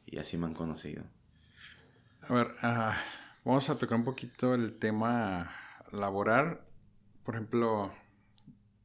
Y 0.08 0.18
así 0.18 0.38
me 0.38 0.48
han 0.48 0.56
conocido. 0.56 1.04
A 2.22 2.34
ver, 2.34 2.48
uh, 2.64 2.94
vamos 3.46 3.70
a 3.70 3.78
tocar 3.78 3.98
un 3.98 4.04
poquito 4.04 4.56
el 4.56 4.78
tema 4.80 5.52
laboral. 5.92 6.62
Por 7.24 7.36
ejemplo, 7.36 7.92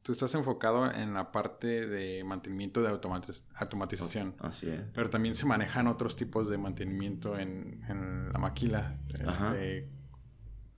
tú 0.03 0.11
estás 0.11 0.35
enfocado 0.35 0.91
en 0.91 1.15
la 1.15 1.31
parte 1.31 1.87
de 1.87 2.23
mantenimiento 2.23 2.83
de 2.83 2.89
automatización. 2.89 4.35
Así 4.39 4.69
es. 4.69 4.81
Pero 4.93 5.09
también 5.09 5.33
se 5.33 5.47
manejan 5.47 5.87
otros 5.87 6.15
tipos 6.15 6.47
de 6.47 6.59
mantenimiento 6.59 7.39
en, 7.39 8.29
la 8.31 8.37
maquila. 8.37 8.99
Este, 9.09 9.89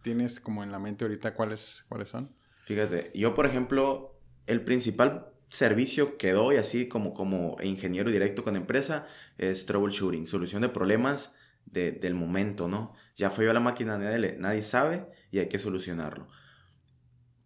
¿Tienes 0.02 0.40
como 0.40 0.64
en 0.64 0.72
la 0.72 0.80
mente 0.80 1.04
ahorita 1.04 1.34
cuáles, 1.34 1.86
cuáles 1.90 2.08
son? 2.08 2.32
Fíjate, 2.64 3.12
yo 3.14 3.34
por 3.34 3.46
ejemplo, 3.46 4.18
el 4.46 4.62
principal 4.64 5.34
servicio 5.50 6.18
que 6.18 6.32
doy 6.32 6.58
así 6.58 6.88
como, 6.88 7.14
como 7.14 7.58
ingeniero 7.62 8.12
directo 8.12 8.44
con 8.44 8.56
empresa 8.56 9.08
es 9.38 9.66
troubleshooting, 9.66 10.28
solución 10.28 10.62
de 10.62 10.70
problemas 10.70 11.34
del 11.66 12.14
momento, 12.14 12.68
¿no? 12.68 12.94
Ya 13.16 13.28
a 13.28 13.54
la 13.54 13.60
máquina, 13.60 13.98
nadie, 13.98 14.38
nadie 14.40 14.64
sabe 14.64 15.06
y 15.32 15.40
hay 15.40 15.50
que 15.50 15.60
solucionarlo 15.60 16.28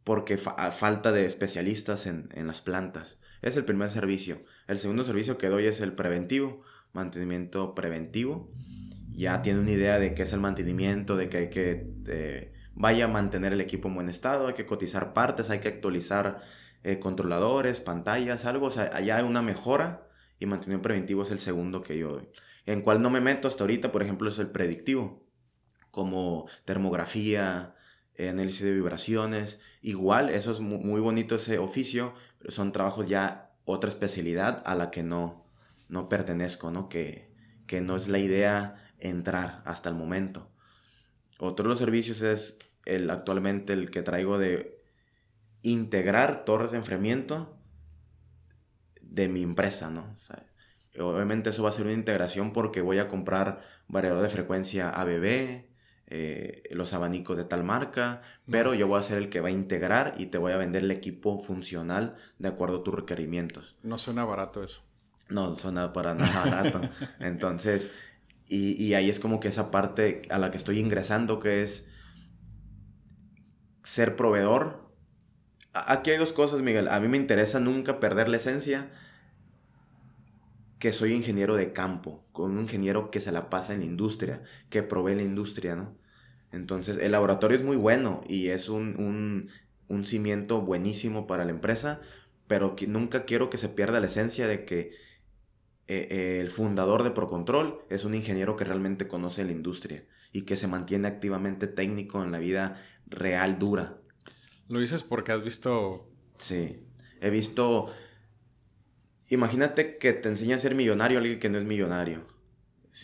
porque 0.04 0.38
falta 0.38 1.12
de 1.12 1.26
especialistas 1.26 2.08
en, 2.08 2.30
las 2.48 2.62
plantas. 2.62 3.20
Es 3.42 3.56
el 3.58 3.66
primer 3.66 3.90
servicio. 3.90 4.44
El 4.68 4.78
segundo 4.78 5.04
servicio 5.04 5.38
que 5.38 5.48
doy 5.48 5.68
es 5.68 5.80
el 5.80 5.94
preventivo, 5.94 6.62
mantenimiento 6.94 7.76
preventivo. 7.76 8.52
Ya 9.12 9.42
tiene 9.42 9.60
una 9.60 9.72
idea 9.72 10.00
de 10.00 10.14
qué 10.14 10.24
es 10.24 10.34
el 10.34 10.40
mantenimiento, 10.40 11.18
de 11.18 11.30
que 11.30 11.38
hay 11.38 11.50
que 11.50 12.52
vaya 12.74 13.06
a 13.06 13.08
mantener 13.08 13.54
el 13.54 13.62
equipo 13.62 13.90
en 13.90 13.96
buen 13.96 14.10
estado, 14.10 14.48
hay 14.48 14.54
que 14.54 14.66
cotizar 14.66 15.14
partes, 15.14 15.50
hay 15.50 15.60
que 15.60 15.68
actualizar 15.68 16.42
eh, 16.84 17.00
controladores, 17.00 17.82
pantallas, 17.82 18.46
algo. 18.46 18.67
O 18.67 18.72
sea, 18.72 18.89
allá 18.94 19.17
hay 19.17 19.24
una 19.24 19.41
mejora 19.41 20.08
y 20.39 20.46
mantenimiento 20.46 20.84
preventivo 20.84 21.24
es 21.24 21.32
el 21.32 21.39
segundo 21.39 21.82
que 21.82 21.98
yo 21.98 22.12
doy. 22.12 22.30
En 22.65 22.82
cual 22.82 23.02
no 23.02 23.10
me 23.10 23.22
meto 23.22 23.48
hasta 23.48 23.63
ahorita, 23.63 23.91
por 23.91 24.04
ejemplo, 24.04 24.30
es 24.30 24.39
el 24.39 24.50
predictivo, 24.50 25.26
como 25.91 26.48
termografía, 26.65 27.76
análisis 28.30 28.63
de 28.63 28.74
vibraciones. 28.74 29.60
Igual, 29.82 30.30
eso 30.30 30.52
es 30.52 30.60
muy, 30.60 31.00
bonito 31.00 31.36
ese 31.36 31.58
oficio, 31.58 32.13
pero 32.39 32.52
son 32.52 32.72
trabajos 32.72 33.08
ya 33.08 33.52
otra 33.65 33.89
especialidad 33.89 34.62
a 34.65 34.76
la 34.76 34.91
que 34.91 35.04
no, 35.04 35.46
no 35.88 36.10
pertenezco, 36.10 36.72
¿no? 36.72 36.89
Que, 36.89 37.32
que 37.67 37.82
no 37.82 37.96
es 37.96 38.08
la 38.08 38.20
idea 38.20 38.76
entrar 39.00 39.62
hasta 39.65 39.89
el 39.89 39.96
momento. 39.96 40.50
Otro 41.39 41.63
de 41.63 41.70
los 41.70 41.80
servicios 41.80 42.22
es 42.22 42.58
el 42.86 43.10
actualmente 43.10 43.74
el 43.74 43.89
que 43.89 44.02
traigo 44.02 44.38
de 44.38 44.81
integrar 45.63 46.45
torres 46.45 46.71
de 46.71 46.78
enfriamiento 46.78 47.58
de 49.02 49.28
mi 49.28 49.41
empresa, 49.41 49.89
¿no? 49.89 50.15
obviamente 51.00 51.52
eso 51.52 51.63
va 51.63 51.69
a 51.69 51.74
ser 51.74 51.86
una 51.86 51.93
integración 51.93 52.52
porque 52.52 52.82
voy 52.82 53.00
a 53.00 53.08
comprar 53.08 53.62
variador 53.88 54.24
de 54.24 54.30
frecuencia 54.30 54.89
ABB, 54.89 55.65
eh, 56.08 56.63
los 56.71 56.91
abanicos 56.93 57.38
de 57.38 57.45
tal 57.45 57.63
marca, 57.63 58.21
pero 58.50 58.74
yo 58.74 58.88
voy 58.88 59.00
a 59.00 59.04
ser 59.04 59.17
el 59.17 59.30
que 59.30 59.39
va 59.39 59.47
a 59.47 59.52
integrar 59.52 60.15
y 60.17 60.26
te 60.26 60.38
voy 60.38 60.52
a 60.52 60.58
vender 60.58 60.84
el 60.84 60.91
equipo 60.91 61.39
funcional 61.39 62.17
de 62.39 62.50
acuerdo 62.50 62.80
a 62.80 62.84
tus 62.84 62.93
requerimientos. 62.93 63.78
No 63.84 63.97
suena 63.97 64.26
barato 64.26 64.63
eso. 64.63 64.84
No 65.30 65.56
suena 65.56 65.93
para 65.93 66.13
nada 66.13 66.43
barato. 66.43 66.82
Entonces, 67.19 67.89
y, 68.50 68.74
y 68.84 68.93
ahí 68.95 69.10
es 69.10 69.21
como 69.21 69.39
que 69.39 69.47
esa 69.47 69.71
parte 69.71 70.24
a 70.30 70.38
la 70.38 70.52
que 70.52 70.58
estoy 70.58 70.80
ingresando, 70.80 71.39
que 71.39 71.62
es 71.62 71.89
ser 73.84 74.15
proveedor. 74.15 74.90
Aquí 75.74 76.12
hay 76.12 76.18
dos 76.18 76.34
cosas, 76.34 76.62
Miguel. 76.62 76.88
A 76.90 77.00
mí 77.00 77.08
me 77.08 77.18
interesa 77.18 77.60
nunca 77.60 78.00
perder 78.00 78.28
la 78.28 78.38
esencia 78.38 78.90
que 80.80 80.94
soy 80.94 81.14
ingeniero 81.14 81.56
de 81.56 81.74
campo, 81.74 82.26
con 82.32 82.52
un 82.52 82.62
ingeniero 82.62 83.12
que 83.12 83.22
se 83.22 83.32
la 83.32 83.52
pasa 83.52 83.74
en 83.74 83.82
la 83.82 83.86
industria, 83.86 84.42
que 84.70 84.82
provee 84.82 85.16
la 85.16 85.22
industria, 85.22 85.76
¿no? 85.76 85.96
Entonces, 86.52 86.98
el 86.98 87.12
laboratorio 87.12 87.56
es 87.56 87.64
muy 87.64 87.76
bueno 87.76 88.22
y 88.28 88.50
es 88.50 88.68
un, 88.68 89.48
cimiento 90.04 90.62
buenísimo 90.62 91.28
para 91.28 91.46
la 91.46 91.52
empresa, 91.52 92.02
pero 92.48 92.76
que 92.76 92.88
nunca 92.88 93.26
quiero 93.26 93.50
que 93.50 93.58
se 93.60 93.70
pierda 93.70 94.00
la 94.00 94.08
esencia 94.08 94.48
de 94.48 94.66
que 94.66 94.92
eh, 95.88 96.08
eh, 96.10 96.40
el 96.42 96.50
fundador 96.50 97.04
de 97.04 97.12
Procontrol 97.12 97.82
es 97.90 98.04
un 98.04 98.16
ingeniero 98.16 98.56
que 98.56 98.66
realmente 98.66 99.08
conoce 99.08 99.46
la 99.46 99.52
industria 99.52 100.04
y 100.32 100.42
que 100.42 100.56
se 100.56 100.68
mantiene 100.68 101.08
activamente 101.08 101.68
técnico 101.68 102.24
en 102.24 102.32
la 102.32 102.40
vida 102.40 102.82
real 103.06 103.60
dura. 103.60 104.01
¿Lo 104.72 104.80
dices 104.80 105.04
porque 105.04 105.32
has 105.32 105.44
visto...? 105.44 106.10
Sí, 106.38 106.88
he 107.20 107.30
visto... 107.30 107.94
Imagínate 109.30 109.98
que 109.98 110.14
te 110.14 110.30
enseña 110.30 110.56
a 110.56 110.60
ser 110.60 110.76
millonario 110.76 111.20
alguien 111.20 111.40
que 111.40 111.50
no 111.50 111.58
es 111.58 111.66
millonario 111.66 112.26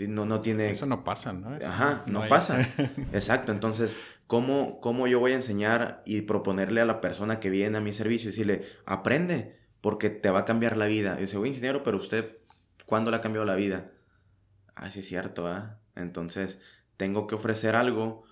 no, 0.07 0.25
no 0.25 0.41
tiene... 0.41 0.69
Eso 0.69 0.85
no 0.85 1.03
pasa, 1.03 1.33
¿no? 1.33 1.57
Ajá, 1.65 2.03
no, 2.07 2.27
pasa. 2.27 2.61
Exacto, 3.13 3.51
entonces, 3.51 3.95
¿cómo, 4.27 4.79
¿cómo 4.81 5.07
yo 5.07 5.19
voy 5.19 5.31
a 5.31 5.35
enseñar 5.35 6.03
y 6.05 6.21
proponerle 6.21 6.81
a 6.81 6.85
la 6.85 7.01
persona 7.01 7.39
que 7.39 7.49
viene 7.49 7.77
a 7.77 7.81
mi 7.81 7.93
servicio 7.93 8.29
y 8.29 8.31
decirle, 8.31 8.65
aprende, 8.85 9.57
porque 9.81 10.09
te 10.09 10.29
va 10.29 10.39
a 10.39 10.45
cambiar 10.45 10.77
la 10.77 10.85
vida? 10.85 11.15
Y 11.17 11.21
dice, 11.21 11.37
oye, 11.37 11.49
ingeniero, 11.49 11.83
pero 11.83 11.97
usted, 11.97 12.37
¿cuándo 12.85 13.11
le 13.11 13.17
ha 13.17 13.21
cambiado 13.21 13.45
la 13.45 13.55
vida? 13.55 13.91
Ah, 14.75 14.91
sí 14.91 14.99
es 14.99 15.07
cierto, 15.07 15.47
¿ah? 15.47 15.79
Entonces, 15.95 16.59
tengo 16.97 17.25
que 17.25 17.35
ofrecer 17.35 17.75
algo, 17.75 18.23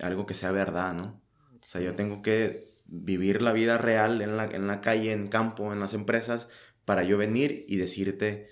algo 0.00 0.26
que 0.26 0.34
sea 0.34 0.50
verdad, 0.50 0.94
¿no? 0.94 1.20
O 1.54 1.66
sea, 1.66 1.80
yo 1.80 1.94
tengo 1.94 2.22
que 2.22 2.71
vivir 2.92 3.40
la 3.40 3.52
vida 3.52 3.78
real 3.78 4.20
en 4.20 4.36
la, 4.36 4.44
en 4.44 4.66
la 4.66 4.82
calle, 4.82 5.12
en 5.12 5.28
campo, 5.28 5.72
en 5.72 5.80
las 5.80 5.94
empresas, 5.94 6.48
para 6.84 7.04
yo 7.04 7.16
venir 7.16 7.64
y 7.68 7.76
decirte 7.76 8.50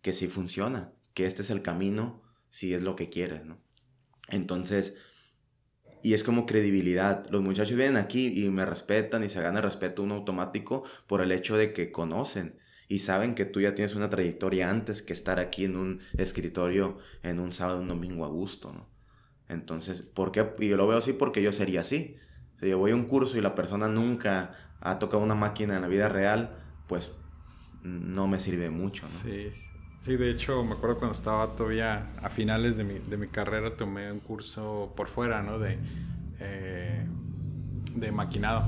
que 0.00 0.14
sí 0.14 0.26
funciona 0.26 0.92
que 1.12 1.26
este 1.26 1.42
es 1.42 1.50
el 1.50 1.62
camino 1.62 2.22
si 2.48 2.72
es 2.72 2.82
lo 2.82 2.96
que 2.96 3.10
quieres, 3.10 3.44
¿no? 3.44 3.60
Entonces, 4.28 4.96
y 6.02 6.14
es 6.14 6.24
como 6.24 6.46
credibilidad. 6.46 7.26
Los 7.30 7.42
muchachos 7.42 7.76
vienen 7.76 7.96
aquí 7.96 8.26
y 8.26 8.48
me 8.48 8.64
respetan 8.64 9.22
y 9.22 9.28
se 9.28 9.42
gana 9.42 9.60
respeto 9.60 10.02
un 10.02 10.12
automático 10.12 10.84
por 11.06 11.20
el 11.20 11.30
hecho 11.30 11.56
de 11.56 11.72
que 11.72 11.92
conocen 11.92 12.58
y 12.88 13.00
saben 13.00 13.34
que 13.34 13.44
tú 13.44 13.60
ya 13.60 13.74
tienes 13.74 13.94
una 13.94 14.10
trayectoria 14.10 14.70
antes 14.70 15.02
que 15.02 15.12
estar 15.12 15.40
aquí 15.40 15.64
en 15.64 15.76
un 15.76 16.00
escritorio 16.16 16.98
en 17.22 17.38
un 17.38 17.52
sábado, 17.52 17.80
un 17.80 17.88
domingo 17.88 18.24
a 18.24 18.28
gusto, 18.28 18.72
¿no? 18.72 18.88
Entonces, 19.48 20.02
¿por 20.02 20.32
qué? 20.32 20.46
Y 20.58 20.68
yo 20.68 20.76
lo 20.76 20.86
veo 20.86 20.98
así 20.98 21.12
porque 21.12 21.42
yo 21.42 21.52
sería 21.52 21.82
así. 21.82 22.16
Si 22.60 22.68
yo 22.68 22.78
voy 22.78 22.92
a 22.92 22.94
un 22.94 23.04
curso 23.04 23.36
y 23.36 23.40
la 23.40 23.54
persona 23.54 23.88
nunca 23.88 24.54
ha 24.80 24.98
tocado 24.98 25.22
una 25.22 25.34
máquina 25.34 25.76
en 25.76 25.82
la 25.82 25.88
vida 25.88 26.08
real, 26.08 26.50
pues 26.86 27.12
no 27.82 28.26
me 28.28 28.38
sirve 28.38 28.70
mucho, 28.70 29.02
¿no? 29.02 29.08
Sí, 29.08 29.52
Sí, 30.04 30.16
de 30.16 30.30
hecho, 30.30 30.62
me 30.62 30.72
acuerdo 30.74 30.98
cuando 30.98 31.14
estaba 31.14 31.56
todavía 31.56 32.08
a 32.22 32.28
finales 32.28 32.76
de 32.76 32.84
mi, 32.84 32.98
de 32.98 33.16
mi 33.16 33.26
carrera, 33.26 33.74
tomé 33.74 34.12
un 34.12 34.20
curso 34.20 34.92
por 34.94 35.08
fuera, 35.08 35.42
¿no? 35.42 35.58
De, 35.58 35.78
eh, 36.40 37.06
de 37.94 38.12
maquinado. 38.12 38.66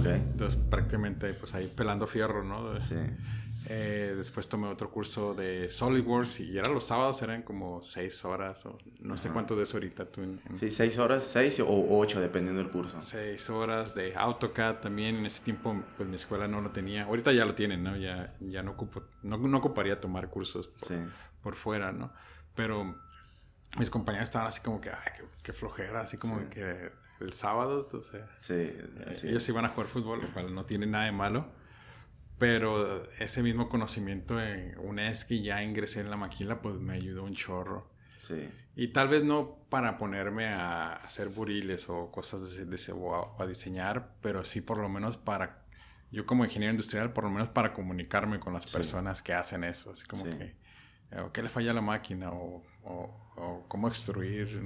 Ok. 0.00 0.06
Entonces, 0.06 0.58
prácticamente, 0.70 1.34
pues 1.34 1.54
ahí 1.54 1.70
pelando 1.76 2.06
fierro, 2.06 2.42
¿no? 2.42 2.82
Sí. 2.82 2.94
Eh, 3.70 4.14
después 4.16 4.48
tomé 4.48 4.66
otro 4.66 4.90
curso 4.90 5.34
de 5.34 5.68
SolidWorks 5.68 6.40
y 6.40 6.56
eran 6.56 6.72
los 6.72 6.86
sábados, 6.86 7.20
eran 7.20 7.42
como 7.42 7.82
seis 7.82 8.24
horas 8.24 8.64
o 8.64 8.78
no 9.02 9.18
sé 9.18 9.28
cuánto 9.28 9.54
de 9.56 9.64
eso 9.64 9.76
ahorita 9.76 10.06
tú. 10.06 10.22
En, 10.22 10.40
Sí, 10.58 10.70
seis 10.70 10.98
horas, 10.98 11.24
seis 11.24 11.60
o 11.60 11.98
ocho, 11.98 12.18
dependiendo 12.18 12.62
del 12.62 12.70
curso. 12.70 12.98
Seis 13.02 13.50
horas 13.50 13.94
de 13.94 14.16
AutoCAD 14.16 14.76
también. 14.76 15.16
En 15.16 15.26
ese 15.26 15.44
tiempo, 15.44 15.82
pues 15.98 16.08
mi 16.08 16.16
escuela 16.16 16.48
no 16.48 16.62
lo 16.62 16.70
tenía. 16.70 17.04
Ahorita 17.04 17.30
ya 17.32 17.44
lo 17.44 17.54
tienen, 17.54 17.82
¿no? 17.82 17.94
Ya, 17.98 18.34
ya 18.40 18.62
no, 18.62 18.70
ocupo, 18.70 19.02
no, 19.22 19.36
no 19.36 19.58
ocuparía 19.58 20.00
tomar 20.00 20.30
cursos 20.30 20.68
por, 20.68 20.98
por, 21.42 21.54
fuera, 21.54 21.92
¿no? 21.92 22.10
Pero 22.54 22.96
mis 23.78 23.90
compañeros 23.90 24.30
estaban 24.30 24.48
así 24.48 24.62
como 24.62 24.80
que, 24.80 24.88
ay, 24.88 25.26
qué, 25.42 25.52
flojera, 25.52 26.00
así 26.00 26.16
como 26.16 26.48
que 26.48 26.90
el 27.20 27.32
sábado, 27.34 27.86
o 27.92 28.02
sea, 28.02 28.26
sí, 28.38 28.72
ellos 29.24 29.46
iban 29.46 29.66
a 29.66 29.68
jugar 29.68 29.88
fútbol, 29.88 30.22
lo 30.22 30.32
cual 30.32 30.54
no 30.54 30.64
tiene 30.64 30.86
nada 30.86 31.04
de 31.04 31.12
malo 31.12 31.58
pero 32.38 33.10
ese 33.18 33.42
mismo 33.42 33.68
conocimiento, 33.68 34.38
una 34.78 35.02
vez 35.08 35.24
que 35.24 35.42
ya 35.42 35.62
ingresé 35.62 36.00
en 36.00 36.10
la 36.10 36.16
maquila, 36.16 36.62
pues 36.62 36.76
me 36.76 36.94
ayudó 36.94 37.24
un 37.24 37.34
chorro. 37.34 37.90
Sí. 38.18 38.48
Y 38.76 38.88
tal 38.88 39.08
vez 39.08 39.24
no 39.24 39.58
para 39.68 39.98
ponerme 39.98 40.46
a 40.46 40.92
hacer 40.94 41.28
buriles 41.28 41.88
o 41.88 42.10
cosas 42.12 42.54
de, 42.54 42.74
ese 42.74 42.92
o 42.92 43.40
a, 43.40 43.46
diseñar, 43.46 44.14
pero 44.20 44.44
sí 44.44 44.60
por 44.60 44.78
lo 44.78 44.88
menos 44.88 45.16
para 45.16 45.64
yo 46.10 46.26
como 46.26 46.44
ingeniero 46.44 46.72
industrial, 46.72 47.12
por 47.12 47.24
lo 47.24 47.30
menos 47.30 47.48
para 47.48 47.72
comunicarme 47.72 48.38
con 48.38 48.54
las 48.54 48.70
personas 48.70 49.20
que 49.22 49.34
hacen 49.34 49.64
eso, 49.64 49.90
así 49.90 50.06
como 50.06 50.24
que, 50.24 50.54
eh, 51.10 51.28
¿qué 51.32 51.42
le 51.42 51.48
falla 51.48 51.72
a 51.72 51.74
la 51.74 51.80
máquina? 51.80 52.30
O, 52.32 52.64
o, 52.84 53.64
cómo 53.68 53.88
extruir, 53.88 54.62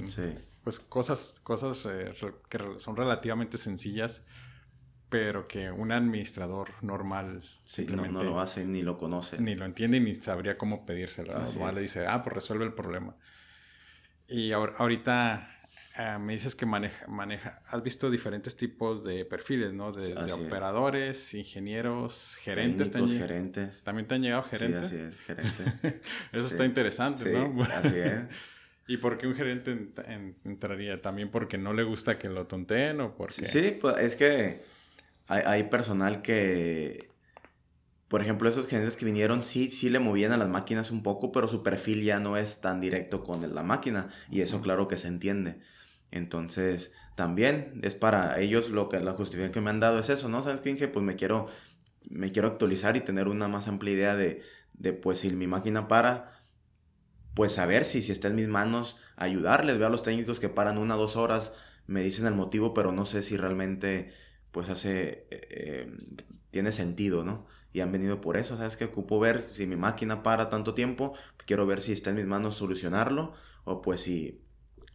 pues 0.62 0.78
cosas, 0.78 1.40
cosas 1.42 1.86
eh, 1.90 2.12
que 2.48 2.58
son 2.78 2.96
relativamente 2.96 3.58
sencillas, 3.58 4.24
pero 5.12 5.46
que 5.46 5.70
un 5.70 5.92
administrador 5.92 6.70
normal 6.80 7.42
simplemente 7.64 8.24
no, 8.24 8.30
lo 8.30 8.40
hace 8.40 8.64
ni 8.64 8.80
lo 8.80 8.96
conoce. 8.96 9.38
Ni 9.38 9.54
lo 9.54 9.66
entiende 9.66 10.00
ni 10.00 10.14
sabría 10.14 10.56
cómo 10.56 10.86
pedírselo. 10.86 11.38
Normal 11.38 11.74
le 11.74 11.82
dice, 11.82 12.06
ah, 12.06 12.22
pues 12.22 12.34
resuelve 12.34 12.64
el 12.64 12.72
problema. 12.72 13.14
Y 14.26 14.52
ahorita 14.52 15.50
ah, 15.98 16.18
me 16.18 16.32
dices 16.32 16.54
que 16.54 16.64
maneja, 16.64 17.06
maneja, 17.08 17.58
has 17.68 17.82
visto 17.82 18.10
diferentes 18.10 18.56
tipos 18.56 19.04
de 19.04 19.26
perfiles, 19.26 19.74
¿no? 19.74 19.92
De, 19.92 20.14
operadores, 20.32 21.34
ingenieros, 21.34 22.38
gerentes. 22.40 22.90
Técnicos, 22.90 23.14
gerentes. 23.14 23.82
¿También 23.82 24.08
te 24.08 24.14
han 24.14 24.22
llegado 24.22 24.44
gerentes? 24.44 24.88
Sí, 24.88 24.96
así 24.96 25.04
es, 25.04 25.20
gerente. 25.20 26.00
Eso 26.32 26.46
está 26.46 26.64
interesante, 26.64 27.30
¿no? 27.32 27.62
así 27.64 27.98
es. 27.98 28.22
¿Y 28.88 28.96
por 28.96 29.18
qué 29.18 29.26
un 29.26 29.34
gerente 29.34 29.76
entraría? 30.44 31.02
¿También 31.02 31.30
porque 31.30 31.58
no 31.58 31.74
le 31.74 31.82
gusta 31.82 32.18
que 32.18 32.30
lo 32.30 32.46
tonteen 32.46 33.00
o 33.02 33.14
porque...? 33.14 33.44
Sí, 33.44 33.76
pues 33.78 33.98
es 33.98 34.16
que 34.16 34.62
hay, 35.28 35.64
personal 35.64 36.22
que, 36.22 37.10
por 38.08 38.22
ejemplo, 38.22 38.48
esos 38.48 38.66
gerentes 38.66 38.96
que 38.96 39.04
vinieron, 39.04 39.42
sí, 39.42 39.70
sí 39.70 39.88
le 39.88 39.98
movían 39.98 40.32
a 40.32 40.36
las 40.36 40.48
máquinas 40.48 40.90
un 40.90 41.02
poco, 41.02 41.32
pero 41.32 41.48
su 41.48 41.62
perfil 41.62 42.02
ya 42.02 42.20
no 42.20 42.36
es 42.36 42.60
tan 42.60 42.80
directo 42.80 43.24
con 43.24 43.54
la 43.54 43.62
máquina. 43.62 44.08
Y 44.30 44.42
eso 44.42 44.60
claro 44.60 44.88
que 44.88 44.98
se 44.98 45.08
entiende. 45.08 45.60
Entonces, 46.10 46.92
también 47.16 47.80
es 47.82 47.94
para 47.94 48.38
ellos 48.40 48.70
lo 48.70 48.88
que 48.88 49.00
la 49.00 49.12
justificación 49.12 49.52
que 49.52 49.60
me 49.60 49.70
han 49.70 49.80
dado 49.80 49.98
es 49.98 50.10
eso, 50.10 50.28
¿no? 50.28 50.42
¿Sabes 50.42 50.60
qué? 50.60 50.76
Que 50.76 50.88
pues 50.88 51.04
me 51.04 51.16
quiero, 51.16 51.46
me 52.08 52.32
quiero 52.32 52.48
actualizar 52.48 52.96
y 52.96 53.00
tener 53.00 53.28
una 53.28 53.48
más 53.48 53.68
amplia 53.68 53.94
idea 53.94 54.16
de, 54.16 54.42
de 54.74 54.92
pues 54.92 55.18
si 55.20 55.30
mi 55.30 55.46
máquina 55.46 55.88
para, 55.88 56.32
pues 57.34 57.52
saber 57.52 57.84
si, 57.84 58.02
si 58.02 58.12
está 58.12 58.28
en 58.28 58.36
mis 58.36 58.48
manos, 58.48 58.98
ayudarles. 59.16 59.78
Veo 59.78 59.86
a 59.86 59.90
los 59.90 60.02
técnicos 60.02 60.40
que 60.40 60.48
paran 60.48 60.78
una 60.78 60.96
o 60.96 60.98
dos 60.98 61.16
horas, 61.16 61.52
me 61.86 62.02
dicen 62.02 62.26
el 62.26 62.34
motivo, 62.34 62.74
pero 62.74 62.92
no 62.92 63.04
sé 63.04 63.22
si 63.22 63.36
realmente 63.36 64.12
pues 64.52 64.68
hace, 64.68 65.26
eh, 65.30 65.48
eh, 65.50 65.96
tiene 66.50 66.72
sentido, 66.72 67.24
¿no? 67.24 67.46
Y 67.72 67.80
han 67.80 67.90
venido 67.90 68.20
por 68.20 68.36
eso, 68.36 68.56
¿sabes? 68.56 68.76
Que 68.76 68.84
ocupo 68.84 69.18
ver 69.18 69.40
si 69.40 69.66
mi 69.66 69.76
máquina 69.76 70.22
para 70.22 70.50
tanto 70.50 70.74
tiempo, 70.74 71.14
quiero 71.46 71.66
ver 71.66 71.80
si 71.80 71.92
está 71.92 72.10
en 72.10 72.16
mis 72.16 72.26
manos 72.26 72.56
solucionarlo 72.56 73.32
o 73.64 73.80
pues 73.82 74.02
si, 74.02 74.42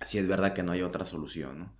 si 0.03 0.19
es 0.19 0.27
verdad 0.27 0.53
que 0.53 0.63
no 0.63 0.71
hay 0.71 0.83
otra 0.83 1.05
solución, 1.05 1.59
¿no? 1.59 1.77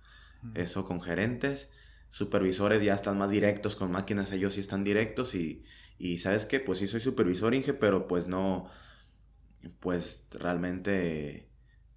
Eso 0.54 0.84
con 0.84 1.00
gerentes, 1.00 1.70
supervisores 2.10 2.82
ya 2.82 2.94
están 2.94 3.18
más 3.18 3.30
directos 3.30 3.74
con 3.76 3.90
máquinas, 3.90 4.30
ellos 4.32 4.54
sí 4.54 4.60
están 4.60 4.84
directos 4.84 5.34
y, 5.34 5.64
y 5.98 6.18
¿sabes 6.18 6.46
qué? 6.46 6.60
Pues 6.60 6.78
sí 6.78 6.86
soy 6.86 7.00
supervisor, 7.00 7.54
Inge, 7.54 7.74
pero 7.74 8.06
pues 8.06 8.28
no, 8.28 8.70
pues 9.80 10.26
realmente 10.30 11.47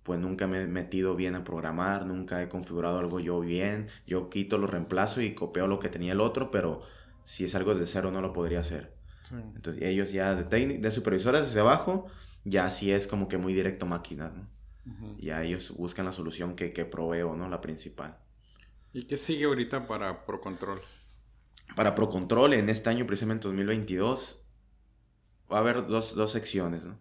pues 0.04 0.20
nunca 0.20 0.48
me 0.48 0.62
he 0.62 0.68
metido 0.68 1.16
bien 1.16 1.36
a 1.36 1.44
programar, 1.44 2.06
nunca 2.06 2.42
he 2.42 2.50
configurado 2.50 3.00
algo 3.00 3.20
yo 3.20 3.40
bien, 3.40 3.88
yo 4.08 4.30
quito, 4.30 4.58
lo 4.58 4.68
reemplazo 4.68 5.22
y 5.22 5.36
copio 5.36 5.68
lo 5.68 5.80
que 5.80 5.90
tenía 5.90 6.14
el 6.14 6.22
otro, 6.22 6.52
pero 6.52 6.82
si 7.24 7.46
es 7.46 7.56
algo 7.56 7.76
de 7.76 7.86
cero 7.86 8.12
no 8.12 8.22
lo 8.22 8.34
podría 8.34 8.62
hacer. 8.62 8.94
Entonces 9.56 9.82
ellos 9.84 10.12
ya 10.12 10.36
de, 10.36 10.78
de 10.80 10.92
supervisores 10.92 11.46
desde 11.46 11.62
abajo, 11.62 12.08
ya 12.44 12.66
así 12.66 12.92
es 12.92 13.08
como 13.08 13.28
que 13.28 13.38
muy 13.38 13.54
directo 13.54 13.86
máquina, 13.86 14.30
¿no? 14.30 14.50
Ya 15.20 15.44
ellos 15.44 15.72
buscan 15.78 16.06
la 16.06 16.12
solución 16.12 16.56
que, 16.56 16.74
que 16.74 16.86
proveo, 16.86 17.36
¿no? 17.36 17.48
La 17.48 17.62
principal. 17.62 18.18
¿Y 18.94 19.04
qué 19.04 19.16
sigue 19.16 19.46
ahorita 19.46 19.88
para 19.88 20.26
ProControl? 20.26 20.82
Para 21.76 21.96
ProControl 21.96 22.54
en 22.54 22.68
este 22.68 22.90
año, 22.90 23.06
precisamente 23.06 23.48
2022, 23.48 24.44
va 25.52 25.58
a 25.58 25.60
haber 25.60 25.88
dos, 25.88 26.16
dos 26.16 26.32
secciones, 26.32 26.84
¿no? 26.84 27.00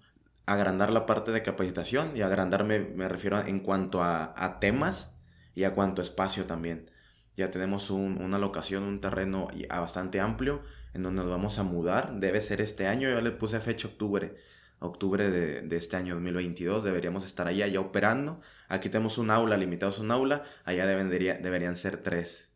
Agrandar 0.52 0.92
la 0.92 1.06
parte 1.06 1.30
de 1.30 1.44
capacitación 1.44 2.16
y 2.16 2.22
agrandarme 2.22 2.80
me 2.80 3.08
refiero 3.08 3.40
en 3.46 3.60
cuanto 3.60 4.02
a, 4.02 4.58
temas 4.60 5.16
y 5.54 5.62
a 5.62 5.74
cuanto 5.74 6.02
a 6.02 6.04
espacio 6.04 6.44
también. 6.46 6.90
Ya 7.36 7.52
tenemos 7.52 7.90
una 7.90 8.36
locación, 8.36 8.82
un 8.82 9.00
terreno 9.00 9.48
bastante 9.68 10.18
amplio 10.18 10.62
en 10.92 11.04
donde 11.04 11.22
nos 11.22 11.30
vamos 11.30 11.58
a 11.60 11.62
mudar. 11.62 12.18
Debe 12.18 12.40
ser 12.40 12.60
este 12.60 12.88
año, 12.88 13.08
yo 13.08 13.20
le 13.20 13.30
puse 13.30 13.60
fecha 13.60 13.86
octubre, 13.86 14.34
octubre 14.80 15.30
de, 15.30 15.76
este 15.76 15.96
año 15.96 16.14
2022. 16.14 16.82
Deberíamos 16.82 17.24
estar 17.24 17.46
allá 17.46 17.68
ya 17.68 17.78
operando. 17.78 18.40
Aquí 18.68 18.88
tenemos 18.88 19.18
un 19.18 19.30
aula, 19.30 19.56
limitados 19.56 20.00
a 20.00 20.02
un 20.02 20.10
aula. 20.10 20.42
Allá 20.64 20.84
deberían 20.84 21.76
ser 21.76 21.98
tres, 21.98 22.50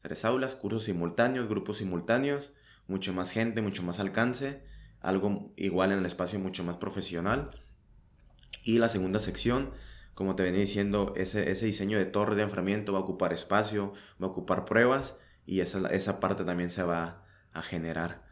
tres 0.00 0.24
aulas, 0.24 0.56
cursos 0.56 0.82
simultáneos, 0.82 1.48
grupos 1.48 1.78
simultáneos, 1.78 2.52
mucho 2.88 3.14
más 3.14 3.30
gente, 3.30 3.62
mucho 3.62 3.84
más 3.84 4.00
alcance 4.00 4.60
algo 5.00 5.52
igual 5.56 5.92
en 5.92 5.98
el 5.98 6.06
espacio 6.06 6.38
mucho 6.38 6.64
más 6.64 6.76
profesional. 6.76 7.50
Y 8.62 8.78
la 8.78 8.88
segunda 8.88 9.18
sección, 9.18 9.70
como 10.14 10.34
te 10.34 10.42
venía 10.42 10.60
diciendo, 10.60 11.14
ese, 11.16 11.50
ese 11.50 11.66
diseño 11.66 11.98
de 11.98 12.06
torre 12.06 12.34
de 12.34 12.42
enfriamiento 12.42 12.92
va 12.92 12.98
a 12.98 13.02
ocupar 13.02 13.32
espacio, 13.32 13.92
va 14.22 14.26
a 14.26 14.30
ocupar 14.30 14.64
pruebas 14.64 15.16
y 15.46 15.60
esa, 15.60 15.86
esa 15.88 16.20
parte 16.20 16.44
también 16.44 16.70
se 16.70 16.82
va 16.82 17.24
a 17.52 17.62
generar. 17.62 18.26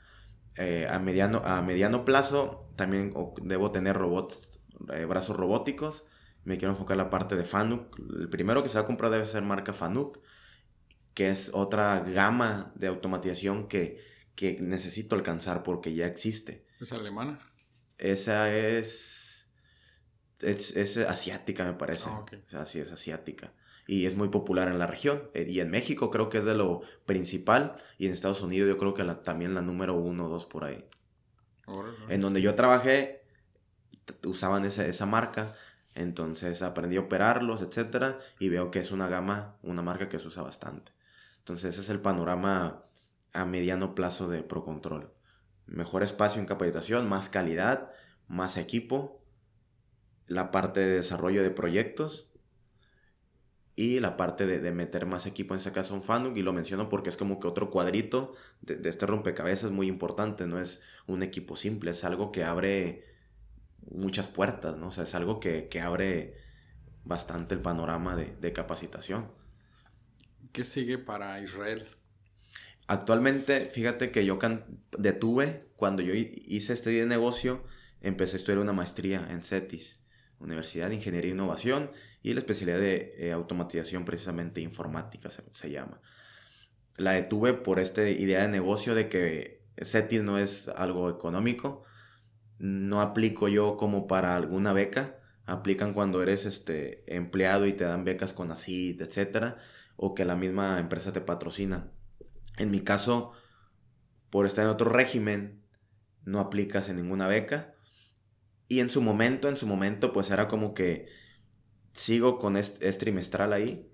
Eh, 0.57 0.87
a, 0.90 0.98
mediano, 0.98 1.42
a 1.44 1.61
mediano 1.61 2.05
plazo 2.05 2.70
también 2.76 3.12
debo 3.42 3.70
tener 3.72 3.96
robots, 3.96 4.59
eh, 4.92 5.05
brazos 5.05 5.37
robóticos. 5.37 6.07
Me 6.44 6.59
quiero 6.59 6.72
enfocar 6.72 6.94
en 6.94 7.05
la 7.05 7.11
parte 7.11 7.37
de 7.37 7.44
FANUC. 7.44 7.98
El 8.20 8.29
primero 8.29 8.62
que 8.62 8.68
se 8.68 8.79
va 8.79 8.85
a 8.85 8.87
comprar 8.87 9.11
debe 9.11 9.26
ser 9.26 9.42
marca 9.42 9.72
FANUC, 9.72 10.20
que 11.14 11.31
es 11.31 11.50
otra 11.55 12.00
gama 12.00 12.72
de 12.74 12.88
automatización 12.88 13.68
que 13.68 14.00
que 14.37 14.59
necesito 14.61 15.16
alcanzar 15.16 15.62
porque 15.62 15.94
ya 15.94 16.07
existe. 16.07 16.64
¿Es 16.79 16.92
alemana? 16.92 17.40
Esa 17.99 18.55
es, 18.55 19.49
es, 20.40 20.96
asiática, 20.99 21.64
me 21.64 21.72
parece. 21.72 22.11
Ah, 22.11 22.20
o 22.20 22.49
sea, 22.49 22.66
sí, 22.66 22.79
es 22.79 22.92
asiática. 22.92 23.55
Y 23.88 24.05
es 24.05 24.14
muy 24.14 24.29
popular 24.29 24.68
en 24.68 24.79
la 24.79 24.87
región. 24.87 25.31
Eh, 25.33 25.46
y 25.49 25.61
en 25.61 25.70
México 25.70 26.11
creo 26.11 26.29
que 26.29 26.38
es 26.38 26.44
de 26.44 26.55
lo 26.55 26.83
principal. 27.07 27.77
Y 27.99 28.07
en 28.07 28.12
Estados 28.12 28.42
Unidos 28.42 28.68
yo 28.68 28.77
creo 28.77 28.94
que 28.94 29.05
también 29.25 29.55
la 29.55 29.62
número 29.62 29.94
uno 29.94 30.27
o 30.27 30.29
dos 30.29 30.44
por 30.44 30.64
ahí. 30.64 30.85
En 32.09 32.20
donde 32.20 32.42
yo 32.42 32.55
trabajé, 32.55 33.25
usaban 34.25 34.66
esa, 34.66 34.87
esa 34.87 35.07
marca. 35.07 35.55
Entonces 35.94 36.61
aprendí 36.61 36.96
a 36.96 37.01
operarlos, 37.01 37.62
etcétera. 37.62 38.18
Y 38.38 38.51
veo 38.51 38.70
que 38.70 38.81
es 38.81 38.90
una 38.90 39.09
gama, 39.09 39.57
una 39.62 39.81
marca 39.81 40.11
que 40.11 40.18
se 40.18 40.29
usa 40.29 40.42
bastante. 40.42 40.92
Entonces 41.38 41.72
ese 41.72 41.81
es 41.81 41.88
el 41.88 42.01
panorama 42.01 42.86
a 43.37 43.44
mediano 43.44 43.94
plazo 43.94 44.29
de 44.29 44.42
ProControl. 44.42 45.12
Mejor 45.66 46.03
espacio 46.03 46.40
en 46.40 46.46
capacitación, 46.46 47.09
más 47.09 47.29
calidad, 47.29 47.90
más 48.29 48.57
equipo, 48.57 49.20
la 50.27 50.51
parte 50.51 50.81
de 50.81 50.96
desarrollo 50.96 51.42
de 51.42 51.51
proyectos 51.51 52.33
y 53.77 54.01
la 54.01 54.16
parte 54.16 54.46
de, 54.46 54.72
meter 54.72 55.05
más 55.05 55.27
equipo, 55.27 55.53
en 55.53 55.61
ese 55.61 55.70
caso 55.70 55.94
un 55.94 56.03
Fanuc, 56.03 56.37
y 56.37 56.42
lo 56.42 56.55
menciono 56.55 56.88
porque 56.88 57.11
es 57.11 57.16
como 57.16 57.38
que 57.38 57.46
otro 57.46 57.70
cuadrito 57.70 58.33
de, 58.62 58.88
este 58.88 59.05
rompecabezas 59.05 59.70
muy 59.70 59.87
importante, 59.87 60.46
no 60.46 60.59
es 60.59 60.81
un 61.07 61.22
equipo 61.22 61.57
simple, 61.57 61.90
es 61.90 62.03
algo 62.03 62.33
que 62.33 62.42
abre 62.42 63.05
muchas 63.90 64.29
puertas, 64.29 64.79
¿no? 64.79 64.88
O 64.88 64.90
sea, 64.90 65.05
es 65.05 65.14
algo 65.14 65.40
que, 65.40 65.68
abre 65.83 66.37
bastante 67.05 67.55
el 67.55 67.61
panorama 67.61 68.16
de, 68.16 68.35
de 68.40 68.53
capacitación. 68.55 69.31
¿Qué 70.53 70.64
sigue 70.64 70.96
para 70.96 71.38
Israel? 71.40 71.87
Actualmente, 72.88 73.66
fíjate 73.66 74.12
que 74.12 74.25
yo 74.25 74.38
detuve, 74.96 75.66
cuando 75.77 76.03
yo 76.03 76.14
hice 76.14 76.72
este 76.72 76.90
día 76.90 77.01
de 77.01 77.09
negocio, 77.09 77.64
empecé 78.01 78.37
a 78.37 78.38
estudiar 78.38 78.61
una 78.61 78.72
maestría 78.72 79.27
en 79.31 79.42
CETIS, 79.42 79.99
Universidad 80.38 80.88
de 80.88 80.94
Ingeniería 80.94 81.31
e 81.31 81.35
Innovación, 81.35 81.90
y 82.22 82.33
la 82.35 82.40
especialidad 82.40 82.79
de 82.79 83.14
eh, 83.18 83.33
automatización 83.33 84.05
precisamente 84.05 84.61
informática 84.61 85.31
se, 85.31 85.70
llama. 85.70 86.01
La 86.96 87.12
detuve 87.12 87.55
por 87.55 87.81
esta 87.81 88.09
idea 88.09 88.42
de 88.42 88.49
negocio 88.49 88.94
de 88.94 89.09
que 89.09 89.62
CETIS 89.83 90.22
no 90.22 90.38
es 90.38 90.68
algo 90.68 91.11
económico, 91.11 91.83
no 92.59 93.01
aplico 93.01 93.49
yo 93.49 93.77
como 93.77 94.07
para 94.07 94.37
alguna 94.37 94.72
beca, 94.72 95.18
aplican 95.44 95.92
cuando 95.92 96.22
eres 96.22 96.46
este, 96.46 97.03
empleado 97.14 97.66
y 97.66 97.72
te 97.72 97.85
dan 97.85 98.05
becas 98.05 98.33
con 98.33 98.51
ACID, 98.51 99.03
etc. 99.03 99.57
O 99.96 100.14
que 100.14 100.25
la 100.25 100.37
misma 100.37 100.79
empresa 100.79 101.12
te 101.12 101.20
patrocina. 101.20 101.90
En 102.56 102.70
mi 102.70 102.80
caso, 102.80 103.32
por 104.30 104.46
estar 104.46 104.64
en 104.64 104.70
otro 104.70 104.90
régimen, 104.90 105.62
no 106.24 106.40
aplicas 106.40 106.88
en 106.88 106.96
ninguna 106.96 107.28
beca. 107.28 107.74
Y 108.68 108.80
en 108.80 108.90
su 108.90 109.00
momento, 109.00 109.48
en 109.48 109.57
su 109.57 109.66
momento, 109.66 110.12
pues 110.12 110.30
era 110.30 110.48
como 110.48 110.74
que 110.74 111.09
sigo 111.92 112.38
con 112.38 112.57
este, 112.57 112.92
trimestral 112.92 113.52
ahí, 113.52 113.90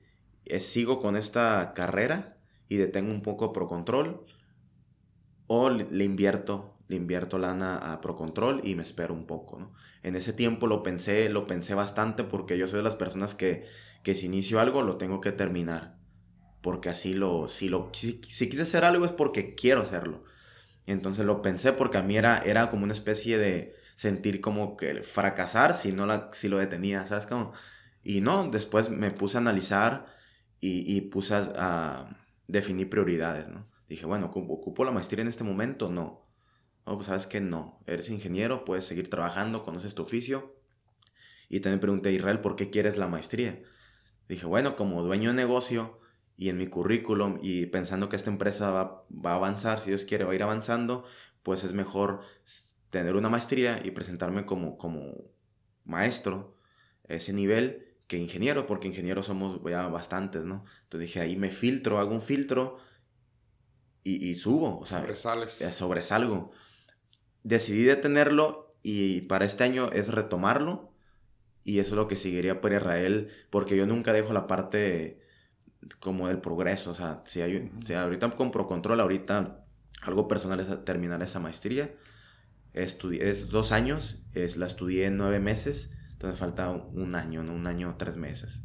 sigo 0.59 1.01
con 1.01 1.17
esta 1.17 1.73
carrera 1.75 2.39
y 2.69 2.77
detengo 2.77 3.13
un 3.13 3.23
poco 3.23 3.53
ProControl 3.53 4.25
o 5.47 5.69
le, 5.69 6.05
invierto, 6.05 6.79
le 6.89 6.97
invierto 6.97 7.39
lana 7.39 7.93
a 7.93 8.01
ProControl 8.01 8.63
y 8.65 8.75
me 8.75 8.83
espero 8.83 9.13
un 9.13 9.27
poco, 9.27 9.59
¿no? 9.59 9.75
En 10.03 10.17
ese 10.17 10.33
tiempo 10.33 10.67
lo 10.67 10.83
pensé, 10.83 11.29
lo 11.29 11.47
pensé 11.47 11.75
bastante 11.75 12.25
porque 12.25 12.57
yo 12.57 12.67
soy 12.67 12.79
de 12.79 12.85
las 12.85 12.97
personas 12.97 13.35
que, 13.35 13.67
que 14.03 14.15
si 14.15 14.27
inicio 14.27 14.59
algo 14.59 14.83
lo 14.83 14.97
tengo 14.97 15.21
que 15.21 15.33
terminar 15.33 16.02
porque 16.63 16.89
así 16.89 17.13
lo, 17.15 17.49
si 17.49 17.69
lo, 17.69 17.91
si, 17.93 18.21
quise 18.21 18.63
hacer 18.63 18.85
algo 18.85 19.05
es 19.05 19.13
porque 19.13 19.55
quiero 19.55 19.83
hacerlo. 19.83 20.25
entonces 20.87 21.27
lo 21.27 21.43
pensé 21.43 21.73
porque 21.73 21.99
a 21.99 22.03
mí 22.03 22.17
era, 22.17 22.39
era 22.39 22.71
como 22.71 22.85
una 22.85 22.93
especie 22.93 23.39
de 23.39 23.75
sentir 23.97 24.41
como 24.41 24.77
que 24.77 25.03
fracasar 25.03 25.77
si 25.77 25.93
no 25.93 26.07
la, 26.07 26.31
si 26.33 26.49
lo 26.49 26.59
detenía, 26.59 27.07
¿sabes 27.07 27.27
cómo? 27.27 27.53
Y 28.03 28.21
no, 28.21 28.49
después 28.51 28.91
me 28.91 29.11
puse 29.11 29.37
a 29.37 29.41
analizar 29.41 30.07
y, 30.61 30.97
y 30.97 31.03
puse 31.03 31.35
a, 31.35 32.17
definir 32.49 32.91
prioridades, 32.91 33.49
¿no? 33.49 33.67
Dije, 33.89 34.05
bueno, 34.07 34.27
¿ocupo 34.27 34.85
la 34.85 34.91
maestría 34.91 35.23
en 35.23 35.29
este 35.29 35.45
momento? 35.45 35.89
No. 35.91 36.27
No, 36.87 36.95
pues 36.97 37.07
sabes 37.07 37.27
que 37.27 37.41
no. 37.41 37.81
Eres 37.87 38.11
ingeniero, 38.11 38.65
puedes 38.65 38.85
seguir 38.85 39.09
trabajando, 39.09 39.63
conoces 39.63 39.95
tu 39.95 40.03
oficio. 40.03 40.57
Y 41.49 41.61
también 41.61 41.81
pregunté 41.81 42.09
a 42.09 42.13
Israel, 42.13 42.41
¿por 42.41 42.57
qué 42.57 42.71
quieres 42.71 42.99
la 42.99 43.07
maestría? 43.07 43.63
Dije, 44.29 44.47
bueno, 44.47 44.77
como 44.77 45.03
dueño 45.03 45.31
de 45.31 45.37
negocio 45.37 46.01
y 46.37 46.49
en 46.49 46.57
mi 46.59 46.67
currículum 46.67 47.39
y 47.43 47.67
pensando 47.67 48.09
que 48.09 48.17
esta 48.17 48.31
empresa 48.31 48.71
va, 48.71 49.05
va 49.11 49.33
a 49.33 49.37
avanzar, 49.37 49.81
si 49.81 49.91
Dios 49.91 50.05
quiere, 50.05 50.25
va 50.25 50.33
a 50.33 50.35
ir 50.35 50.43
avanzando, 50.43 51.05
pues 51.43 51.65
es 51.65 51.73
mejor 51.73 52.21
tener 52.91 53.17
una 53.17 53.31
maestría 53.31 53.81
y 53.85 53.91
presentarme 53.93 54.45
como, 54.47 54.77
como 54.79 55.15
maestro 55.85 56.57
a 57.09 57.15
ese 57.15 57.33
nivel 57.33 57.97
que 58.07 58.19
ingeniero, 58.19 58.67
porque 58.67 58.89
ingenieros 58.89 59.27
somos 59.27 59.61
ya 59.65 59.87
bastantes, 59.89 60.45
¿no? 60.45 60.65
Entonces 60.85 61.09
dije, 61.09 61.21
ahí 61.21 61.37
me 61.37 61.51
filtro, 61.51 61.99
hago 61.99 62.13
un 62.15 62.23
filtro 62.23 62.79
y, 64.05 64.29
y 64.29 64.35
subo, 64.35 64.79
o 64.81 64.87
sea, 64.87 65.01
Sobresales. 65.01 65.53
sobresalgo. 65.73 66.51
Decidí 67.43 67.85
detenerlo 67.85 68.77
y 68.83 69.23
para 69.23 69.45
este 69.45 69.65
año 69.65 69.91
es 69.93 70.09
retomarlo 70.09 70.93
y 71.65 71.79
eso 71.79 71.91
es 71.91 71.97
lo 71.97 72.09
que 72.09 72.17
seguiría 72.17 72.61
por 72.61 72.73
Israel, 72.73 73.31
porque 73.51 73.77
yo 73.77 73.87
nunca 73.87 74.13
dejo 74.13 74.33
la 74.33 74.47
parte 74.47 75.22
como 76.01 76.29
del 76.29 76.39
progreso, 76.39 76.93
o 76.93 76.95
sea, 76.95 77.23
si, 77.25 77.41
hay, 77.41 77.71
si 77.81 77.95
ahorita 77.95 78.31
compro 78.31 78.67
control, 78.67 79.01
ahorita 79.01 79.65
algo 80.03 80.29
personal 80.29 80.61
es 80.61 80.85
terminar 80.85 81.23
esa 81.23 81.41
maestría 81.41 81.91
es 82.75 83.51
dos 83.51 83.73
años, 83.73 84.23
es, 84.35 84.57
la 84.57 84.67
estudié 84.67 85.07
en 85.07 85.17
nueve 85.17 85.41
meses, 85.41 85.91
entonces 86.13 86.39
falta 86.39 86.71
un 86.71 87.15
año, 87.15 87.43
¿no? 87.43 87.53
un 87.53 87.67
año, 87.67 87.95
tres 87.99 88.17
meses. 88.17 88.63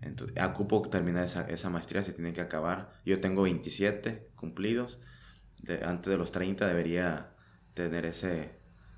Entonces, 0.00 0.36
ocupo 0.42 0.82
terminar 0.88 1.24
esa, 1.24 1.42
esa, 1.42 1.70
maestría, 1.70 2.02
se 2.02 2.12
tiene 2.12 2.32
que 2.32 2.40
acabar. 2.40 2.92
Yo 3.04 3.20
tengo 3.20 3.42
27 3.42 4.30
cumplidos, 4.36 5.00
de, 5.62 5.84
antes 5.84 6.10
de 6.10 6.16
los 6.16 6.32
30 6.32 6.66
debería 6.66 7.30
tener 7.74 8.06
ese, 8.06 8.50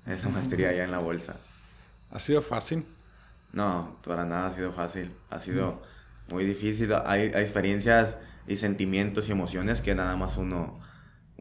esa 0.05 0.29
maestría 0.29 0.73
ya 0.73 0.83
en 0.83 0.91
la 0.91 0.99
bolsa. 0.99 1.35
¿Ha 2.11 2.19
sido 2.19 2.41
fácil? 2.41 2.85
No, 3.53 3.97
para 4.03 4.25
nada 4.25 4.47
ha 4.47 4.53
sido 4.53 4.71
fácil, 4.71 5.11
ha 5.29 5.39
sido 5.39 5.81
muy 6.31 6.45
difícil. 6.45 6.93
Hay, 7.05 7.31
hay 7.33 7.41
experiencias 7.41 8.17
y 8.47 8.57
sentimientos 8.57 9.27
y 9.27 9.31
emociones 9.31 9.81
que 9.81 9.95
nada 9.95 10.15
más 10.15 10.37
uno 10.37 10.79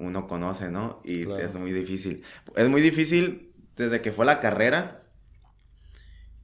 uno 0.01 0.27
conoce, 0.27 0.71
¿no? 0.71 1.01
Y 1.05 1.31
es 1.31 1.55
muy 1.55 1.73
difícil. 1.73 2.23
Es 2.57 2.69
muy 2.69 2.81
difícil 2.81 3.53
desde 3.77 4.01
que 4.01 4.13
fue 4.13 4.25
la 4.25 4.41
carrera. 4.41 5.03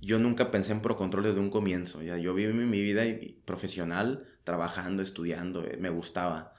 Yo 0.01 0.19
nunca 0.19 0.51
pensé 0.51 0.73
en 0.73 0.83
Pro 0.83 0.97
Control 0.97 1.25
desde 1.25 1.41
un 1.41 1.51
comienzo. 1.51 2.03
Ya 2.03 2.19
yo 2.19 2.35
viví 2.35 2.53
mi 2.53 2.83
vida 2.83 3.03
profesional 3.47 4.27
trabajando, 4.45 5.03
estudiando, 5.03 5.65
eh, 5.65 5.79
me 5.81 5.89
gustaba. 5.89 6.53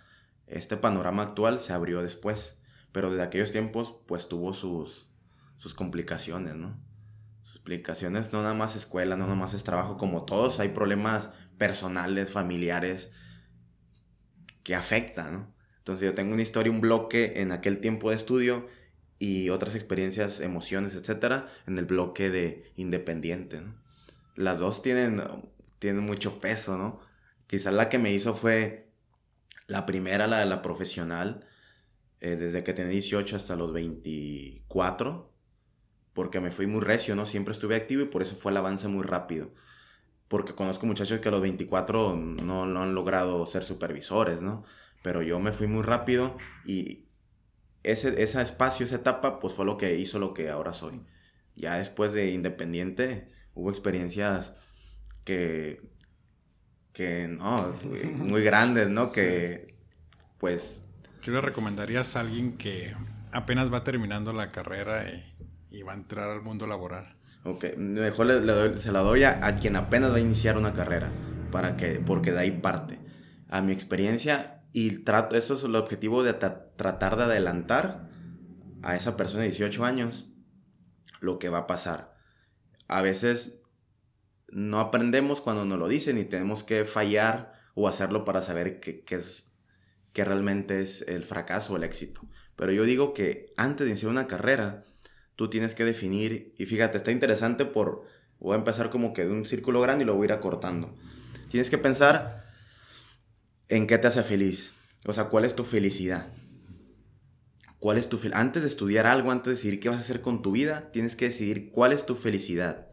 Este 0.48 0.76
panorama 0.76 1.22
actual 1.22 1.60
se 1.60 1.72
abrió 1.72 2.02
después, 2.02 2.58
pero 2.92 3.12
desde 3.12 3.24
aquellos 3.24 3.52
tiempos 3.52 3.96
pues 4.08 4.28
tuvo 4.28 4.54
sus 4.54 5.08
sus 5.58 5.74
complicaciones, 5.74 6.56
¿no? 6.56 6.78
Sus 7.44 7.58
complicaciones 7.58 8.34
no 8.34 8.42
nada 8.42 8.54
más 8.54 8.76
escuela, 8.76 9.16
no 9.16 9.26
nada 9.26 9.36
más 9.36 9.54
es 9.54 9.64
trabajo, 9.64 9.98
como 9.98 10.26
todos 10.26 10.60
hay 10.60 10.70
problemas 10.70 11.30
personales, 11.58 12.32
familiares 12.32 13.12
que 14.64 14.76
afectan, 14.76 15.34
¿no? 15.34 15.56
Entonces 15.80 16.06
yo 16.06 16.14
tengo 16.14 16.34
una 16.34 16.42
historia, 16.42 16.72
un 16.72 16.82
bloque 16.82 17.42
en 17.42 17.54
aquel 17.54 17.80
tiempo 17.80 18.10
de 18.10 18.18
estudio 18.18 18.68
y 19.20 19.50
otras 19.50 19.74
experiencias, 19.76 20.42
emociones, 20.42 20.96
etcétera, 20.96 21.48
en 21.66 21.78
el 21.78 21.86
bloque 21.86 22.30
de 22.30 22.72
independiente. 22.76 23.64
Las 24.36 24.60
dos 24.60 24.82
tienen, 24.82 25.22
tienen 25.80 26.04
mucho 26.04 26.40
peso, 26.40 26.78
¿no? 26.78 27.00
Quizás 27.48 27.74
la 27.74 27.88
que 27.88 27.98
me 27.98 28.12
hizo 28.12 28.34
fue 28.34 28.92
la 29.68 29.86
primera, 29.86 30.28
la 30.28 30.40
de 30.40 30.46
la 30.46 30.62
profesional, 30.62 31.46
eh, 32.20 32.36
desde 32.36 32.64
que 32.64 32.74
tenía 32.74 32.92
18 32.92 33.36
hasta 33.36 33.56
los 33.56 33.72
24, 33.74 35.34
porque 36.14 36.40
me 36.40 36.52
fui 36.52 36.68
muy 36.68 36.82
recio, 36.82 37.16
¿no? 37.16 37.26
Siempre 37.26 37.54
estuve 37.54 37.76
activo 37.76 38.02
y 38.02 38.06
por 38.08 38.22
eso 38.22 38.36
fue 38.36 38.52
el 38.52 38.58
avance 38.58 38.88
muy 38.88 39.04
rápido. 39.04 39.54
Porque 40.28 40.54
conozco 40.54 40.86
muchachos 40.86 41.20
que 41.20 41.30
a 41.30 41.32
los 41.32 41.42
24 41.42 42.16
no, 42.16 42.64
han 42.64 42.96
logrado 42.96 43.46
ser 43.46 43.64
supervisores, 43.64 44.42
¿no? 44.42 44.64
pero 45.08 45.22
yo 45.22 45.40
me 45.40 45.54
fui 45.54 45.68
muy 45.68 45.84
rápido 45.84 46.38
y 46.66 47.06
ese, 47.84 48.22
ese 48.22 48.42
espacio, 48.42 48.86
esa 48.86 48.98
etapa, 48.98 49.40
pues 49.40 49.54
fue 49.54 49.66
lo 49.66 49.78
que 49.78 49.98
hizo 49.98 50.20
lo 50.20 50.34
que 50.34 50.50
ahora 50.50 50.74
soy. 50.74 51.02
Ya 51.56 51.76
después 51.76 52.12
de 52.12 52.32
Independiente 52.32 53.32
hubo 53.54 53.70
experiencias 53.70 54.54
que, 55.24 55.82
que 56.92 57.28
no, 57.28 57.74
muy 58.16 58.44
grandes, 58.44 58.90
¿no? 58.90 59.12
Que, 59.12 59.76
pues... 60.40 60.84
¿Qué 61.22 61.32
le 61.32 61.42
recomendarías 61.42 62.16
a 62.16 62.20
alguien 62.20 62.58
que 62.58 62.94
apenas 63.32 63.72
va 63.72 63.84
terminando 63.84 64.34
la 64.34 64.50
carrera 64.50 65.06
y, 65.72 65.84
va 65.84 65.94
a 65.94 65.96
entrar 65.96 66.30
al 66.30 66.42
mundo 66.42 66.68
laboral? 66.68 67.16
Ok, 67.48 67.78
mejor 67.78 68.28
se 68.78 68.92
la 68.92 69.00
doy 69.00 69.24
a, 69.24 69.46
a, 69.46 69.58
quien 69.58 69.78
apenas 69.78 70.12
va 70.12 70.18
a 70.18 70.20
iniciar 70.20 70.58
una 70.58 70.74
carrera, 70.74 71.14
para 71.50 71.78
que, 71.78 72.02
porque 72.06 72.34
de 72.34 72.40
ahí 72.40 72.52
parte. 72.52 73.00
A 73.48 73.62
mi 73.62 73.72
experiencia, 73.72 74.66
y 74.74 75.06
trato, 75.06 75.38
eso 75.38 75.54
es 75.54 75.64
el 75.64 75.78
objetivo 75.78 76.24
de 76.24 76.34
tratar 76.34 77.16
de 77.16 77.24
adelantar 77.24 78.10
a 78.84 78.98
esa 78.98 79.16
persona 79.16 79.44
de 79.44 79.50
18 79.52 79.86
años 79.86 80.30
lo 81.22 81.40
que 81.40 81.48
va 81.48 81.60
a 81.60 81.68
pasar. 81.68 82.18
A 82.90 83.02
veces 83.02 83.64
no 84.50 84.82
aprendemos 84.82 85.40
cuando 85.40 85.64
nos 85.64 85.80
lo 85.80 85.88
dicen 85.88 86.18
y 86.18 86.26
tenemos 86.26 86.64
que 86.64 86.84
fallar 86.84 87.54
o 87.76 87.88
hacerlo 87.88 88.26
para 88.26 88.42
saber 88.42 88.82
qué, 88.82 89.06
es, 89.08 89.54
qué 90.12 90.26
realmente 90.26 90.82
es 90.82 91.02
el 91.08 91.24
fracaso 91.24 91.74
o 91.74 91.78
el 91.78 91.86
éxito. 91.86 92.28
Pero 92.58 92.74
yo 92.74 92.84
digo 92.84 93.14
que 93.14 93.54
antes 93.56 93.86
de 93.86 93.92
iniciar 93.92 94.12
una 94.12 94.28
carrera, 94.28 94.84
tú 95.38 95.50
tienes 95.50 95.76
que 95.76 95.86
definir, 95.86 96.54
y 96.58 96.66
fíjate, 96.66 96.98
está 96.98 97.12
interesante 97.12 97.64
por, 97.64 98.06
voy 98.40 98.56
a 98.56 98.58
empezar 98.58 98.90
como 98.90 99.14
que 99.14 99.24
de 99.24 99.32
un 99.32 99.46
círculo 99.46 99.80
grande 99.80 100.04
y 100.04 100.08
lo 100.08 100.16
voy 100.16 100.26
a 100.26 100.26
ir 100.26 100.34
acortando. 100.34 100.98
Tienes 101.50 101.70
que 101.70 101.78
pensar 101.78 102.44
en 103.70 103.88
qué 103.88 103.98
te 104.00 104.08
hace 104.08 104.24
feliz. 104.24 104.74
O 105.06 105.14
sea, 105.14 105.26
¿cuál 105.26 105.46
es 105.46 105.56
tu 105.56 105.64
felicidad? 105.64 106.34
¿Cuál 107.80 108.00
es 108.00 108.10
tu 108.10 108.20
Antes 108.34 108.64
de 108.64 108.68
estudiar 108.68 109.06
algo, 109.06 109.32
antes 109.32 109.46
de 109.46 109.56
decidir 109.56 109.80
qué 109.80 109.90
vas 109.90 110.00
a 110.00 110.02
hacer 110.02 110.22
con 110.22 110.42
tu 110.42 110.52
vida, 110.52 110.90
tienes 110.92 111.16
que 111.16 111.26
decidir 111.26 111.72
cuál 111.72 111.94
es 111.94 112.08
tu 112.08 112.16
felicidad. 112.16 112.90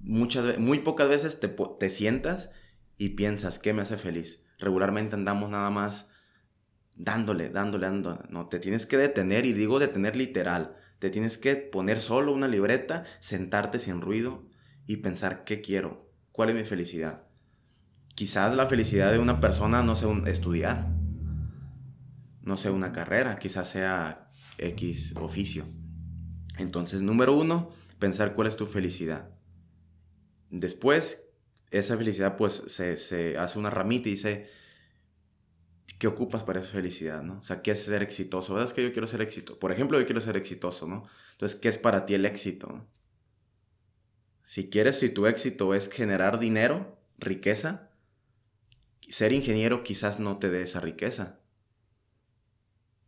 Muchas, 0.00 0.58
muy 0.58 0.80
pocas 0.80 1.08
veces 1.08 1.38
te, 1.38 1.48
te 1.48 1.90
sientas 1.90 2.50
y 2.98 3.10
piensas, 3.10 3.60
¿qué 3.60 3.72
me 3.72 3.82
hace 3.82 3.96
feliz? 3.96 4.42
Regularmente 4.58 5.14
andamos 5.14 5.48
nada 5.50 5.70
más 5.70 6.08
dándole, 6.96 7.48
dándole, 7.48 7.86
dándole. 7.86 8.18
No, 8.28 8.48
te 8.48 8.58
tienes 8.58 8.86
que 8.86 8.96
detener 8.96 9.46
y 9.46 9.52
digo 9.52 9.78
detener 9.78 10.16
literal. 10.16 10.76
Te 11.00 11.10
tienes 11.10 11.38
que 11.38 11.56
poner 11.56 11.98
solo 11.98 12.32
una 12.32 12.46
libreta, 12.46 13.04
sentarte 13.18 13.78
sin 13.78 14.00
ruido 14.00 14.46
y 14.86 14.98
pensar, 14.98 15.44
¿qué 15.44 15.60
quiero? 15.62 16.12
¿Cuál 16.30 16.50
es 16.50 16.56
mi 16.56 16.64
felicidad? 16.64 17.24
Quizás 18.14 18.54
la 18.54 18.66
felicidad 18.66 19.10
de 19.10 19.18
una 19.18 19.40
persona 19.40 19.82
no 19.82 19.96
sea 19.96 20.08
un, 20.08 20.28
estudiar, 20.28 20.90
no 22.42 22.56
sea 22.58 22.72
una 22.72 22.92
carrera, 22.92 23.38
quizás 23.38 23.70
sea 23.70 24.30
X 24.58 25.14
oficio. 25.16 25.64
Entonces, 26.58 27.00
número 27.00 27.34
uno, 27.34 27.70
pensar 27.98 28.34
cuál 28.34 28.48
es 28.48 28.56
tu 28.56 28.66
felicidad. 28.66 29.30
Después, 30.50 31.22
esa 31.70 31.96
felicidad 31.96 32.36
pues 32.36 32.62
se, 32.66 33.38
hace 33.38 33.58
una 33.58 33.70
ramita 33.70 34.08
y 34.08 34.12
dice, 34.12 34.50
¿qué 36.00 36.08
ocupas 36.08 36.42
para 36.44 36.60
esa 36.60 36.70
felicidad? 36.72 37.22
¿no? 37.22 37.38
O 37.38 37.42
sea, 37.44 37.62
¿qué 37.62 37.72
es 37.72 37.84
ser 37.84 38.02
exitoso? 38.02 38.54
¿Verdad 38.54 38.68
es 38.68 38.74
que 38.74 38.82
yo 38.82 38.92
quiero 38.92 39.06
ser 39.06 39.20
exitoso? 39.20 39.60
Por 39.60 39.70
ejemplo, 39.70 40.00
yo 40.00 40.06
quiero 40.06 40.20
ser 40.22 40.36
exitoso, 40.36 40.88
¿no? 40.88 41.06
Entonces, 41.32 41.60
¿qué 41.60 41.68
es 41.68 41.76
para 41.78 42.06
ti 42.06 42.14
el 42.14 42.24
éxito? 42.24 42.86
Si 44.46 44.70
quieres, 44.70 44.98
si 44.98 45.10
tu 45.10 45.26
éxito 45.26 45.74
es 45.74 45.90
generar 45.90 46.40
dinero, 46.40 46.98
riqueza, 47.18 47.90
ser 49.08 49.32
ingeniero 49.32 49.82
quizás 49.82 50.20
no 50.20 50.38
te 50.38 50.50
dé 50.50 50.62
esa 50.62 50.80
riqueza. 50.80 51.40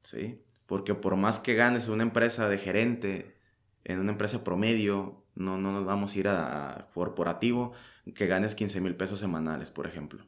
¿Sí? 0.03 0.45
Porque 0.67 0.95
por 0.95 1.17
más 1.17 1.39
que 1.39 1.55
ganes 1.55 1.89
una 1.89 2.03
empresa 2.03 2.49
de 2.49 2.59
gerente, 2.59 3.37
en 3.85 4.01
una 4.01 4.13
empresa 4.13 4.45
promedio, 4.45 5.25
no, 5.35 5.57
no 5.57 5.73
nos 5.73 5.87
vamos 5.87 6.15
a 6.15 6.19
ir 6.19 6.29
a, 6.29 6.91
corporativo, 6.93 7.73
que 8.15 8.27
ganes 8.27 8.55
15 8.55 8.83
mil 8.83 8.97
pesos 8.97 9.19
semanales, 9.19 9.71
por 9.71 9.87
ejemplo. 9.87 10.27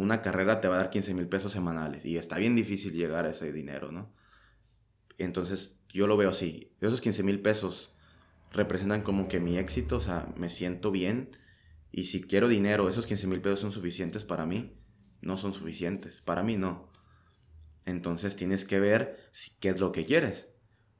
Una 0.00 0.22
carrera 0.22 0.62
te 0.62 0.68
va 0.68 0.76
a 0.76 0.78
dar 0.78 0.90
15 0.90 1.12
mil 1.12 1.28
pesos 1.28 1.52
semanales 1.52 2.06
y 2.06 2.16
está 2.16 2.38
bien 2.38 2.56
difícil 2.56 2.94
llegar 2.94 3.26
a 3.26 3.30
ese 3.30 3.52
dinero, 3.52 3.92
¿no? 3.92 4.10
Entonces 5.18 5.78
yo 5.90 6.06
lo 6.06 6.16
veo 6.16 6.30
así. 6.30 6.72
Esos 6.80 7.02
15 7.02 7.22
mil 7.22 7.42
pesos 7.42 7.98
representan 8.50 9.02
como 9.02 9.28
que 9.28 9.40
mi 9.40 9.58
éxito, 9.58 9.96
o 9.96 10.00
sea, 10.00 10.32
me 10.36 10.48
siento 10.48 10.90
bien 10.90 11.28
y 11.92 12.06
si 12.06 12.22
quiero 12.22 12.48
dinero, 12.48 12.88
esos 12.88 13.06
15 13.06 13.26
mil 13.26 13.42
pesos 13.42 13.60
son 13.60 13.72
suficientes 13.72 14.24
para 14.24 14.46
mí. 14.46 14.72
no 15.20 15.36
son 15.36 15.52
suficientes. 15.52 16.22
Para 16.22 16.42
mí 16.42 16.56
no. 16.56 16.90
Entonces 17.84 18.36
tienes 18.36 18.64
que 18.64 18.80
ver 18.80 19.18
si, 19.32 19.50
qué 19.60 19.68
es 19.68 19.80
lo 19.80 19.92
que 19.92 20.06
quieres. 20.06 20.48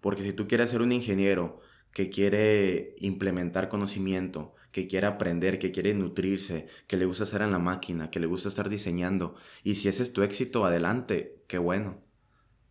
Porque 0.02 0.24
si 0.24 0.34
tú 0.34 0.46
quieres 0.46 0.68
ser 0.68 0.82
un 0.82 0.92
ingeniero 0.92 1.60
que 1.94 2.10
quiere 2.10 2.96
implementar 2.98 3.70
conocimiento, 3.70 4.54
que 4.72 4.86
quiere 4.86 5.06
aprender, 5.06 5.58
que 5.58 5.72
quiere 5.72 5.94
nutrirse, 5.94 6.68
que 6.86 6.96
le 6.96 7.04
gusta 7.04 7.24
estar 7.24 7.42
en 7.42 7.52
la 7.52 7.58
máquina, 7.58 8.10
que 8.10 8.20
le 8.20 8.26
gusta 8.26 8.48
estar 8.48 8.68
diseñando, 8.68 9.34
y 9.64 9.74
si 9.76 9.88
ese 9.88 10.02
es 10.02 10.12
tu 10.12 10.22
éxito, 10.22 10.64
adelante, 10.64 11.42
qué 11.46 11.58
bueno. 11.58 11.98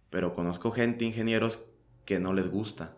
Pero 0.10 0.34
conozco 0.34 0.72
gente, 0.72 1.06
ingenieros, 1.06 1.66
que 2.06 2.20
no 2.20 2.34
les 2.34 2.50
gusta. 2.50 2.96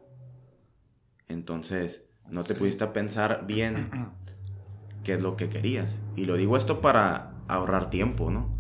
Entonces, 1.28 2.04
no 2.30 2.44
te 2.44 2.56
pudiste 2.56 2.86
pensar 2.88 3.46
bien 3.46 3.90
qué 5.04 5.16
es 5.16 5.22
lo 5.22 5.36
que 5.36 5.50
querías. 5.50 6.02
Y 6.16 6.26
lo 6.26 6.36
digo 6.36 6.56
esto 6.56 6.82
para 6.82 7.34
ahorrar 7.48 7.90
tiempo, 7.90 8.32
¿no? 8.32 8.58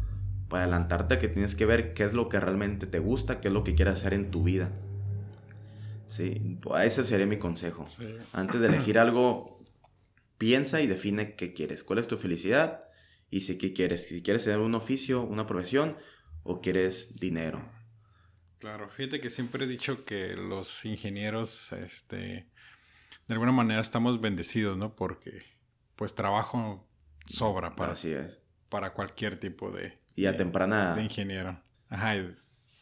Para 0.50 0.64
adelantarte 0.64 1.20
que 1.20 1.30
tienes 1.30 1.56
que 1.56 1.66
ver 1.66 1.94
qué 1.94 2.04
es 2.04 2.14
lo 2.14 2.28
que 2.28 2.40
realmente 2.40 2.88
te 2.88 3.00
gusta, 3.00 3.40
qué 3.40 3.48
es 3.48 3.54
lo 3.54 3.64
que 3.64 3.76
quieres 3.76 3.94
hacer 3.94 4.14
en 4.14 4.32
tu 4.32 4.44
vida. 4.44 4.72
Sí, 6.10 6.60
ese 6.84 7.06
sería 7.06 7.26
mi 7.26 7.38
consejo. 7.38 7.86
Antes 8.34 8.60
de 8.60 8.68
elegir 8.68 9.00
algo, 9.00 9.61
piensa 10.42 10.82
y 10.82 10.88
define 10.88 11.36
qué 11.36 11.54
quieres, 11.54 11.84
cuál 11.84 12.00
es 12.00 12.08
tu 12.08 12.18
felicidad 12.18 12.86
y 13.30 13.42
si 13.42 13.60
qué 13.60 13.74
quieres. 13.74 14.08
Si 14.08 14.24
quieres 14.24 14.44
tener 14.44 14.58
un 14.58 14.74
oficio, 14.74 15.22
una 15.22 15.46
profesión 15.46 15.96
o 16.42 16.62
quieres 16.62 17.16
dinero. 17.18 17.62
Claro, 18.58 18.90
fíjate 18.90 19.22
que 19.22 19.30
siempre 19.30 19.66
he 19.66 19.68
dicho 19.68 20.04
que 20.04 20.36
los 20.36 20.84
ingenieros, 20.84 21.72
este, 21.74 22.48
de 23.28 23.34
alguna 23.36 23.52
manera 23.52 23.82
estamos 23.82 24.20
bendecidos, 24.20 24.78
¿no? 24.78 24.96
Porque 24.96 25.44
pues 25.96 26.16
trabajo 26.16 26.90
sobra 27.28 27.76
para, 27.76 27.94
Así 27.94 28.12
es. 28.12 28.40
para 28.68 28.94
cualquier 28.94 29.40
tipo 29.40 29.70
de... 29.70 30.00
Y 30.16 30.26
a 30.26 30.36
temprana... 30.36 30.96
De 30.96 31.04
ingeniero. 31.04 31.62
Ajá, 31.88 32.16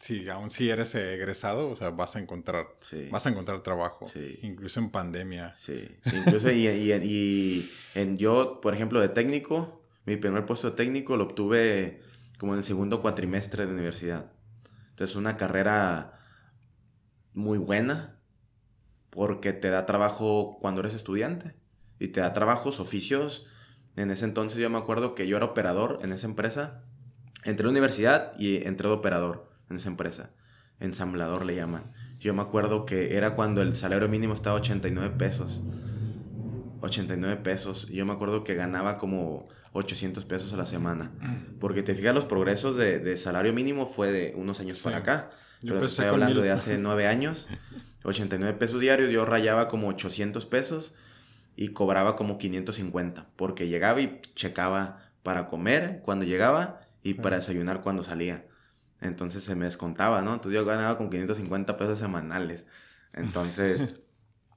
sí, 0.00 0.28
aún 0.28 0.50
si 0.50 0.70
eres 0.70 0.94
egresado, 0.94 1.70
o 1.70 1.76
sea, 1.76 1.90
vas 1.90 2.16
a 2.16 2.20
encontrar, 2.20 2.66
vas 3.10 3.26
a 3.26 3.28
encontrar 3.28 3.62
trabajo. 3.62 4.06
Sí. 4.06 4.38
Incluso 4.42 4.80
en 4.80 4.90
pandemia. 4.90 5.54
Sí. 5.56 5.88
Incluso 6.06 6.50
y, 6.50 6.66
y, 6.66 7.70
en 7.94 8.16
yo, 8.16 8.60
por 8.60 8.74
ejemplo, 8.74 9.00
de 9.00 9.10
técnico, 9.10 9.84
mi 10.06 10.16
primer 10.16 10.46
puesto 10.46 10.70
de 10.70 10.76
técnico 10.76 11.16
lo 11.16 11.24
obtuve 11.24 12.00
como 12.38 12.54
en 12.54 12.58
el 12.58 12.64
segundo 12.64 13.02
cuatrimestre 13.02 13.66
de 13.66 13.72
universidad. 13.72 14.32
Entonces, 14.88 15.16
una 15.16 15.36
carrera 15.36 16.18
muy 17.34 17.58
buena, 17.58 18.16
porque 19.10 19.52
te 19.52 19.68
da 19.68 19.86
trabajo 19.86 20.58
cuando 20.60 20.80
eres 20.80 20.94
estudiante 20.94 21.54
y 21.98 22.08
te 22.08 22.20
da 22.20 22.32
trabajos, 22.32 22.80
oficios. 22.80 23.46
En 23.96 24.10
ese 24.10 24.24
entonces 24.24 24.58
yo 24.58 24.70
me 24.70 24.78
acuerdo 24.78 25.14
que 25.14 25.28
yo 25.28 25.36
era 25.36 25.46
operador 25.46 25.98
en 26.02 26.12
esa 26.12 26.26
empresa. 26.26 26.84
Entré 27.44 27.64
a 27.64 27.66
la 27.66 27.72
universidad 27.72 28.32
y 28.38 28.66
entré 28.66 28.88
de 28.88 28.94
operador 28.94 29.49
en 29.70 29.76
esa 29.76 29.88
empresa. 29.88 30.30
Ensamblador 30.78 31.44
le 31.44 31.54
llaman. 31.54 31.92
Yo 32.18 32.34
me 32.34 32.42
acuerdo 32.42 32.86
que 32.86 33.16
era 33.16 33.34
cuando 33.34 33.62
el 33.62 33.76
salario 33.76 34.08
mínimo 34.08 34.34
estaba 34.34 34.56
89 34.56 35.14
pesos. 35.16 35.62
89 36.80 37.40
pesos. 37.42 37.88
Yo 37.88 38.04
me 38.06 38.12
acuerdo 38.12 38.44
que 38.44 38.54
ganaba 38.54 38.98
como 38.98 39.48
800 39.72 40.24
pesos 40.24 40.52
a 40.52 40.56
la 40.56 40.66
semana. 40.66 41.12
Mm. 41.20 41.58
Porque 41.58 41.82
te 41.82 41.94
fijas, 41.94 42.14
los 42.14 42.24
progresos 42.24 42.76
de, 42.76 43.16
salario 43.16 43.52
mínimo 43.52 43.86
fue 43.86 44.10
de 44.10 44.34
unos 44.36 44.60
años 44.60 44.80
para 44.80 44.98
acá. 44.98 45.30
Pero 45.62 45.84
estoy 45.84 46.06
hablando 46.06 46.40
de 46.40 46.50
hace 46.50 46.78
nueve 46.78 47.06
años. 47.06 47.48
89 48.02 48.56
pesos 48.58 48.80
diarios, 48.80 49.10
yo 49.10 49.24
rayaba 49.24 49.68
como 49.68 49.88
800 49.88 50.46
pesos 50.46 50.94
y 51.54 51.68
cobraba 51.68 52.16
como 52.16 52.38
550, 52.38 53.26
porque 53.36 53.68
llegaba 53.68 54.00
y 54.00 54.20
checaba 54.34 55.02
para 55.22 55.48
comer 55.48 56.00
cuando 56.02 56.24
llegaba 56.24 56.80
y 57.02 57.14
para 57.14 57.36
desayunar 57.36 57.82
cuando 57.82 58.02
salía. 58.02 58.46
Entonces 59.00 59.42
se 59.42 59.54
me 59.54 59.64
descontaba, 59.64 60.22
¿no? 60.22 60.34
Entonces 60.34 60.60
yo 60.60 60.64
ganaba 60.64 60.98
con 60.98 61.10
550 61.10 61.76
pesos 61.76 61.98
semanales. 61.98 62.66
Entonces, 63.12 63.96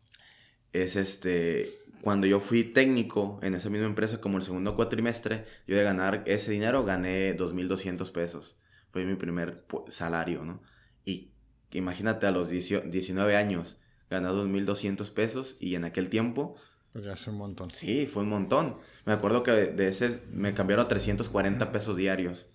es 0.73 0.95
este, 0.95 1.79
cuando 2.01 2.27
yo 2.27 2.41
fui 2.41 2.65
técnico 2.65 3.39
en 3.41 3.55
esa 3.55 3.69
misma 3.69 3.87
empresa 3.87 4.19
como 4.19 4.37
el 4.37 4.43
segundo 4.43 4.75
cuatrimestre, 4.75 5.45
yo 5.67 5.77
de 5.77 5.83
ganar 5.83 6.23
ese 6.25 6.51
dinero 6.51 6.83
gané 6.83 7.35
2.200 7.37 8.11
pesos. 8.11 8.57
Fue 8.91 9.05
mi 9.05 9.15
primer 9.15 9.65
salario, 9.87 10.43
¿no? 10.43 10.61
Y 11.05 11.31
imagínate 11.71 12.27
a 12.27 12.31
los 12.31 12.49
19 12.49 13.35
años, 13.37 13.79
ganar 14.09 14.33
2.200 14.33 15.11
pesos 15.13 15.57
y 15.59 15.75
en 15.75 15.85
aquel 15.85 16.09
tiempo... 16.09 16.55
Pues 16.91 17.05
ya 17.05 17.13
es 17.13 17.25
un 17.25 17.37
montón. 17.37 17.71
Sí, 17.71 18.05
fue 18.05 18.21
un 18.23 18.29
montón. 18.29 18.77
Me 19.05 19.13
acuerdo 19.13 19.41
que 19.41 19.51
de 19.51 19.87
ese 19.87 20.21
me 20.31 20.53
cambiaron 20.53 20.85
a 20.85 20.89
340 20.89 21.71
pesos 21.71 21.97
diarios. 21.97 22.52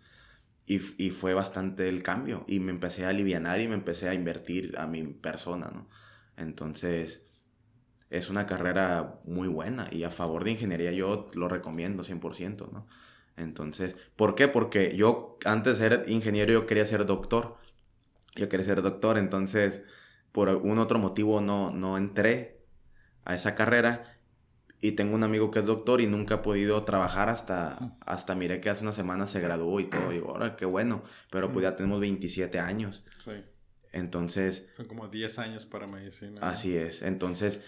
Y, 0.68 0.80
y, 0.98 1.10
fue 1.10 1.32
bastante 1.32 1.88
el 1.88 2.02
cambio. 2.02 2.44
Y 2.46 2.60
me 2.60 2.70
empecé 2.72 3.06
a 3.06 3.08
aliviar 3.08 3.60
y 3.60 3.68
me 3.68 3.74
empecé 3.74 4.08
a 4.08 4.14
invertir 4.14 4.76
a 4.78 4.86
mi 4.86 5.02
persona, 5.02 5.70
¿no? 5.72 5.88
Entonces, 6.36 7.22
es 8.10 8.28
una 8.28 8.46
carrera 8.46 9.20
muy 9.24 9.48
buena 9.48 9.88
y 9.90 10.04
a 10.04 10.10
favor 10.10 10.44
de 10.44 10.52
ingeniería 10.52 10.92
yo 10.92 11.28
lo 11.34 11.48
recomiendo 11.48 12.02
100%, 12.04 12.70
¿no? 12.70 12.86
Entonces, 13.36 13.96
¿por 14.16 14.34
qué? 14.34 14.48
Porque 14.48 14.94
yo 14.96 15.38
antes 15.44 15.78
de 15.78 15.88
ser 15.88 16.04
ingeniero 16.10 16.52
yo 16.52 16.66
quería 16.66 16.86
ser 16.86 17.06
doctor 17.06 17.56
yo 18.38 18.48
quería 18.48 18.66
ser 18.66 18.82
doctor, 18.82 19.18
entonces 19.18 19.82
por 20.32 20.48
algún 20.48 20.78
otro 20.78 20.98
motivo 20.98 21.40
no, 21.40 21.70
no 21.72 21.96
entré 21.98 22.62
a 23.24 23.34
esa 23.34 23.54
carrera 23.54 24.17
y 24.80 24.92
tengo 24.92 25.14
un 25.14 25.24
amigo 25.24 25.50
que 25.50 25.60
es 25.60 25.66
doctor 25.66 26.00
y 26.00 26.06
nunca 26.06 26.36
ha 26.36 26.42
podido 26.42 26.84
trabajar 26.84 27.28
hasta, 27.28 27.96
hasta 28.06 28.34
miré 28.34 28.60
que 28.60 28.70
hace 28.70 28.82
una 28.82 28.92
semana 28.92 29.26
se 29.26 29.40
graduó 29.40 29.80
y 29.80 29.90
todo. 29.90 30.12
Y 30.12 30.16
digo, 30.16 30.30
ahora 30.30 30.56
qué 30.56 30.64
bueno, 30.64 31.02
pero 31.30 31.52
pues 31.52 31.64
ya 31.64 31.76
tenemos 31.76 32.00
27 32.00 32.58
años. 32.60 33.04
Sí. 33.18 33.32
Entonces... 33.92 34.68
Son 34.76 34.86
como 34.86 35.08
10 35.08 35.38
años 35.38 35.66
para 35.66 35.86
medicina. 35.86 36.40
Así 36.42 36.76
es. 36.76 37.02
Entonces, 37.02 37.62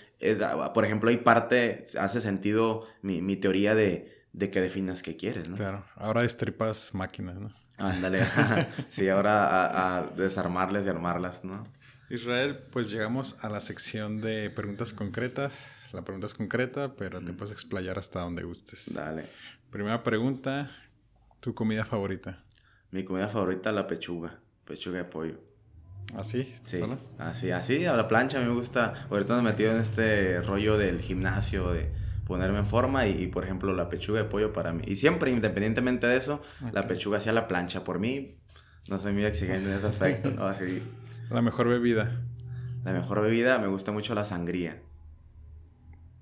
por 0.75 0.85
ejemplo, 0.85 1.11
hay 1.11 1.17
parte, 1.19 1.85
hace 1.99 2.21
sentido 2.21 2.87
mi, 3.03 3.23
mi 3.23 3.37
teoría 3.37 3.75
de, 3.75 4.25
de 4.33 4.51
que 4.51 4.61
definas 4.61 5.03
qué 5.03 5.17
quieres, 5.17 5.49
¿no? 5.49 5.57
Claro. 5.57 5.85
Ahora 5.97 6.25
estripas 6.25 6.95
máquinas, 6.95 7.41
¿no? 7.41 7.53
Ándale, 7.79 8.21
sí, 8.89 9.09
ahora 9.09 9.99
a, 9.99 10.07
desarmarles 10.11 10.87
y 10.87 10.89
armarlas, 10.91 11.45
¿no? 11.45 11.67
Israel, 12.11 12.59
pues 12.73 12.91
llegamos 12.91 13.37
a 13.41 13.49
la 13.49 13.61
sección 13.61 14.21
de 14.21 14.51
preguntas 14.51 14.93
concretas. 14.93 15.89
La 15.93 16.03
pregunta 16.03 16.27
es 16.27 16.35
concreta, 16.35 16.95
pero 16.97 17.21
te 17.21 17.33
puedes 17.33 17.53
explayar 17.53 17.99
hasta 17.99 18.21
donde 18.21 18.43
gustes. 18.43 18.93
Dale. 18.93 19.27
Primera 19.71 20.03
pregunta, 20.03 20.71
¿tu 21.39 21.55
comida 21.55 21.85
favorita? 21.85 22.43
Mi 22.91 23.05
comida 23.05 23.29
favorita, 23.29 23.71
la 23.71 23.87
pechuga, 23.87 24.41
pechuga 24.65 24.99
de 24.99 25.05
pollo. 25.05 25.39
¿Así? 26.17 26.53
Sí, 26.65 26.83
así, 27.19 27.53
así, 27.53 27.87
a 27.87 27.95
la 27.95 28.09
plancha. 28.09 28.39
A 28.39 28.41
mí 28.41 28.49
me 28.49 28.55
gusta, 28.55 29.07
ahorita 29.09 29.35
me 29.35 29.41
he 29.41 29.53
metido 29.53 29.71
en 29.71 29.77
este 29.77 30.43
rollo 30.43 30.77
del 30.77 31.01
gimnasio, 31.03 31.71
de 31.71 31.93
ponerme 32.27 32.59
en 32.59 32.67
forma 32.67 33.07
y, 33.07 33.29
por 33.29 33.45
ejemplo, 33.45 33.73
la 33.73 33.89
pechuga 33.89 34.25
de 34.25 34.29
pollo 34.29 34.53
para 34.53 34.73
mí. 34.73 34.83
Y 34.85 34.97
siempre, 34.97 35.31
independientemente 35.31 36.09
de 36.09 36.17
eso, 36.17 36.43
la 36.73 36.89
pechuga 36.89 37.19
hacia 37.19 37.33
la 37.33 37.47
plancha. 37.47 37.85
Por 37.85 38.01
mí, 38.01 38.41
no 38.89 38.99
soy 38.99 39.13
muy 39.13 39.25
exigente 39.25 39.71
en 39.71 39.79
ese 39.79 39.87
aspecto, 39.87 40.33
¿no? 40.33 40.47
Así. 40.47 40.83
La 41.31 41.43
mejor 41.43 41.69
bebida. 41.69 42.23
La 42.85 42.93
mejor 42.93 43.21
bebida, 43.23 43.59
me 43.59 43.69
gusta 43.69 43.93
mucho 43.93 44.15
la 44.15 44.25
sangría. 44.25 44.83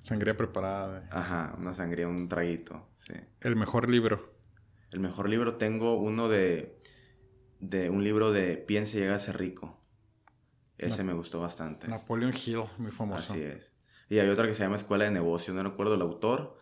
Sangría 0.02 0.36
preparada. 0.36 1.08
Ajá, 1.10 1.54
una 1.58 1.74
sangría, 1.74 2.06
un 2.08 2.28
traguito, 2.28 2.88
sí. 2.98 3.14
El 3.40 3.56
mejor 3.56 3.88
libro. 3.88 4.34
El 4.90 5.00
mejor 5.00 5.28
libro 5.28 5.56
tengo 5.56 5.98
uno 5.98 6.28
de, 6.28 6.78
de 7.60 7.90
un 7.90 8.04
libro 8.04 8.32
de 8.32 8.56
Piense 8.56 8.98
y 8.98 9.00
llega 9.00 9.14
a 9.14 9.18
ser 9.18 9.38
rico. 9.38 9.78
Ese 10.76 11.02
me 11.04 11.12
gustó 11.12 11.40
bastante. 11.40 11.88
Napoleon 11.88 12.32
Hill, 12.32 12.64
muy 12.78 12.90
famoso. 12.90 13.32
Así 13.32 13.42
es. 13.42 13.72
Y 14.08 14.18
hay 14.18 14.28
otra 14.28 14.46
que 14.46 14.54
se 14.54 14.62
llama 14.62 14.76
Escuela 14.76 15.04
de 15.04 15.10
Negocios, 15.10 15.56
no 15.56 15.62
recuerdo 15.62 15.94
el 15.94 16.02
autor. 16.02 16.56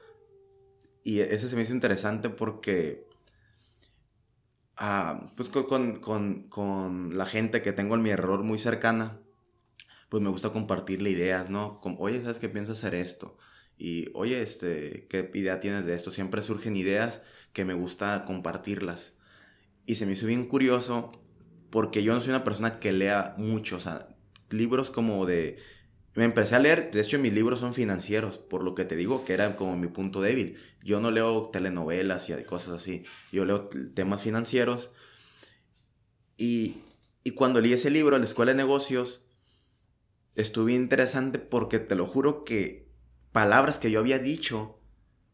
Y 1.04 1.20
ese 1.20 1.48
se 1.48 1.56
me 1.56 1.62
hizo 1.62 1.72
interesante 1.72 2.30
porque, 2.30 3.05
ah, 4.76 5.32
pues 5.36 5.48
con, 5.48 5.96
con, 6.00 6.48
con, 6.48 7.16
la 7.16 7.26
gente 7.26 7.62
que 7.62 7.72
tengo 7.72 7.94
en 7.94 8.02
mi 8.02 8.10
error 8.10 8.42
muy 8.42 8.58
cercana, 8.58 9.20
pues 10.08 10.22
me 10.22 10.30
gusta 10.30 10.50
compartirle 10.50 11.10
ideas, 11.10 11.50
¿no? 11.50 11.80
Como, 11.80 11.98
oye, 11.98 12.20
¿sabes 12.22 12.38
qué 12.38 12.48
pienso 12.48 12.72
hacer 12.72 12.94
esto? 12.94 13.38
Y, 13.78 14.08
oye, 14.14 14.42
este, 14.42 15.06
¿qué 15.08 15.30
idea 15.34 15.60
tienes 15.60 15.84
de 15.86 15.94
esto? 15.94 16.10
Siempre 16.10 16.42
surgen 16.42 16.76
ideas 16.76 17.22
que 17.52 17.64
me 17.64 17.74
gusta 17.74 18.24
compartirlas. 18.26 19.14
Y 19.86 19.96
se 19.96 20.06
me 20.06 20.12
hizo 20.12 20.26
bien 20.26 20.46
curioso 20.46 21.12
porque 21.70 22.02
yo 22.02 22.14
no 22.14 22.20
soy 22.20 22.30
una 22.30 22.44
persona 22.44 22.80
que 22.80 22.92
lea 22.92 23.34
mucho, 23.38 23.76
o 23.76 23.80
sea, 23.80 24.08
libros 24.50 24.90
como 24.90 25.26
de 25.26 25.58
me 26.16 26.24
empecé 26.24 26.56
a 26.56 26.58
leer, 26.58 26.90
de 26.90 27.00
hecho 27.00 27.18
mis 27.18 27.32
libros 27.32 27.60
son 27.60 27.74
financieros, 27.74 28.38
por 28.38 28.64
lo 28.64 28.74
que 28.74 28.86
te 28.86 28.96
digo 28.96 29.24
que 29.26 29.34
era 29.34 29.54
como 29.54 29.76
mi 29.76 29.86
punto 29.86 30.22
débil. 30.22 30.58
Yo 30.82 30.98
no 30.98 31.10
leo 31.10 31.50
telenovelas 31.50 32.30
y 32.30 32.42
cosas 32.44 32.74
así, 32.74 33.04
yo 33.30 33.44
leo 33.44 33.68
temas 33.94 34.22
financieros. 34.22 34.92
Y, 36.38 36.78
y 37.22 37.32
cuando 37.32 37.60
leí 37.60 37.74
ese 37.74 37.90
libro, 37.90 38.18
La 38.18 38.24
Escuela 38.24 38.52
de 38.52 38.56
Negocios, 38.56 39.28
estuve 40.34 40.72
interesante 40.72 41.38
porque 41.38 41.78
te 41.80 41.94
lo 41.94 42.06
juro 42.06 42.44
que 42.44 42.88
palabras 43.32 43.78
que 43.78 43.90
yo 43.90 44.00
había 44.00 44.18
dicho, 44.18 44.80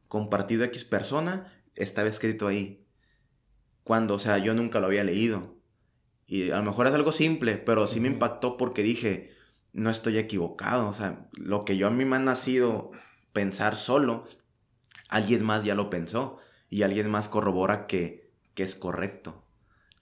compartido 0.08 0.64
a 0.64 0.66
X 0.66 0.84
persona, 0.84 1.62
estaba 1.76 2.08
escrito 2.08 2.48
ahí. 2.48 2.84
cuando, 3.84 4.14
o 4.14 4.18
sea, 4.18 4.38
yo 4.38 4.54
nunca 4.54 4.80
lo 4.80 4.86
había 4.86 5.04
leído. 5.04 5.56
Y 6.26 6.50
a 6.50 6.56
lo 6.56 6.64
mejor 6.64 6.86
es 6.88 6.94
algo 6.94 7.12
simple, 7.12 7.56
pero 7.56 7.86
sí 7.86 8.00
me 8.00 8.08
impactó 8.08 8.56
porque 8.56 8.82
dije, 8.82 9.32
no 9.72 9.90
estoy 9.90 10.18
equivocado, 10.18 10.88
o 10.88 10.94
sea, 10.94 11.28
lo 11.32 11.64
que 11.64 11.76
yo 11.76 11.86
a 11.86 11.90
mí 11.90 12.04
me 12.04 12.16
ha 12.16 12.20
nacido 12.20 12.92
pensar 13.32 13.76
solo, 13.76 14.26
alguien 15.08 15.44
más 15.44 15.64
ya 15.64 15.74
lo 15.74 15.90
pensó 15.90 16.38
y 16.68 16.82
alguien 16.82 17.10
más 17.10 17.28
corrobora 17.28 17.86
que, 17.86 18.30
que 18.54 18.62
es 18.62 18.74
correcto. 18.74 19.44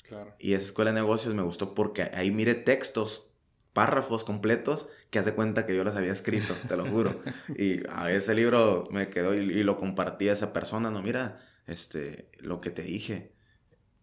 Claro. 0.09 0.35
Y 0.39 0.55
esa 0.55 0.65
escuela 0.65 0.91
de 0.91 1.01
negocios 1.01 1.35
me 1.35 1.43
gustó 1.43 1.75
porque 1.75 2.11
ahí 2.15 2.31
mire 2.31 2.55
textos, 2.55 3.31
párrafos 3.73 4.25
completos 4.25 4.89
que 5.11 5.19
hace 5.19 5.35
cuenta 5.35 5.67
que 5.67 5.77
yo 5.77 5.85
los 5.85 5.97
había 5.97 6.13
escrito, 6.13 6.55
te 6.69 6.77
lo 6.77 6.85
juro. 6.87 7.23
y 7.57 7.83
a 7.89 8.11
ese 8.11 8.35
libro 8.35 8.89
me 8.91 9.11
quedó 9.11 9.35
y, 9.35 9.63
lo 9.63 9.77
compartí 9.77 10.29
a 10.29 10.33
esa 10.33 10.53
persona, 10.53 10.91
no, 10.91 11.03
mira, 11.03 11.41
este, 11.67 12.31
lo 12.39 12.61
que 12.61 12.71
te 12.71 12.83
dije. 12.83 13.33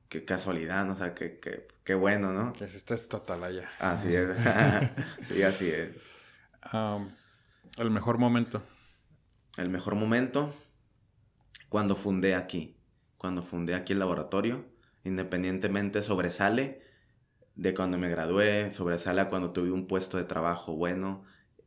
Qué 0.10 0.24
casualidad, 0.26 0.86
¿no? 0.86 0.94
O 0.94 0.96
sea, 0.96 1.14
qué, 1.14 1.40
qué, 1.40 1.68
qué 1.84 1.94
bueno, 1.94 2.32
¿no? 2.32 2.54
Que 2.54 2.64
esto 2.64 2.94
es 2.94 3.08
allá. 3.30 3.70
Así 3.80 4.16
es. 4.16 4.30
sí, 5.28 5.44
así 5.44 5.70
es. 5.70 5.92
el 7.78 7.92
mejor 7.92 8.18
momento. 8.18 8.64
El 9.58 9.70
mejor 9.70 9.96
momento 9.96 10.54
cuando 11.70 11.96
fundé 11.96 12.36
aquí. 12.36 12.78
Cuando 13.18 13.42
fundé 13.42 13.76
aquí 13.76 13.94
el 13.94 14.00
laboratorio. 14.00 14.66
Independientemente 15.04 16.02
sobresale 16.04 16.82
de 17.56 17.74
cuando 17.74 17.98
me 17.98 18.10
gradué, 18.10 18.72
sobresale 18.72 19.20
a 19.20 19.30
cuando 19.30 19.52
tuve 19.52 19.72
un 19.72 19.88
puesto 19.88 20.18
de 20.18 20.24
trabajo 20.24 20.76
bueno. 20.76 21.24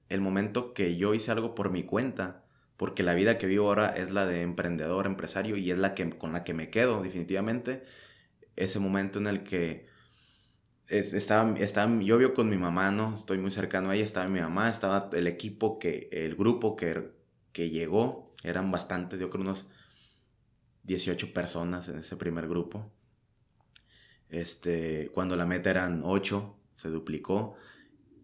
El 0.09 0.21
momento 0.21 0.73
que 0.73 0.97
yo 0.97 1.15
hice 1.15 1.31
algo 1.33 1.55
por 1.55 1.71
mi 1.71 1.85
cuenta, 1.85 2.45
porque 2.77 3.03
la 3.03 3.15
vida 3.15 3.39
que 3.39 3.47
vivo 3.47 3.69
ahora 3.69 3.91
es 3.91 4.11
la 4.11 4.25
de 4.27 4.43
emprendedor, 4.43 5.07
empresario 5.07 5.57
y 5.57 5.71
es 5.71 5.79
la 5.79 5.95
que 5.95 6.09
con 6.11 6.33
la 6.33 6.45
que 6.45 6.55
me 6.55 6.71
quedo 6.71 7.03
definitivamente. 7.03 7.85
Ese 8.57 8.79
momento 8.79 9.19
en 9.19 9.27
el 9.27 9.43
que 9.43 9.89
estaba, 10.89 11.57
estaba, 11.59 12.01
yo 12.01 12.19
vivo 12.19 12.35
con 12.35 12.49
mi 12.49 12.57
mamá, 12.57 12.91
¿no? 12.91 13.15
Estoy 13.15 13.39
muy 13.39 13.51
cercano 13.51 13.91
a 13.91 13.95
ella, 13.95 14.05
estaba 14.05 14.29
mi 14.29 14.41
mamá, 14.41 14.69
estaba 14.69 15.09
el 15.13 15.27
equipo, 15.27 15.79
que, 15.79 16.09
el 16.13 16.35
grupo 16.35 16.77
que, 16.77 17.13
que 17.53 17.71
llegó, 17.71 18.35
eran 18.43 18.71
bastantes, 18.71 19.21
yo 19.21 19.31
creo 19.31 19.43
unos 19.43 19.67
18 20.85 21.33
personas 21.33 21.89
en 21.89 21.99
ese 21.99 22.17
primer 22.17 22.49
grupo. 22.49 22.91
Este, 24.29 25.11
cuando 25.13 25.37
la 25.37 25.47
meta 25.47 25.71
eran 25.71 26.03
8, 26.05 26.57
se 26.75 26.89
duplicó. 26.89 27.57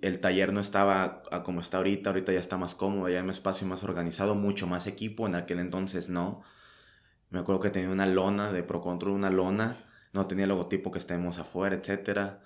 El 0.00 0.20
taller 0.20 0.52
no 0.52 0.60
estaba 0.60 1.22
como 1.44 1.60
está 1.60 1.78
ahorita, 1.78 2.10
ahorita 2.10 2.32
ya 2.32 2.40
está 2.40 2.56
más 2.56 2.74
cómodo, 2.74 3.08
ya 3.08 3.18
hay 3.18 3.24
un 3.24 3.30
espacio 3.30 3.66
más 3.66 3.82
organizado, 3.82 4.34
mucho 4.34 4.66
más 4.66 4.86
equipo, 4.86 5.26
en 5.26 5.34
aquel 5.34 5.58
entonces 5.58 6.08
no. 6.08 6.42
Me 7.30 7.40
acuerdo 7.40 7.60
que 7.60 7.70
tenía 7.70 7.90
una 7.90 8.06
lona 8.06 8.52
de 8.52 8.62
ProControl, 8.62 9.12
una 9.12 9.30
lona, 9.30 9.76
no 10.16 10.26
tenía 10.26 10.44
el 10.44 10.50
logotipo 10.50 10.90
que 10.90 10.98
estemos 10.98 11.38
afuera, 11.38 11.76
etcétera 11.76 12.42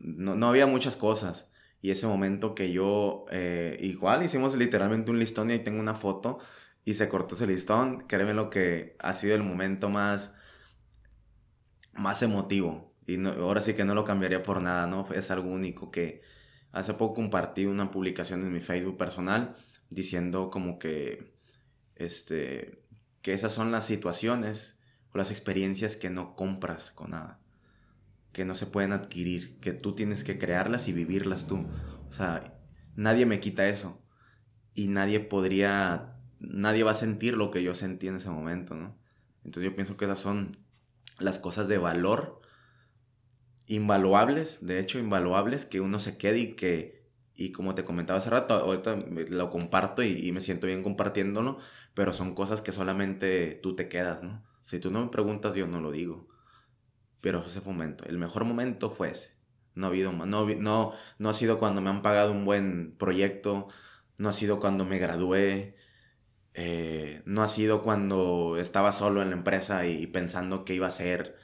no, 0.00 0.48
había 0.48 0.66
muchas 0.66 0.96
cosas. 0.96 1.48
Y 1.82 1.90
ese 1.90 2.06
momento 2.06 2.54
que 2.54 2.72
yo, 2.72 3.24
eh, 3.30 3.78
igual 3.80 4.22
hicimos 4.22 4.54
literalmente 4.56 5.10
un 5.10 5.18
listón 5.18 5.50
y 5.50 5.54
ahí 5.54 5.64
tengo 5.64 5.80
una 5.80 5.94
foto 5.94 6.38
y 6.84 6.94
se 6.94 7.08
cortó 7.08 7.34
ese 7.34 7.46
listón, 7.46 8.02
créeme 8.06 8.34
lo 8.34 8.50
que 8.50 8.96
ha 8.98 9.14
sido 9.14 9.34
el 9.34 9.42
momento 9.42 9.88
más, 9.88 10.32
más 11.92 12.22
emotivo. 12.22 12.94
Y 13.06 13.24
ahora 13.26 13.60
sí 13.62 13.74
que 13.74 13.84
no 13.84 13.94
lo 13.94 14.04
cambiaría 14.04 14.42
por 14.42 14.60
nada, 14.60 14.86
¿no? 14.86 15.06
Es 15.12 15.30
algo 15.30 15.50
único 15.50 15.90
que 15.90 16.22
hace 16.72 16.94
poco 16.94 17.14
compartí 17.14 17.66
una 17.66 17.90
publicación 17.90 18.42
en 18.42 18.52
mi 18.52 18.60
Facebook 18.60 18.96
personal 18.96 19.54
diciendo 19.88 20.50
como 20.50 20.78
que, 20.78 21.34
este, 21.96 22.84
que 23.22 23.32
esas 23.32 23.52
son 23.52 23.72
las 23.72 23.86
situaciones 23.86 24.79
o 25.12 25.18
las 25.18 25.30
experiencias 25.30 25.96
que 25.96 26.10
no 26.10 26.36
compras 26.36 26.90
con 26.90 27.10
nada 27.10 27.40
que 28.32 28.44
no 28.44 28.54
se 28.54 28.66
pueden 28.66 28.92
adquirir, 28.92 29.58
que 29.60 29.72
tú 29.72 29.94
tienes 29.94 30.24
que 30.24 30.38
crearlas 30.38 30.88
y 30.88 30.92
vivirlas 30.92 31.46
tú. 31.46 31.66
O 32.08 32.12
sea, 32.12 32.58
nadie 32.94 33.26
me 33.26 33.40
quita 33.40 33.68
eso. 33.68 34.00
Y 34.74 34.88
nadie 34.88 35.20
podría, 35.20 36.16
nadie 36.38 36.84
va 36.84 36.92
a 36.92 36.94
sentir 36.94 37.34
lo 37.34 37.50
que 37.50 37.62
yo 37.62 37.74
sentí 37.74 38.06
en 38.06 38.16
ese 38.16 38.30
momento, 38.30 38.74
¿no? 38.74 38.96
Entonces 39.44 39.70
yo 39.70 39.74
pienso 39.74 39.96
que 39.96 40.04
esas 40.04 40.20
son 40.20 40.56
las 41.18 41.38
cosas 41.38 41.66
de 41.66 41.78
valor 41.78 42.40
invaluables, 43.66 44.64
de 44.64 44.80
hecho 44.80 44.98
invaluables, 44.98 45.64
que 45.64 45.80
uno 45.80 45.98
se 45.98 46.18
quede 46.18 46.38
y 46.38 46.54
que, 46.54 47.04
y 47.34 47.52
como 47.52 47.74
te 47.74 47.84
comentaba 47.84 48.18
hace 48.18 48.30
rato, 48.30 48.54
ahorita 48.54 48.96
lo 49.28 49.50
comparto 49.50 50.02
y, 50.02 50.26
y 50.26 50.32
me 50.32 50.40
siento 50.40 50.66
bien 50.66 50.82
compartiéndolo, 50.82 51.58
pero 51.94 52.12
son 52.12 52.34
cosas 52.34 52.62
que 52.62 52.72
solamente 52.72 53.58
tú 53.62 53.74
te 53.74 53.88
quedas, 53.88 54.22
¿no? 54.22 54.42
Si 54.70 54.80
tú 54.80 54.90
no 54.90 55.04
me 55.04 55.10
preguntas, 55.10 55.54
yo 55.54 55.66
no 55.66 55.80
lo 55.80 55.90
digo 55.90 56.30
pero 57.20 57.40
ese 57.40 57.60
momento. 57.60 58.04
El 58.06 58.18
mejor 58.18 58.44
momento 58.44 58.90
fue 58.90 59.10
ese. 59.10 59.30
No 59.74 59.86
ha 59.86 59.88
habido 59.90 60.12
no, 60.12 60.26
no, 60.26 60.92
no 61.18 61.28
ha 61.28 61.32
sido 61.32 61.58
cuando 61.58 61.80
me 61.80 61.90
han 61.90 62.02
pagado 62.02 62.32
un 62.32 62.44
buen 62.44 62.96
proyecto, 62.96 63.68
no 64.18 64.28
ha 64.28 64.32
sido 64.32 64.60
cuando 64.60 64.84
me 64.84 64.98
gradué, 64.98 65.76
eh, 66.54 67.22
no 67.24 67.42
ha 67.42 67.48
sido 67.48 67.82
cuando 67.82 68.56
estaba 68.58 68.92
solo 68.92 69.22
en 69.22 69.30
la 69.30 69.36
empresa 69.36 69.86
y, 69.86 70.06
pensando 70.08 70.64
qué 70.64 70.74
iba 70.74 70.88
a 70.88 70.90
ser. 70.90 71.36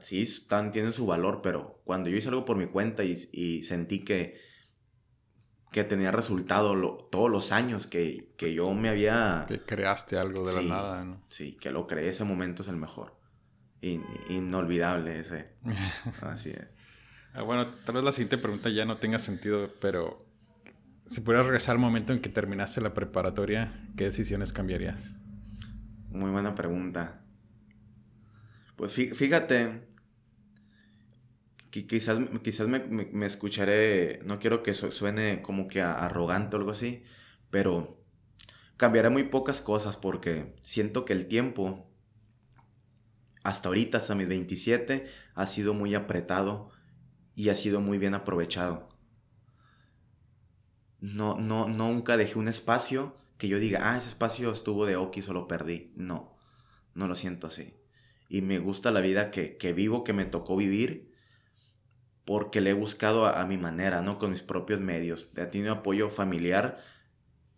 sí, 0.00 0.22
están, 0.22 0.72
tienen 0.72 0.92
su 0.92 1.06
valor, 1.06 1.40
pero 1.42 1.80
cuando 1.84 2.08
yo 2.10 2.16
hice 2.16 2.28
algo 2.28 2.44
por 2.44 2.56
mi 2.56 2.66
cuenta 2.66 3.02
y, 3.04 3.62
sentí 3.64 4.04
que, 4.04 4.38
que 5.76 5.84
tenía 5.84 6.10
resultado 6.10 6.74
todos 7.10 7.30
los 7.30 7.52
años 7.52 7.86
que, 7.86 8.32
que, 8.38 8.54
yo 8.54 8.72
me 8.72 8.88
había... 8.88 9.44
Que 9.46 9.60
creaste 9.60 10.16
algo 10.16 10.42
de 10.42 10.54
la 10.54 10.62
nada, 10.62 11.04
¿no? 11.04 11.20
Sí, 11.28 11.58
que 11.60 11.70
lo 11.70 11.86
creé, 11.86 12.08
ese 12.08 12.24
momento 12.24 12.62
es 12.62 12.68
el 12.68 12.76
mejor 12.76 13.14
inolvidable 13.82 15.20
ese. 15.20 15.50
Así 16.22 16.48
es. 16.48 16.66
Ah, 17.34 17.42
bueno, 17.42 17.74
tal 17.84 17.96
vez 17.96 18.04
la 18.04 18.12
siguiente 18.12 18.38
pregunta 18.38 18.70
ya 18.70 18.86
no 18.86 18.96
tenga 18.96 19.18
sentido, 19.18 19.70
pero 19.78 20.24
si 21.04 21.20
pudieras 21.20 21.44
regresar 21.44 21.74
al 21.74 21.78
momento 21.78 22.14
en 22.14 22.22
que 22.22 22.30
terminaste 22.30 22.80
la 22.80 22.94
preparatoria, 22.94 23.70
¿qué 23.98 24.04
decisiones 24.04 24.54
cambiarías? 24.54 25.16
Muy 26.08 26.30
buena 26.30 26.54
pregunta. 26.54 27.20
Pues 28.76 28.94
fíjate, 28.94 29.82
quizás, 31.70 32.18
quizás 32.42 32.68
me, 32.68 33.26
escucharé, 33.26 34.20
no 34.24 34.38
quiero 34.38 34.62
que 34.62 34.74
suene 34.74 35.42
como 35.42 35.68
que 35.68 35.82
arrogante 35.82 36.56
o 36.56 36.58
algo 36.58 36.70
así, 36.70 37.02
pero 37.50 38.02
cambiaré 38.76 39.10
muy 39.10 39.24
pocas 39.24 39.60
cosas 39.60 39.96
porque 39.96 40.54
siento 40.62 41.04
que 41.04 41.12
el 41.12 41.26
tiempo 41.26 41.90
hasta 43.46 43.68
ahorita, 43.68 43.98
hasta 43.98 44.14
mis 44.16 44.28
27, 44.28 45.06
ha 45.34 45.46
sido 45.46 45.72
muy 45.72 45.94
apretado 45.94 46.70
y 47.36 47.50
ha 47.50 47.54
sido 47.54 47.80
muy 47.80 47.96
bien 47.96 48.14
aprovechado. 48.14 48.88
No, 51.00 51.38
no, 51.38 51.68
nunca 51.68 52.16
dejé 52.16 52.38
un 52.38 52.48
espacio 52.48 53.16
que 53.38 53.48
yo 53.48 53.60
diga, 53.60 53.92
ah, 53.92 53.98
ese 53.98 54.08
espacio 54.08 54.50
estuvo 54.50 54.86
de 54.86 54.96
Oki, 54.96 55.20
o 55.28 55.32
lo 55.32 55.46
perdí. 55.46 55.92
No, 55.94 56.36
no 56.94 57.06
lo 57.06 57.14
siento 57.14 57.46
así. 57.46 57.74
Y 58.28 58.40
me 58.40 58.58
gusta 58.58 58.90
la 58.90 59.00
vida 59.00 59.30
que, 59.30 59.72
vivo, 59.74 60.02
que 60.02 60.12
me 60.12 60.24
tocó 60.24 60.56
vivir, 60.56 61.14
porque 62.26 62.60
le 62.60 62.70
he 62.70 62.74
buscado 62.74 63.26
a, 63.26 63.46
mi 63.46 63.56
manera, 63.56 64.02
¿no? 64.02 64.18
Con 64.18 64.30
mis 64.30 64.42
propios 64.42 64.80
medios. 64.80 65.30
He 65.36 65.46
tenido 65.46 65.72
apoyo 65.72 66.10
familiar, 66.10 66.78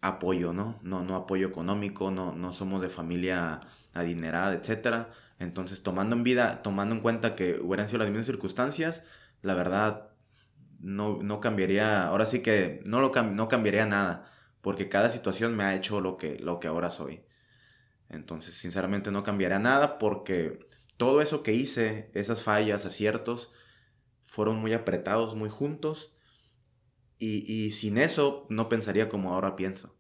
apoyo, 0.01 0.53
¿no? 0.53 0.79
No, 0.83 1.03
no 1.03 1.17
apoyo 1.17 1.49
económico, 1.49 2.11
no, 2.13 2.33
no 2.33 2.53
somos 2.53 2.83
de 2.83 2.89
familia 2.91 3.61
adinerada, 3.95 4.55
etcétera 4.55 5.11
entonces, 5.39 5.83
tomando 5.83 6.17
en 6.17 6.25
vida, 6.25 6.63
tomando 6.63 6.95
en 6.95 7.01
cuenta 7.01 7.35
que 7.37 7.59
hubieran 7.61 7.89
sido 7.89 7.99
las 8.01 8.09
mismas 8.09 8.27
circunstancias, 8.27 9.05
la 9.43 9.55
verdad, 9.55 10.11
no, 10.81 11.23
no 11.23 11.41
cambiaría, 11.41 12.07
ahora 12.07 12.27
sí 12.27 12.41
que 12.43 12.83
no, 12.87 13.01
lo, 13.01 13.11
no 13.23 13.49
cambiaría 13.49 13.87
nada, 13.87 14.31
porque 14.63 14.89
cada 14.89 15.11
situación 15.11 15.57
me 15.57 15.65
ha 15.65 15.75
hecho 15.75 16.01
lo 16.01 16.17
que, 16.17 16.39
lo 16.39 16.59
que 16.61 16.69
ahora 16.69 16.91
soy. 16.91 17.23
Entonces, 18.09 18.55
sinceramente, 18.55 19.11
no 19.11 19.23
cambiaría 19.23 19.59
nada 19.59 19.99
porque 19.99 20.59
todo 20.97 21.21
eso 21.21 21.43
que 21.43 21.53
hice, 21.53 22.11
esas 22.15 22.43
fallas, 22.43 22.85
aciertos, 22.87 23.53
fueron 24.29 24.57
muy 24.57 24.73
apretados, 24.75 25.35
muy 25.35 25.51
juntos. 25.51 26.15
Y, 27.19 27.53
y 27.53 27.73
sin 27.73 27.99
eso, 27.99 28.47
no 28.49 28.69
pensaría 28.69 29.09
como 29.09 29.35
ahora 29.35 29.57
pienso. 29.57 29.99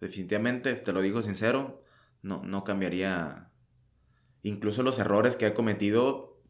Definitivamente, 0.00 0.74
te 0.74 0.92
lo 0.92 1.00
digo 1.00 1.22
sincero, 1.22 1.84
no, 2.22 2.42
no 2.42 2.64
cambiaría 2.64 3.52
incluso 4.42 4.82
los 4.82 4.98
errores 4.98 5.36
que 5.36 5.46
he 5.46 5.54
cometido, 5.54 6.40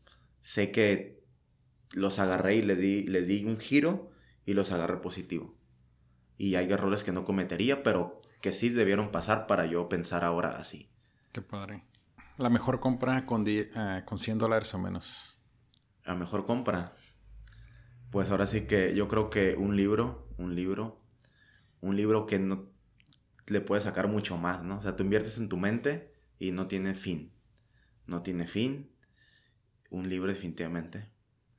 sé 0.41 0.71
que 0.71 1.25
los 1.93 2.19
agarré 2.19 2.57
y 2.57 2.63
le 2.63 2.77
di, 2.77 3.03
le 3.03 3.23
di 3.23 3.45
un 3.45 3.59
giro 3.59 4.11
y 4.45 4.55
los 4.55 4.73
agarré 4.73 4.99
positivo. 4.99 5.57
Y 6.37 6.55
hay 6.55 6.71
errores 6.71 7.05
que 7.05 7.13
no 7.13 7.25
cometería, 7.25 7.83
pero 7.83 8.21
que 8.41 8.53
sí 8.53 8.69
debieron 8.69 9.11
pasar 9.11 9.47
para 9.47 9.67
yo 9.67 9.89
pensar 9.89 10.25
ahora 10.25 10.57
así. 10.57 10.91
Qué 11.33 11.43
padre. 11.43 11.85
La 12.37 12.51
mejor 12.51 12.79
compra 12.79 13.27
con, 13.27 13.45
eh, 13.49 14.03
con 14.05 14.19
100 14.19 14.39
dólares 14.39 14.73
o 14.75 14.79
menos. 14.79 15.39
La 16.05 16.15
mejor 16.15 16.47
compra. 16.47 16.95
Pues 18.11 18.31
ahora 18.31 18.47
sí 18.47 18.63
que 18.63 18.95
yo 18.95 19.09
creo 19.09 19.31
que 19.31 19.55
un 19.57 19.77
libro, 19.77 20.29
un 20.39 20.55
libro, 20.55 21.03
un 21.81 21.97
libro 21.97 22.27
que 22.27 22.39
no 22.39 22.71
le 23.47 23.61
puedes 23.61 23.85
sacar 23.85 24.09
mucho 24.09 24.37
más, 24.37 24.63
¿no? 24.63 24.79
O 24.79 24.81
sea, 24.81 24.97
tú 24.97 25.03
inviertes 25.03 25.39
en 25.39 25.49
tu 25.49 25.57
mente 25.57 26.13
y 26.39 26.53
no 26.53 26.67
tiene 26.69 26.95
fin 26.95 27.33
no 28.09 28.23
tiene 28.23 28.49
fin. 28.49 28.91
un 29.91 30.09
libro 30.09 30.29
definitivamente. 30.29 31.09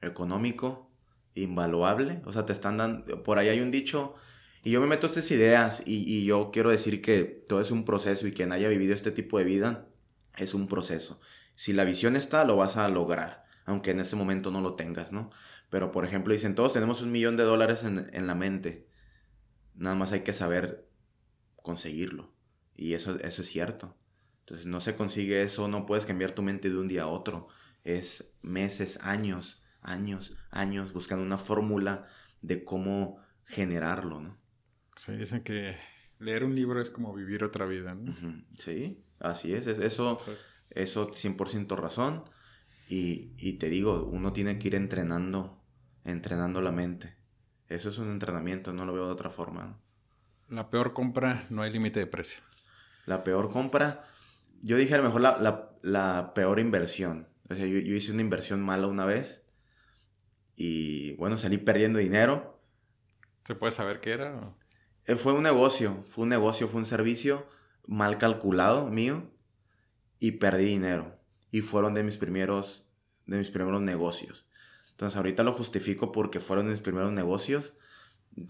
Económico, 0.01 0.91
invaluable. 1.35 2.21
O 2.25 2.31
sea, 2.31 2.45
te 2.45 2.53
están 2.53 2.77
dando... 2.77 3.23
Por 3.23 3.39
ahí 3.39 3.47
hay 3.47 3.61
un 3.61 3.71
dicho... 3.71 4.15
Y 4.61 4.71
yo 4.71 4.81
me 4.81 4.87
meto 4.87 5.07
estas 5.07 5.31
ideas 5.31 5.83
y, 5.85 6.03
y 6.13 6.25
yo 6.25 6.51
quiero 6.51 6.69
decir 6.69 7.01
que 7.01 7.23
todo 7.23 7.61
es 7.61 7.71
un 7.71 7.85
proceso 7.85 8.27
y 8.27 8.33
quien 8.33 8.51
haya 8.51 8.67
vivido 8.67 8.93
este 8.93 9.11
tipo 9.11 9.37
de 9.37 9.45
vida 9.45 9.87
es 10.35 10.53
un 10.53 10.67
proceso. 10.67 11.21
Si 11.55 11.71
la 11.71 11.85
visión 11.85 12.17
está, 12.17 12.43
lo 12.43 12.57
vas 12.57 12.75
a 12.75 12.89
lograr, 12.89 13.45
aunque 13.65 13.91
en 13.91 14.01
ese 14.01 14.17
momento 14.17 14.51
no 14.51 14.59
lo 14.59 14.73
tengas, 14.75 15.13
¿no? 15.13 15.29
Pero, 15.69 15.91
por 15.91 16.05
ejemplo, 16.05 16.33
dicen, 16.33 16.55
todos 16.55 16.73
tenemos 16.73 17.01
un 17.01 17.11
millón 17.11 17.37
de 17.37 17.43
dólares 17.43 17.83
en, 17.83 18.09
en 18.13 18.27
la 18.27 18.35
mente. 18.35 18.87
Nada 19.75 19.95
más 19.95 20.11
hay 20.11 20.21
que 20.21 20.33
saber 20.33 20.89
conseguirlo. 21.61 22.33
Y 22.75 22.93
eso, 22.93 23.19
eso 23.19 23.41
es 23.41 23.47
cierto. 23.47 23.95
Entonces, 24.41 24.65
no 24.65 24.79
se 24.79 24.95
consigue 24.95 25.43
eso, 25.43 25.67
no 25.67 25.85
puedes 25.85 26.05
cambiar 26.05 26.31
tu 26.31 26.41
mente 26.41 26.69
de 26.69 26.77
un 26.77 26.87
día 26.87 27.03
a 27.03 27.07
otro. 27.07 27.47
Es 27.83 28.33
meses, 28.41 28.99
años, 29.03 29.63
años, 29.81 30.37
años 30.49 30.91
buscando 30.93 31.23
una 31.23 31.37
fórmula 31.37 32.07
de 32.41 32.63
cómo 32.63 33.19
generarlo, 33.45 34.21
¿no? 34.21 34.37
Sí, 34.95 35.13
dicen 35.13 35.43
que 35.43 35.75
leer 36.19 36.43
un 36.43 36.55
libro 36.55 36.81
es 36.81 36.89
como 36.89 37.13
vivir 37.13 37.43
otra 37.43 37.65
vida, 37.65 37.95
¿no? 37.95 38.13
Sí, 38.57 39.03
así 39.19 39.53
es. 39.53 39.67
Eso, 39.67 40.17
eso 40.69 41.11
100% 41.11 41.77
razón. 41.77 42.23
Y, 42.87 43.33
y, 43.37 43.53
te 43.53 43.69
digo, 43.69 44.05
uno 44.05 44.33
tiene 44.33 44.57
que 44.57 44.69
ir 44.69 44.75
entrenando, 44.75 45.58
entrenando 46.03 46.61
la 46.61 46.71
mente. 46.71 47.15
Eso 47.67 47.89
es 47.89 47.97
un 47.97 48.09
entrenamiento, 48.09 48.73
no 48.73 48.85
lo 48.85 48.93
veo 48.93 49.05
de 49.05 49.11
otra 49.11 49.29
forma. 49.29 49.79
La 50.47 50.69
peor 50.69 50.93
compra, 50.93 51.45
no 51.49 51.61
hay 51.61 51.71
límite 51.71 51.99
de 51.99 52.07
precio. 52.07 52.41
La 53.05 53.23
peor 53.23 53.51
compra, 53.51 54.05
yo 54.61 54.77
dije 54.77 54.95
a 54.95 54.97
lo 54.97 55.03
mejor 55.03 55.21
la, 55.21 55.37
la, 55.37 55.71
la 55.81 56.33
peor 56.33 56.59
inversión. 56.59 57.27
O 57.49 57.55
sea, 57.55 57.65
yo, 57.65 57.79
yo, 57.79 57.95
hice 57.95 58.11
una 58.11 58.21
inversión 58.21 58.61
mala 58.61 58.87
una 58.87 59.05
vez 59.05 59.45
y 60.55 61.13
bueno, 61.15 61.37
salí 61.37 61.57
perdiendo 61.57 61.99
dinero. 61.99 62.61
¿Se 63.45 63.55
puede 63.55 63.71
saber 63.71 63.99
qué 63.99 64.11
era? 64.11 64.55
Eh, 65.05 65.15
fue 65.15 65.33
un 65.33 65.43
negocio, 65.43 66.03
fue 66.07 66.23
un 66.23 66.29
negocio, 66.29 66.67
fue 66.67 66.81
un 66.81 66.85
servicio 66.85 67.47
mal 67.87 68.17
calculado 68.17 68.87
mío 68.87 69.31
y 70.19 70.33
perdí 70.33 70.65
dinero. 70.65 71.19
Y 71.51 71.61
fueron 71.61 71.93
de 71.93 72.03
mis 72.03 72.17
primeros, 72.17 72.91
de 73.25 73.37
mis 73.37 73.49
primeros 73.49 73.81
negocios. 73.81 74.48
Entonces 74.99 75.15
ahorita 75.15 75.43
lo 75.43 75.53
justifico 75.53 76.11
porque 76.11 76.41
fueron 76.41 76.67
mis 76.67 76.81
primeros 76.81 77.13
negocios. 77.13 77.73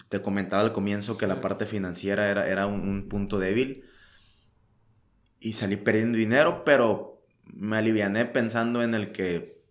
Te 0.10 0.20
comentaba 0.24 0.64
al 0.64 0.72
comienzo 0.72 1.16
que 1.16 1.28
la 1.28 1.42
parte 1.42 1.68
financiera 1.68 2.28
era, 2.32 2.48
era 2.48 2.66
un, 2.66 2.90
un 2.90 3.08
punto 3.08 3.38
débil. 3.38 3.86
Y 5.40 5.54
salí 5.54 5.76
perdiendo 5.76 6.18
dinero, 6.18 6.64
pero 6.66 7.22
me 7.46 7.78
aliviané 7.78 8.26
pensando 8.26 8.82
en 8.82 8.96
el 8.96 9.12
que, 9.12 9.62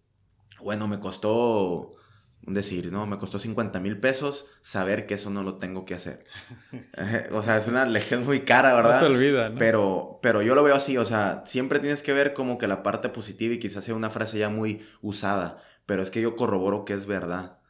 bueno, 0.61 0.87
me 0.87 1.01
costó 1.01 1.97
decir, 2.43 2.93
¿no? 2.93 3.09
Me 3.09 3.18
costó 3.18 3.41
50 3.41 3.81
mil 3.81 3.99
pesos 3.99 4.49
saber 4.61 5.07
que 5.07 5.14
eso 5.14 5.31
no 5.31 5.43
lo 5.43 5.57
tengo 5.57 5.85
que 5.85 5.95
hacer. 5.95 6.26
o 7.33 7.43
sea, 7.43 7.59
es 7.59 7.66
una 7.66 7.87
lección 7.87 8.24
muy 8.24 8.43
cara, 8.43 8.72
¿verdad? 8.72 8.93
No 8.93 8.99
se 9.01 9.05
olvida, 9.07 9.49
¿no? 9.49 9.59
Pero, 9.59 10.20
pero 10.22 10.43
yo 10.43 10.55
lo 10.55 10.62
veo 10.62 10.76
así, 10.76 10.97
o 10.97 11.05
sea, 11.05 11.43
siempre 11.45 11.81
tienes 11.81 12.03
que 12.03 12.12
ver 12.12 12.35
como 12.35 12.57
que 12.57 12.68
la 12.68 12.85
parte 12.85 13.09
positiva 13.09 13.55
y 13.55 13.59
quizás 13.59 13.85
sea 13.85 13.97
una 13.97 14.11
frase 14.11 14.39
ya 14.39 14.49
muy 14.49 14.87
usada, 15.03 15.59
pero 15.89 16.03
es 16.03 16.11
que 16.11 16.20
yo 16.20 16.36
corroboro 16.36 16.84
que 16.84 16.93
es 16.93 17.07
verdad, 17.07 17.61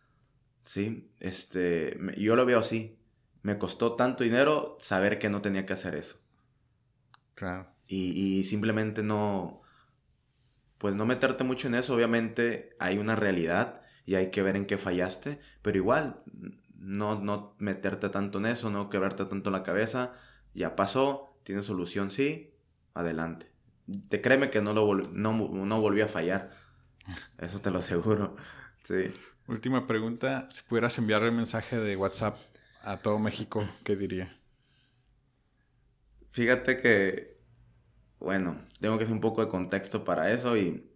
¿sí? 0.65 1.09
Este, 1.21 1.97
yo 2.17 2.35
lo 2.35 2.45
veo 2.45 2.59
así. 2.59 2.99
Me 3.43 3.59
costó 3.59 3.95
tanto 3.95 4.25
dinero 4.25 4.77
saber 4.81 5.21
que 5.21 5.29
no 5.29 5.41
tenía 5.41 5.67
que 5.67 5.75
hacer 5.75 5.95
eso. 5.95 6.19
Claro. 7.37 7.69
Y, 7.87 8.21
y 8.21 8.43
simplemente 8.43 9.05
no, 9.05 9.63
pues 10.79 10.97
no 10.97 11.07
meterte 11.07 11.45
mucho 11.45 11.69
en 11.69 11.77
eso, 11.77 11.95
obviamente 11.95 12.75
hay 12.81 12.99
una 12.99 13.15
realidad 13.15 13.83
y 14.05 14.17
hay 14.17 14.33
que 14.33 14.43
ver 14.43 14.57
en 14.57 14.67
qué 14.67 14.79
fallaste, 14.79 15.39
pero 15.63 15.77
igual, 15.77 16.21
no, 16.77 17.21
no 17.21 17.55
meterte 17.59 18.09
tanto 18.09 18.39
en 18.39 18.47
eso, 18.47 18.69
no 18.69 18.89
quebrarte 18.89 19.27
tanto 19.27 19.53
la 19.53 19.63
cabeza, 19.63 20.13
ya 20.55 20.75
pasó, 20.75 21.39
tiene 21.45 21.63
solución, 21.63 22.11
sí, 22.11 22.53
adelante. 22.95 23.53
Te 24.09 24.21
créeme 24.21 24.51
que 24.51 24.61
no, 24.61 24.73
lo 24.73 24.93
no, 25.15 25.33
no 25.33 25.81
volvió 25.81 26.07
a 26.07 26.09
fallar, 26.09 26.67
eso 27.39 27.61
te 27.61 27.71
lo 27.71 27.79
aseguro, 27.79 28.37
sí. 28.85 29.13
Última 29.47 29.87
pregunta, 29.87 30.47
si 30.51 30.63
pudieras 30.63 30.99
enviarle 30.99 31.31
un 31.31 31.37
mensaje 31.37 31.79
de 31.79 31.97
WhatsApp 31.97 32.37
a 32.83 32.99
todo 32.99 33.19
México, 33.19 33.67
¿qué 33.85 33.97
diría? 33.97 34.39
Fíjate 36.33 36.77
que, 36.77 37.39
bueno, 38.21 38.61
tengo 38.81 38.99
que 38.99 39.05
hacer 39.05 39.15
un 39.15 39.21
poco 39.21 39.43
de 39.43 39.49
contexto 39.49 40.05
para 40.05 40.31
eso 40.33 40.57
y 40.57 40.89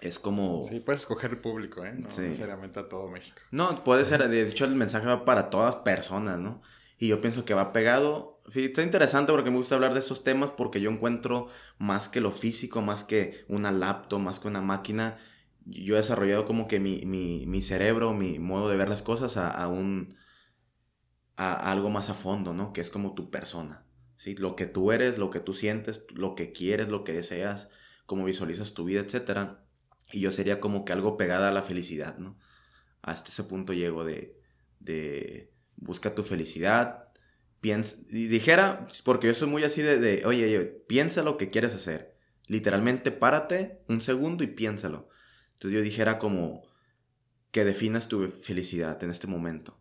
es 0.00 0.18
como... 0.18 0.64
Sí, 0.64 0.80
puedes 0.80 1.02
escoger 1.02 1.30
el 1.30 1.38
público, 1.38 1.84
¿eh? 1.84 1.94
No 1.96 2.10
sí. 2.10 2.22
necesariamente 2.22 2.80
a 2.80 2.88
todo 2.88 3.08
México. 3.08 3.40
No, 3.52 3.84
puede 3.84 4.04
ser, 4.04 4.28
de 4.28 4.48
hecho 4.48 4.64
el 4.64 4.74
mensaje 4.74 5.06
va 5.06 5.24
para 5.24 5.48
todas 5.48 5.76
personas, 5.76 6.38
¿no? 6.38 6.60
Y 6.98 7.08
yo 7.08 7.20
pienso 7.20 7.44
que 7.44 7.54
va 7.54 7.72
pegado. 7.72 8.40
Sí, 8.50 8.64
está 8.64 8.82
interesante 8.82 9.32
porque 9.32 9.50
me 9.50 9.56
gusta 9.56 9.76
hablar 9.76 9.94
de 9.94 10.00
esos 10.00 10.24
temas 10.24 10.50
porque 10.50 10.80
yo 10.80 10.90
encuentro 10.90 11.48
más 11.78 12.08
que 12.08 12.20
lo 12.20 12.32
físico, 12.32 12.82
más 12.82 13.04
que 13.04 13.44
una 13.48 13.70
laptop, 13.70 14.20
más 14.20 14.40
que 14.40 14.48
una 14.48 14.60
máquina. 14.60 15.18
Yo 15.64 15.94
he 15.94 15.98
desarrollado 15.98 16.44
como 16.44 16.68
que 16.68 16.80
mi, 16.80 17.02
mi, 17.06 17.46
mi 17.46 17.62
cerebro, 17.62 18.14
mi 18.14 18.38
modo 18.38 18.68
de 18.68 18.76
ver 18.76 18.88
las 18.88 19.02
cosas 19.02 19.36
a, 19.36 19.50
a 19.50 19.68
un... 19.68 20.16
A, 21.36 21.70
algo 21.70 21.90
más 21.90 22.10
a 22.10 22.14
fondo, 22.14 22.52
¿no? 22.52 22.72
Que 22.72 22.80
es 22.80 22.90
como 22.90 23.14
tu 23.14 23.30
persona. 23.30 23.86
¿sí? 24.16 24.34
Lo 24.36 24.54
que 24.56 24.66
tú 24.66 24.92
eres, 24.92 25.18
lo 25.18 25.30
que 25.30 25.40
tú 25.40 25.54
sientes, 25.54 26.04
lo 26.14 26.34
que 26.34 26.52
quieres, 26.52 26.88
lo 26.88 27.04
que 27.04 27.12
deseas, 27.12 27.70
cómo 28.06 28.24
visualizas 28.24 28.74
tu 28.74 28.84
vida, 28.84 29.00
etcétera 29.00 29.62
y 30.12 30.20
yo 30.20 30.30
sería 30.30 30.60
como 30.60 30.84
que 30.84 30.92
algo 30.92 31.16
pegada 31.16 31.48
a 31.48 31.52
la 31.52 31.62
felicidad, 31.62 32.18
¿no? 32.18 32.38
Hasta 33.00 33.30
ese 33.30 33.44
punto 33.44 33.72
llego 33.72 34.04
de, 34.04 34.38
de 34.78 35.50
busca 35.76 36.14
tu 36.14 36.22
felicidad, 36.22 37.08
piensa, 37.60 37.96
y 38.10 38.26
dijera, 38.26 38.86
porque 39.04 39.26
yo 39.28 39.34
soy 39.34 39.48
muy 39.48 39.64
así 39.64 39.82
de, 39.82 39.98
de, 39.98 40.24
oye, 40.26 40.44
oye, 40.44 40.64
piensa 40.64 41.22
lo 41.22 41.36
que 41.38 41.50
quieres 41.50 41.74
hacer. 41.74 42.16
Literalmente 42.46 43.10
párate 43.10 43.82
un 43.88 44.00
segundo 44.02 44.44
y 44.44 44.48
piénsalo. 44.48 45.08
Entonces 45.62 45.78
yo 45.78 45.84
dijera 45.84 46.18
como 46.18 46.64
que 47.52 47.64
definas 47.64 48.08
tu 48.08 48.26
felicidad 48.28 49.00
en 49.04 49.10
este 49.10 49.28
momento. 49.28 49.78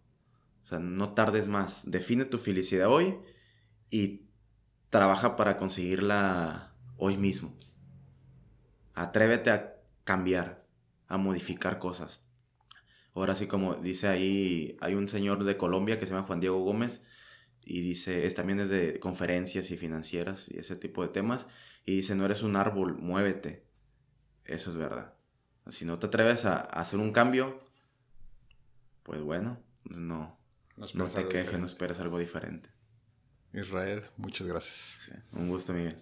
O 0.61 0.65
sea, 0.65 0.77
no 0.77 1.15
tardes 1.15 1.47
más. 1.47 1.89
Define 1.89 2.25
tu 2.25 2.38
felicidad 2.38 2.88
hoy 2.88 3.17
y 3.89 4.27
trabaja 4.91 5.36
para 5.36 5.57
conseguirla 5.57 6.75
hoy 6.97 7.17
mismo. 7.17 7.57
Atrévete 8.93 9.49
a 9.49 9.73
cambiar, 10.03 10.67
a 11.07 11.17
modificar 11.17 11.79
cosas. 11.79 12.21
Ahora 13.15 13.36
sí, 13.36 13.47
como 13.47 13.73
dice 13.73 14.07
ahí, 14.07 14.77
hay 14.82 14.93
un 14.93 15.07
señor 15.07 15.43
de 15.45 15.57
Colombia 15.57 15.97
que 15.97 16.05
se 16.05 16.13
llama 16.13 16.27
Juan 16.27 16.41
Diego 16.41 16.59
Gómez 16.59 17.01
y 17.65 17.82
dice, 17.82 18.27
es, 18.27 18.36
también 18.36 18.59
es 18.59 18.69
de 18.69 18.99
conferencias 18.99 19.71
y 19.71 19.77
financieras 19.77 20.47
y 20.47 20.59
ese 20.59 20.75
tipo 20.75 21.01
de 21.01 21.09
temas, 21.09 21.47
y 21.88 21.95
dice, 21.95 22.13
no 22.13 22.25
eres 22.25 22.43
un 22.43 22.55
árbol, 22.55 22.99
muévete. 22.99 23.65
Eso 24.45 24.69
es 24.69 24.75
verdad. 24.75 25.15
Si 25.70 25.86
no 25.86 25.99
te 25.99 26.07
atreves 26.07 26.45
a, 26.45 26.55
a 26.57 26.82
hacer 26.82 26.99
un 26.99 27.12
cambio, 27.12 27.62
pues 29.03 29.22
bueno, 29.22 29.59
no, 29.86 30.38
no, 30.93 31.07
te 31.07 31.28
quejes, 31.28 31.59
no 31.59 31.66
esperes 31.66 31.99
algo 31.99 32.18
diferente. 32.18 32.70
Israel, 33.53 34.05
muchas 34.18 34.47
gracias. 34.47 35.01
Sí, 35.05 35.12
un 35.34 35.49
gusto, 35.49 35.74
Miguel. 35.74 36.01